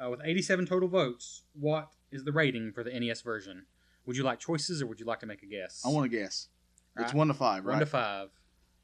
Uh, 0.03 0.09
with 0.09 0.19
87 0.23 0.65
total 0.65 0.89
votes, 0.89 1.43
what 1.53 1.93
is 2.11 2.25
the 2.25 2.33
rating 2.33 2.73
for 2.73 2.83
the 2.83 2.91
NES 2.91 3.21
version? 3.21 3.65
Would 4.05 4.17
you 4.17 4.23
like 4.23 4.39
choices 4.39 4.81
or 4.81 4.87
would 4.87 4.99
you 4.99 5.05
like 5.05 5.19
to 5.21 5.25
make 5.25 5.41
a 5.41 5.45
guess? 5.45 5.81
I 5.85 5.89
want 5.89 6.11
to 6.11 6.17
guess. 6.17 6.49
It's 6.97 7.13
one 7.13 7.27
to 7.27 7.33
five, 7.33 7.65
right? 7.65 7.73
one 7.73 7.79
to 7.79 7.85
five. 7.85 8.29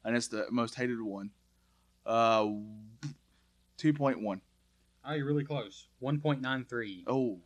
and 0.04 0.16
it's 0.16 0.28
the 0.28 0.46
most 0.50 0.74
hated 0.74 1.00
one. 1.00 1.30
Uh, 2.04 2.48
two 3.76 3.92
point 3.92 4.20
one. 4.20 4.40
Oh, 5.04 5.14
you're 5.14 5.26
really 5.26 5.44
close. 5.44 5.88
1.93. 6.02 7.02
Oh, 7.08 7.40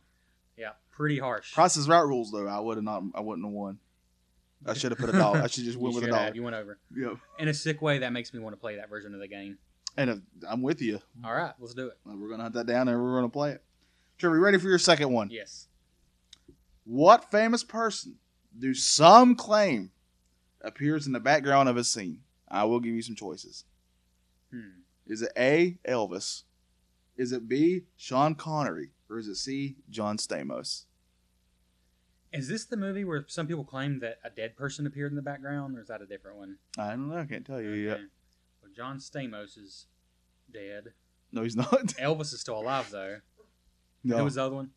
Yeah, 0.57 0.71
pretty 0.91 1.17
harsh. 1.17 1.53
Price 1.53 1.75
is 1.75 1.87
Right 1.87 2.01
rules 2.01 2.31
though. 2.31 2.47
I 2.47 2.59
would 2.59 2.77
have 2.77 2.83
not. 2.83 3.03
I 3.15 3.21
wouldn't 3.21 3.45
have 3.47 3.53
won. 3.53 3.79
I 4.65 4.73
should 4.73 4.91
have 4.91 4.99
put 4.99 5.09
a 5.09 5.13
dollar. 5.17 5.39
I 5.41 5.47
should 5.47 5.63
just 5.63 5.77
You 5.77 5.83
went 5.83 5.95
with 5.95 6.03
a 6.03 6.07
should 6.07 6.11
dollar. 6.11 6.25
have. 6.25 6.35
You 6.35 6.43
went 6.43 6.55
over. 6.55 6.79
Yep. 6.95 7.17
In 7.39 7.47
a 7.47 7.53
sick 7.53 7.81
way, 7.81 7.99
that 7.99 8.11
makes 8.13 8.33
me 8.33 8.39
want 8.39 8.53
to 8.53 8.59
play 8.59 8.75
that 8.75 8.89
version 8.89 9.13
of 9.13 9.19
the 9.19 9.27
game. 9.27 9.57
And 9.95 10.09
if, 10.11 10.19
I'm 10.47 10.61
with 10.61 10.81
you. 10.81 10.99
All 11.25 11.33
right, 11.33 11.53
let's 11.59 11.73
do 11.73 11.87
it. 11.87 11.97
We're 12.05 12.29
gonna 12.29 12.43
hunt 12.43 12.55
that 12.55 12.67
down 12.67 12.87
and 12.87 13.01
we're 13.01 13.15
gonna 13.15 13.29
play 13.29 13.51
it. 13.51 13.63
Trevor, 14.19 14.35
you 14.35 14.41
ready 14.41 14.57
for 14.59 14.67
your 14.67 14.79
second 14.79 15.11
one? 15.11 15.29
Yes. 15.31 15.67
What 16.85 17.31
famous 17.31 17.63
person 17.63 18.15
do 18.57 18.73
some 18.73 19.35
claim 19.35 19.91
appears 20.61 21.07
in 21.07 21.13
the 21.13 21.19
background 21.19 21.69
of 21.69 21.77
a 21.77 21.83
scene? 21.83 22.21
I 22.49 22.63
will 22.63 22.79
give 22.79 22.93
you 22.93 23.01
some 23.01 23.15
choices. 23.15 23.65
Hmm. 24.51 24.81
Is 25.05 25.21
it 25.21 25.31
A. 25.37 25.77
Elvis? 25.87 26.43
Is 27.17 27.31
it 27.31 27.47
B. 27.47 27.83
Sean 27.95 28.35
Connery? 28.35 28.91
Or 29.09 29.17
is 29.17 29.27
it 29.27 29.35
C. 29.35 29.77
John 29.89 30.17
Stamos? 30.17 30.85
Is 32.33 32.47
this 32.49 32.65
the 32.65 32.77
movie 32.77 33.05
where 33.05 33.23
some 33.27 33.47
people 33.47 33.63
claim 33.63 33.99
that 33.99 34.19
a 34.23 34.29
dead 34.29 34.55
person 34.57 34.85
appeared 34.85 35.11
in 35.11 35.15
the 35.15 35.21
background, 35.21 35.77
or 35.77 35.81
is 35.81 35.87
that 35.87 36.01
a 36.01 36.05
different 36.05 36.37
one? 36.37 36.57
I 36.77 36.89
don't 36.89 37.09
know. 37.09 37.17
I 37.17 37.25
can't 37.25 37.45
tell 37.45 37.61
you 37.61 37.71
yet. 37.71 37.99
Well, 38.61 38.71
John 38.75 38.97
Stamos 38.99 39.57
is 39.57 39.85
dead. 40.53 40.91
No, 41.31 41.43
he's 41.43 41.55
not. 41.55 41.71
Elvis 41.99 42.33
is 42.33 42.41
still 42.41 42.59
alive, 42.59 42.89
though. 42.91 43.19
no, 44.03 44.17
Who 44.17 44.23
was 44.25 44.35
the 44.35 44.43
other 44.43 44.55
one? 44.55 44.71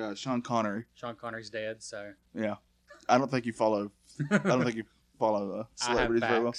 uh, 0.00 0.14
Sean 0.14 0.42
Connery. 0.42 0.84
Sean 0.94 1.14
Connery's 1.14 1.48
dead, 1.48 1.82
so. 1.82 2.12
Yeah, 2.34 2.56
I 3.08 3.18
don't 3.18 3.30
think 3.30 3.46
you 3.46 3.52
follow. 3.52 3.92
I 4.30 4.38
don't 4.38 4.64
think 4.64 4.76
you 4.76 4.84
follow 5.18 5.60
uh, 5.60 5.64
celebrities 5.74 6.22
very 6.28 6.42
well. 6.42 6.54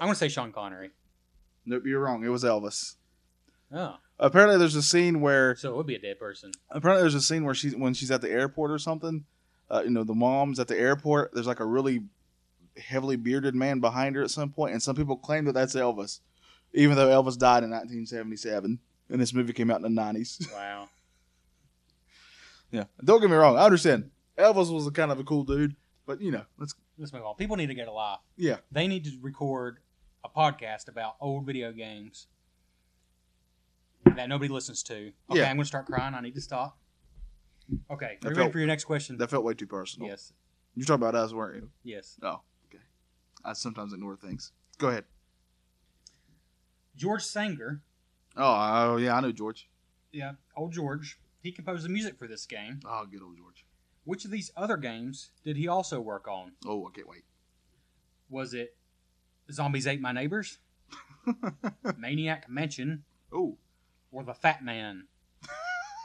I'm 0.00 0.06
gonna 0.08 0.14
say 0.14 0.28
Sean 0.28 0.52
Connery. 0.52 0.90
Nope, 1.66 1.82
you're 1.86 2.00
wrong. 2.00 2.24
It 2.24 2.28
was 2.28 2.44
Elvis. 2.44 2.94
Oh, 3.72 3.96
Apparently, 4.18 4.58
there's 4.58 4.74
a 4.74 4.82
scene 4.82 5.20
where 5.20 5.56
so 5.56 5.70
it 5.70 5.76
would 5.76 5.86
be 5.86 5.94
a 5.94 5.98
dead 6.00 6.18
person. 6.18 6.52
apparently 6.70 7.02
there's 7.02 7.14
a 7.14 7.20
scene 7.22 7.44
where 7.44 7.54
she's 7.54 7.74
when 7.76 7.94
she's 7.94 8.10
at 8.10 8.20
the 8.20 8.30
airport 8.30 8.70
or 8.70 8.78
something. 8.78 9.24
Uh, 9.70 9.82
you 9.84 9.90
know, 9.90 10.02
the 10.04 10.14
mom's 10.14 10.58
at 10.58 10.66
the 10.68 10.76
airport. 10.78 11.32
There's 11.32 11.46
like 11.46 11.60
a 11.60 11.64
really 11.64 12.02
heavily 12.76 13.16
bearded 13.16 13.54
man 13.54 13.78
behind 13.80 14.16
her 14.16 14.22
at 14.22 14.30
some 14.30 14.50
point, 14.50 14.72
and 14.72 14.82
some 14.82 14.96
people 14.96 15.16
claim 15.16 15.44
that 15.44 15.52
that's 15.52 15.74
Elvis, 15.76 16.20
even 16.74 16.96
though 16.96 17.08
Elvis 17.08 17.38
died 17.38 17.62
in 17.62 17.70
1977, 17.70 18.78
and 19.10 19.20
this 19.20 19.32
movie 19.32 19.52
came 19.52 19.70
out 19.70 19.82
in 19.82 19.94
the 19.94 20.00
90s. 20.00 20.46
Wow. 20.54 20.88
yeah, 22.72 22.84
don't 23.04 23.20
get 23.20 23.30
me 23.30 23.36
wrong. 23.36 23.56
I 23.56 23.64
understand 23.64 24.10
Elvis 24.38 24.72
was 24.72 24.86
a 24.86 24.90
kind 24.90 25.10
of 25.12 25.18
a 25.20 25.24
cool 25.24 25.44
dude, 25.44 25.76
but 26.10 26.20
you 26.20 26.32
know, 26.32 26.42
let's 26.58 26.74
Let's 26.98 27.12
move 27.12 27.24
on. 27.24 27.36
People 27.36 27.56
need 27.56 27.68
to 27.68 27.74
get 27.74 27.86
a 27.88 27.92
life. 27.92 28.18
yeah. 28.36 28.56
They 28.72 28.86
need 28.88 29.04
to 29.04 29.12
record 29.22 29.78
a 30.24 30.28
podcast 30.28 30.88
about 30.88 31.14
old 31.20 31.46
video 31.46 31.72
games 31.72 32.26
that 34.16 34.28
nobody 34.28 34.52
listens 34.52 34.82
to. 34.82 34.94
Okay, 35.30 35.40
Yeah. 35.40 35.44
I'm 35.50 35.56
gonna 35.56 35.64
start 35.64 35.86
crying. 35.86 36.14
I 36.14 36.20
need 36.20 36.34
to 36.34 36.40
stop. 36.40 36.76
Okay, 37.90 38.18
are 38.24 38.30
you 38.32 38.36
ready 38.36 38.50
for 38.52 38.58
your 38.58 38.66
next 38.66 38.84
question? 38.84 39.16
That 39.18 39.30
felt 39.30 39.44
way 39.44 39.54
too 39.54 39.66
personal. 39.68 40.08
Yes. 40.08 40.32
You're 40.74 40.84
talking 40.84 41.02
about 41.02 41.14
us, 41.14 41.32
weren't 41.32 41.62
you? 41.62 41.70
Yes. 41.84 42.18
Oh, 42.22 42.40
okay. 42.68 42.82
I 43.44 43.52
sometimes 43.52 43.92
ignore 43.92 44.16
things. 44.16 44.52
Go 44.78 44.88
ahead. 44.88 45.04
George 46.96 47.22
Sanger. 47.24 47.82
Oh, 48.36 48.42
oh 48.44 48.96
yeah, 48.96 49.16
I 49.16 49.20
know 49.20 49.30
George. 49.32 49.68
Yeah. 50.12 50.32
Old 50.56 50.72
George. 50.72 51.18
He 51.40 51.52
composed 51.52 51.84
the 51.84 51.88
music 51.88 52.18
for 52.18 52.26
this 52.26 52.44
game. 52.44 52.80
Oh, 52.84 53.06
good 53.10 53.22
old 53.22 53.36
George. 53.38 53.64
Which 54.10 54.24
of 54.24 54.32
these 54.32 54.50
other 54.56 54.76
games 54.76 55.30
did 55.44 55.56
he 55.56 55.68
also 55.68 56.00
work 56.00 56.26
on? 56.26 56.50
Oh, 56.66 56.84
I 56.84 56.90
can't 56.90 57.08
wait. 57.08 57.22
Was 58.28 58.54
it 58.54 58.76
Zombies 59.52 59.86
Ate 59.86 60.00
My 60.00 60.10
Neighbors, 60.10 60.58
Maniac 61.96 62.50
Mansion, 62.50 63.04
oh, 63.32 63.56
or 64.10 64.24
The 64.24 64.34
Fat 64.34 64.64
Man? 64.64 65.06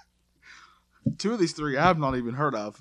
two 1.18 1.34
of 1.34 1.40
these 1.40 1.54
three 1.54 1.78
I've 1.78 1.98
not 1.98 2.16
even 2.16 2.36
heard 2.36 2.54
of. 2.54 2.80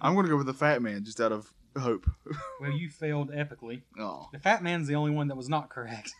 I'm 0.00 0.14
going 0.14 0.26
to 0.26 0.30
go 0.30 0.36
with 0.36 0.46
the 0.46 0.52
Fat 0.52 0.82
Man 0.82 1.04
just 1.04 1.20
out 1.20 1.30
of 1.30 1.52
hope. 1.78 2.10
Well, 2.60 2.72
you 2.72 2.90
failed 2.90 3.30
epically. 3.30 3.82
Oh, 4.00 4.30
The 4.32 4.40
Fat 4.40 4.64
Man's 4.64 4.88
the 4.88 4.96
only 4.96 5.12
one 5.12 5.28
that 5.28 5.36
was 5.36 5.48
not 5.48 5.68
correct. 5.68 6.10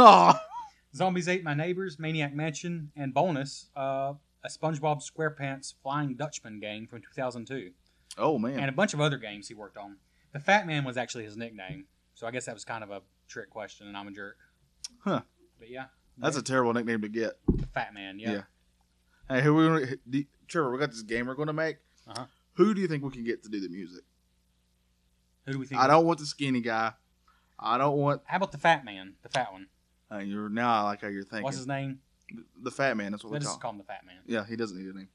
oh. 0.00 0.34
Zombies 0.96 1.28
Ate 1.28 1.44
My 1.44 1.54
Neighbors, 1.54 1.96
Maniac 1.96 2.34
Mansion, 2.34 2.90
and 2.96 3.14
bonus, 3.14 3.66
uh, 3.76 4.14
a 4.44 4.48
SpongeBob 4.48 5.02
SquarePants 5.02 5.74
Flying 5.82 6.14
Dutchman 6.14 6.60
game 6.60 6.86
from 6.86 7.00
2002, 7.00 7.70
oh 8.18 8.38
man. 8.38 8.58
and 8.58 8.68
a 8.68 8.72
bunch 8.72 8.94
of 8.94 9.00
other 9.00 9.18
games 9.18 9.48
he 9.48 9.54
worked 9.54 9.76
on. 9.76 9.96
The 10.32 10.40
Fat 10.40 10.66
Man 10.66 10.84
was 10.84 10.96
actually 10.96 11.24
his 11.24 11.36
nickname, 11.36 11.86
so 12.14 12.26
I 12.26 12.30
guess 12.30 12.46
that 12.46 12.54
was 12.54 12.64
kind 12.64 12.82
of 12.82 12.90
a 12.90 13.02
trick 13.28 13.50
question, 13.50 13.86
and 13.86 13.96
I'm 13.96 14.08
a 14.08 14.12
jerk. 14.12 14.36
Huh. 15.04 15.20
But 15.58 15.70
yeah, 15.70 15.84
That's 16.18 16.36
a 16.36 16.42
terrible 16.42 16.72
nickname 16.72 17.02
to 17.02 17.08
get. 17.08 17.34
the 17.48 17.66
Fat 17.66 17.94
Man. 17.94 18.18
Yeah. 18.18 18.32
Yeah. 18.32 18.42
Hey, 19.28 19.42
who 19.42 19.54
we 19.54 19.64
gonna, 19.66 19.86
do- 20.08 20.24
Trevor? 20.48 20.72
We 20.72 20.78
got 20.78 20.90
this 20.90 21.02
game 21.02 21.26
we're 21.26 21.34
going 21.34 21.46
to 21.46 21.52
make. 21.52 21.76
Uh-huh. 22.08 22.26
Who 22.54 22.74
do 22.74 22.80
you 22.80 22.88
think 22.88 23.04
we 23.04 23.10
can 23.10 23.24
get 23.24 23.42
to 23.44 23.48
do 23.48 23.60
the 23.60 23.68
music? 23.68 24.04
Who 25.46 25.52
do 25.52 25.58
we 25.58 25.66
think? 25.66 25.80
I 25.80 25.86
don't 25.86 26.04
want 26.04 26.18
the 26.18 26.26
skinny 26.26 26.60
guy. 26.60 26.92
I 27.58 27.78
don't 27.78 27.96
want. 27.96 28.22
How 28.24 28.36
about 28.38 28.52
the 28.52 28.58
Fat 28.58 28.84
Man? 28.84 29.14
The 29.22 29.28
Fat 29.28 29.52
one. 29.52 29.68
Uh, 30.10 30.18
you're 30.18 30.48
now 30.48 30.72
I 30.74 30.82
like 30.82 31.00
how 31.02 31.08
you're 31.08 31.22
thinking. 31.24 31.44
What's 31.44 31.56
his 31.56 31.66
name? 31.66 32.00
The 32.60 32.70
Fat 32.70 32.96
Man. 32.96 33.12
That's 33.12 33.24
what 33.24 33.30
we 33.30 33.34
Let's 33.34 33.46
call. 33.46 33.54
just 33.54 33.62
call 33.62 33.70
him 33.72 33.78
the 33.78 33.84
Fat 33.84 34.04
Man. 34.06 34.16
Yeah, 34.26 34.44
he 34.46 34.56
doesn't 34.56 34.76
need 34.78 34.92
a 34.92 34.96
name. 34.96 35.08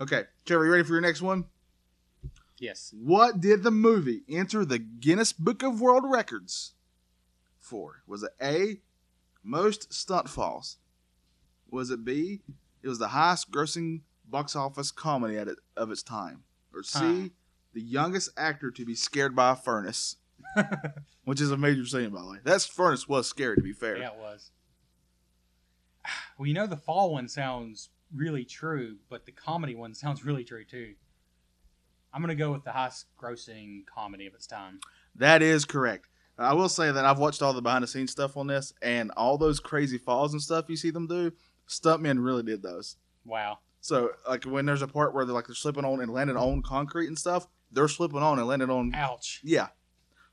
Okay, 0.00 0.24
Trevor, 0.44 0.64
you 0.66 0.72
ready 0.72 0.84
for 0.84 0.92
your 0.92 1.00
next 1.00 1.22
one? 1.22 1.44
Yes. 2.58 2.92
What 2.96 3.40
did 3.40 3.62
the 3.62 3.70
movie 3.70 4.22
enter 4.28 4.64
the 4.64 4.78
Guinness 4.78 5.32
Book 5.32 5.62
of 5.62 5.80
World 5.80 6.04
Records 6.06 6.72
for? 7.58 8.02
Was 8.06 8.22
it 8.22 8.32
A, 8.40 8.80
most 9.42 9.92
stunt 9.92 10.28
falls? 10.28 10.78
Was 11.70 11.90
it 11.90 12.04
B, 12.04 12.42
it 12.82 12.88
was 12.88 12.98
the 12.98 13.08
highest 13.08 13.50
grossing 13.50 14.00
box 14.28 14.54
office 14.54 14.90
comedy 14.90 15.36
at 15.36 15.48
it, 15.48 15.58
of 15.76 15.90
its 15.90 16.02
time? 16.02 16.44
Or 16.72 16.82
C, 16.82 17.32
the 17.72 17.80
youngest 17.80 18.30
actor 18.36 18.70
to 18.70 18.84
be 18.84 18.94
scared 18.94 19.34
by 19.36 19.52
a 19.52 19.56
furnace? 19.56 20.16
Which 21.24 21.40
is 21.40 21.50
a 21.50 21.56
major 21.56 21.86
scene, 21.86 22.10
by 22.10 22.20
the 22.20 22.30
way. 22.30 22.38
That 22.44 22.62
furnace 22.62 23.08
was 23.08 23.28
scary, 23.28 23.56
to 23.56 23.62
be 23.62 23.72
fair. 23.72 23.98
Yeah, 23.98 24.08
it 24.08 24.18
was. 24.18 24.50
Well, 26.36 26.48
you 26.48 26.54
know, 26.54 26.66
the 26.66 26.76
fall 26.76 27.12
one 27.12 27.28
sounds 27.28 27.90
really 28.12 28.44
true, 28.44 28.96
but 29.08 29.24
the 29.24 29.30
comedy 29.32 29.76
one 29.76 29.94
sounds 29.94 30.24
really 30.24 30.42
true 30.42 30.64
too. 30.64 30.94
I'm 32.12 32.20
gonna 32.20 32.34
go 32.34 32.52
with 32.52 32.64
the 32.64 32.72
highest 32.72 33.06
grossing 33.20 33.86
comedy 33.86 34.26
of 34.26 34.34
its 34.34 34.46
time. 34.46 34.80
That 35.14 35.42
is 35.42 35.64
correct. 35.64 36.08
I 36.36 36.52
will 36.54 36.68
say 36.68 36.90
that 36.90 37.04
I've 37.04 37.20
watched 37.20 37.40
all 37.42 37.52
the 37.52 37.62
behind 37.62 37.84
the 37.84 37.88
scenes 37.88 38.10
stuff 38.10 38.36
on 38.36 38.48
this, 38.48 38.72
and 38.82 39.12
all 39.12 39.38
those 39.38 39.60
crazy 39.60 39.98
falls 39.98 40.32
and 40.32 40.42
stuff 40.42 40.68
you 40.68 40.76
see 40.76 40.90
them 40.90 41.06
do, 41.06 41.32
stuntmen 41.68 42.24
really 42.24 42.42
did 42.42 42.62
those. 42.62 42.96
Wow. 43.24 43.58
So 43.80 44.10
like 44.28 44.44
when 44.44 44.66
there's 44.66 44.82
a 44.82 44.88
part 44.88 45.14
where 45.14 45.24
they're 45.24 45.34
like 45.34 45.46
they're 45.46 45.54
slipping 45.54 45.84
on 45.84 46.00
and 46.00 46.12
landing 46.12 46.36
on 46.36 46.62
concrete 46.62 47.06
and 47.06 47.18
stuff, 47.18 47.46
they're 47.70 47.88
slipping 47.88 48.22
on 48.22 48.38
and 48.38 48.48
landing 48.48 48.70
on 48.70 48.92
Ouch. 48.94 49.40
yeah, 49.44 49.68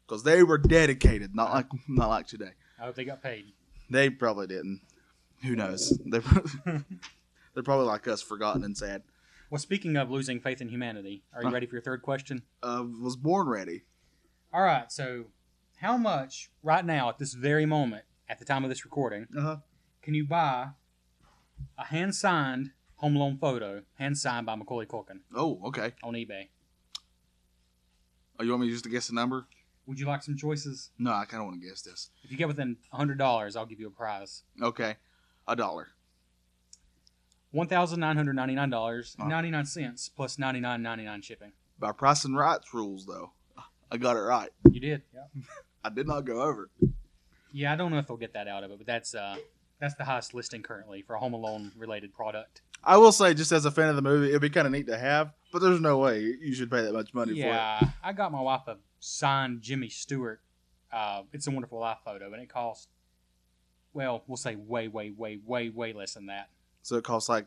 because 0.08 0.24
they 0.24 0.42
were 0.42 0.58
dedicated, 0.58 1.36
not 1.36 1.52
like 1.54 1.68
not 1.88 2.10
like 2.10 2.28
today. 2.28 2.52
I 2.80 2.86
hope 2.86 2.96
they 2.96 3.06
got 3.06 3.22
paid. 3.22 3.54
They 3.90 4.10
probably 4.10 4.48
didn't. 4.48 4.82
Who 5.44 5.56
knows? 5.56 5.98
They 6.06 6.20
they're 7.54 7.64
probably 7.64 7.86
like 7.86 8.08
us, 8.08 8.22
forgotten 8.22 8.64
and 8.64 8.78
sad. 8.78 9.04
Well, 9.50 9.60
speaking 9.60 9.98
of 9.98 10.10
losing 10.10 10.40
faith 10.40 10.62
in 10.62 10.70
humanity, 10.70 11.24
are 11.34 11.44
you 11.44 11.50
ready 11.50 11.66
for 11.66 11.76
your 11.76 11.82
third 11.82 12.02
question? 12.02 12.44
Uh, 12.64 12.86
was 13.02 13.16
born 13.18 13.48
ready. 13.50 13.84
All 14.54 14.62
right. 14.62 14.90
So, 14.92 15.26
how 15.78 15.98
much 15.98 16.50
right 16.64 16.86
now, 16.86 17.10
at 17.10 17.18
this 17.20 17.34
very 17.34 17.66
moment, 17.66 18.06
at 18.30 18.40
the 18.40 18.46
time 18.46 18.64
of 18.64 18.70
this 18.70 18.86
recording, 18.86 19.28
Uh 19.38 19.42
huh. 19.42 19.58
can 20.02 20.14
you 20.14 20.26
buy 20.26 20.70
a 21.78 21.86
hand 21.86 22.16
signed 22.16 22.72
Home 22.98 23.16
Alone 23.18 23.38
photo, 23.42 23.82
hand 23.98 24.18
signed 24.18 24.46
by 24.46 24.56
Macaulay 24.56 24.86
Culkin, 24.86 25.20
Oh, 25.36 25.60
okay. 25.66 25.92
on 26.04 26.14
eBay? 26.14 26.48
Oh, 28.40 28.44
you 28.44 28.52
want 28.52 28.62
me 28.64 28.70
just 28.70 28.84
to 28.86 28.90
guess 28.90 29.08
the 29.08 29.16
number? 29.16 29.48
Would 29.88 30.00
you 30.00 30.06
like 30.06 30.24
some 30.24 30.38
choices? 30.38 30.92
No, 30.98 31.12
I 31.12 31.26
kind 31.26 31.42
of 31.42 31.48
want 31.50 31.62
to 31.62 31.68
guess 31.68 31.82
this. 31.82 32.10
If 32.24 32.32
you 32.32 32.38
get 32.38 32.48
within 32.48 32.78
hundred 32.94 33.18
dollars, 33.18 33.56
I'll 33.56 33.66
give 33.66 33.80
you 33.80 33.88
a 33.88 33.92
prize. 33.92 34.44
Okay, 34.62 34.96
a 35.52 35.56
dollar. 35.56 35.90
One 37.52 37.68
thousand 37.68 38.00
nine 38.00 38.16
hundred 38.16 38.36
ninety 38.36 38.56
nine 38.56 38.70
dollars 38.70 39.16
Huh. 39.20 39.28
ninety 39.28 39.52
nine 39.52 39.66
cents 39.66 40.10
plus 40.10 40.40
ninety 40.40 40.60
nine 40.60 40.82
ninety 40.82 41.04
nine 41.04 41.22
shipping. 41.22 41.52
By 41.80 41.92
price 41.92 42.24
and 42.26 42.38
rights 42.38 42.74
rules, 42.74 43.06
though, 43.06 43.32
I 43.92 43.98
got 43.98 44.16
it 44.16 44.20
right. 44.22 44.50
You 44.72 44.80
did. 44.80 45.02
Yeah. 45.14 45.24
I 45.84 45.90
did 45.90 46.08
not 46.08 46.22
go 46.26 46.42
over. 46.42 46.70
Yeah, 47.52 47.74
I 47.74 47.76
don't 47.76 47.92
know 47.92 47.98
if 47.98 48.08
they'll 48.08 48.18
get 48.18 48.34
that 48.34 48.48
out 48.48 48.64
of 48.64 48.72
it, 48.72 48.78
but 48.78 48.88
that's 48.88 49.14
uh 49.14 49.36
that's 49.80 49.96
the 49.96 50.06
highest 50.06 50.34
listing 50.34 50.62
currently 50.64 51.02
for 51.02 51.16
a 51.16 51.20
Home 51.20 51.34
Alone 51.34 51.72
related 51.76 52.14
product. 52.14 52.62
I 52.84 52.98
will 52.98 53.12
say, 53.12 53.34
just 53.34 53.52
as 53.52 53.66
a 53.66 53.72
fan 53.72 53.90
of 53.90 53.96
the 53.96 54.02
movie, 54.02 54.30
it'd 54.30 54.42
be 54.42 54.50
kind 54.50 54.66
of 54.66 54.72
neat 54.74 54.88
to 54.88 54.98
have, 54.98 55.34
but 55.52 55.60
there's 55.62 55.80
no 55.82 55.98
way 56.00 56.20
you 56.22 56.54
should 56.54 56.72
pay 56.72 56.82
that 56.82 56.94
much 56.94 57.14
money 57.14 57.34
for 57.34 57.38
it. 57.48 57.50
Yeah, 57.50 57.80
I 58.04 58.14
got 58.14 58.32
my 58.32 58.42
wife 58.42 58.62
a 58.68 58.78
signed 59.00 59.62
Jimmy 59.62 59.90
Stewart. 59.90 60.40
Uh, 60.92 61.24
it's 61.34 61.46
a 61.48 61.52
Wonderful 61.52 61.80
Life 61.80 62.00
photo, 62.06 62.32
and 62.34 62.42
it 62.42 62.50
cost, 62.50 62.90
well, 63.94 64.24
we'll 64.28 64.38
say 64.38 64.56
way, 64.56 64.88
way, 64.88 65.12
way, 65.12 65.40
way, 65.46 65.70
way 65.70 65.94
less 65.94 66.14
than 66.14 66.28
that. 66.28 66.50
So 66.82 66.96
it 66.96 67.04
costs 67.04 67.30
like 67.30 67.46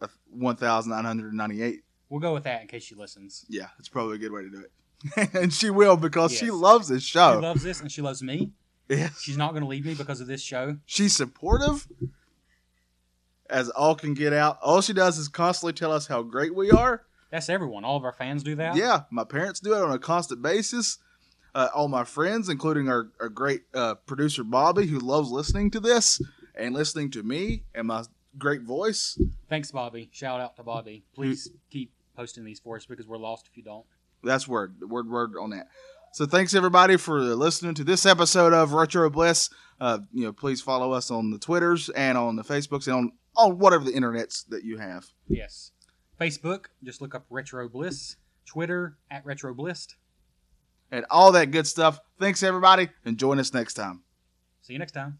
a- 0.00 0.08
1,998. 0.30 1.82
We'll 2.08 2.20
go 2.20 2.32
with 2.34 2.44
that 2.44 2.62
in 2.62 2.68
case 2.68 2.84
she 2.84 2.94
listens. 2.94 3.44
Yeah, 3.48 3.68
it's 3.78 3.88
probably 3.88 4.16
a 4.16 4.18
good 4.18 4.32
way 4.32 4.42
to 4.42 4.50
do 4.50 4.60
it. 4.60 5.30
and 5.34 5.52
she 5.52 5.70
will 5.70 5.96
because 5.96 6.32
she 6.32 6.50
loves 6.50 6.88
this 6.88 7.02
show. 7.02 7.34
She 7.36 7.42
loves 7.42 7.62
this, 7.62 7.80
and 7.80 7.90
she 7.92 8.02
loves 8.02 8.22
me. 8.22 8.50
yeah. 8.88 9.10
She's 9.20 9.36
not 9.36 9.50
going 9.52 9.62
to 9.62 9.68
leave 9.68 9.84
me 9.86 9.94
because 9.94 10.20
of 10.20 10.26
this 10.26 10.42
show. 10.42 10.78
She's 10.86 11.14
supportive 11.14 11.86
as 13.50 13.68
all 13.70 13.94
can 13.94 14.14
get 14.14 14.32
out. 14.32 14.58
All 14.62 14.80
she 14.80 14.92
does 14.92 15.18
is 15.18 15.28
constantly 15.28 15.72
tell 15.72 15.92
us 15.92 16.06
how 16.06 16.22
great 16.22 16.54
we 16.54 16.70
are. 16.70 17.04
That's 17.30 17.48
everyone. 17.48 17.84
All 17.84 17.96
of 17.96 18.04
our 18.04 18.12
fans 18.12 18.42
do 18.42 18.54
that. 18.56 18.74
Yeah, 18.76 19.02
my 19.10 19.24
parents 19.24 19.60
do 19.60 19.74
it 19.74 19.82
on 19.82 19.92
a 19.92 19.98
constant 19.98 20.42
basis. 20.42 20.98
Uh, 21.54 21.68
all 21.74 21.88
my 21.88 22.04
friends, 22.04 22.48
including 22.48 22.88
our, 22.88 23.08
our 23.20 23.28
great 23.28 23.62
uh, 23.74 23.94
producer 23.94 24.44
Bobby, 24.44 24.86
who 24.86 24.98
loves 24.98 25.30
listening 25.30 25.70
to 25.72 25.80
this 25.80 26.20
and 26.54 26.74
listening 26.74 27.10
to 27.10 27.22
me 27.22 27.64
and 27.74 27.86
my 27.88 28.04
great 28.36 28.62
voice. 28.62 29.20
Thanks, 29.48 29.70
Bobby. 29.70 30.08
Shout 30.12 30.40
out 30.40 30.56
to 30.56 30.62
Bobby. 30.62 31.04
Please 31.14 31.50
keep 31.70 31.92
posting 32.16 32.44
these 32.44 32.60
for 32.60 32.76
us 32.76 32.86
because 32.86 33.06
we're 33.06 33.18
lost 33.18 33.48
if 33.50 33.56
you 33.56 33.62
don't. 33.62 33.86
That's 34.22 34.46
word, 34.46 34.76
word, 34.80 35.08
word 35.08 35.32
on 35.40 35.50
that. 35.50 35.68
So 36.12 36.26
thanks 36.26 36.54
everybody 36.54 36.96
for 36.96 37.20
listening 37.20 37.74
to 37.74 37.84
this 37.84 38.06
episode 38.06 38.52
of 38.52 38.72
Retro 38.72 39.10
Bliss. 39.10 39.50
Uh, 39.80 39.98
you 40.12 40.24
know, 40.24 40.32
please 40.32 40.60
follow 40.60 40.92
us 40.92 41.10
on 41.10 41.30
the 41.30 41.38
Twitters 41.38 41.88
and 41.90 42.16
on 42.16 42.36
the 42.36 42.42
Facebooks 42.42 42.86
and 42.86 42.96
on 42.96 43.12
on 43.36 43.58
whatever 43.58 43.84
the 43.84 43.92
internets 43.92 44.44
that 44.48 44.64
you 44.64 44.78
have. 44.78 45.06
Yes. 45.28 45.70
Facebook, 46.20 46.66
just 46.82 47.00
look 47.00 47.14
up 47.14 47.24
Retro 47.30 47.68
Bliss. 47.68 48.16
Twitter, 48.44 48.96
at 49.10 49.24
Retro 49.24 49.54
Bliss. 49.54 49.88
And 50.90 51.04
all 51.10 51.32
that 51.32 51.50
good 51.50 51.66
stuff. 51.66 52.00
Thanks 52.18 52.42
everybody 52.42 52.88
and 53.04 53.18
join 53.18 53.38
us 53.38 53.52
next 53.52 53.74
time. 53.74 54.02
See 54.62 54.72
you 54.72 54.78
next 54.78 54.92
time. 54.92 55.18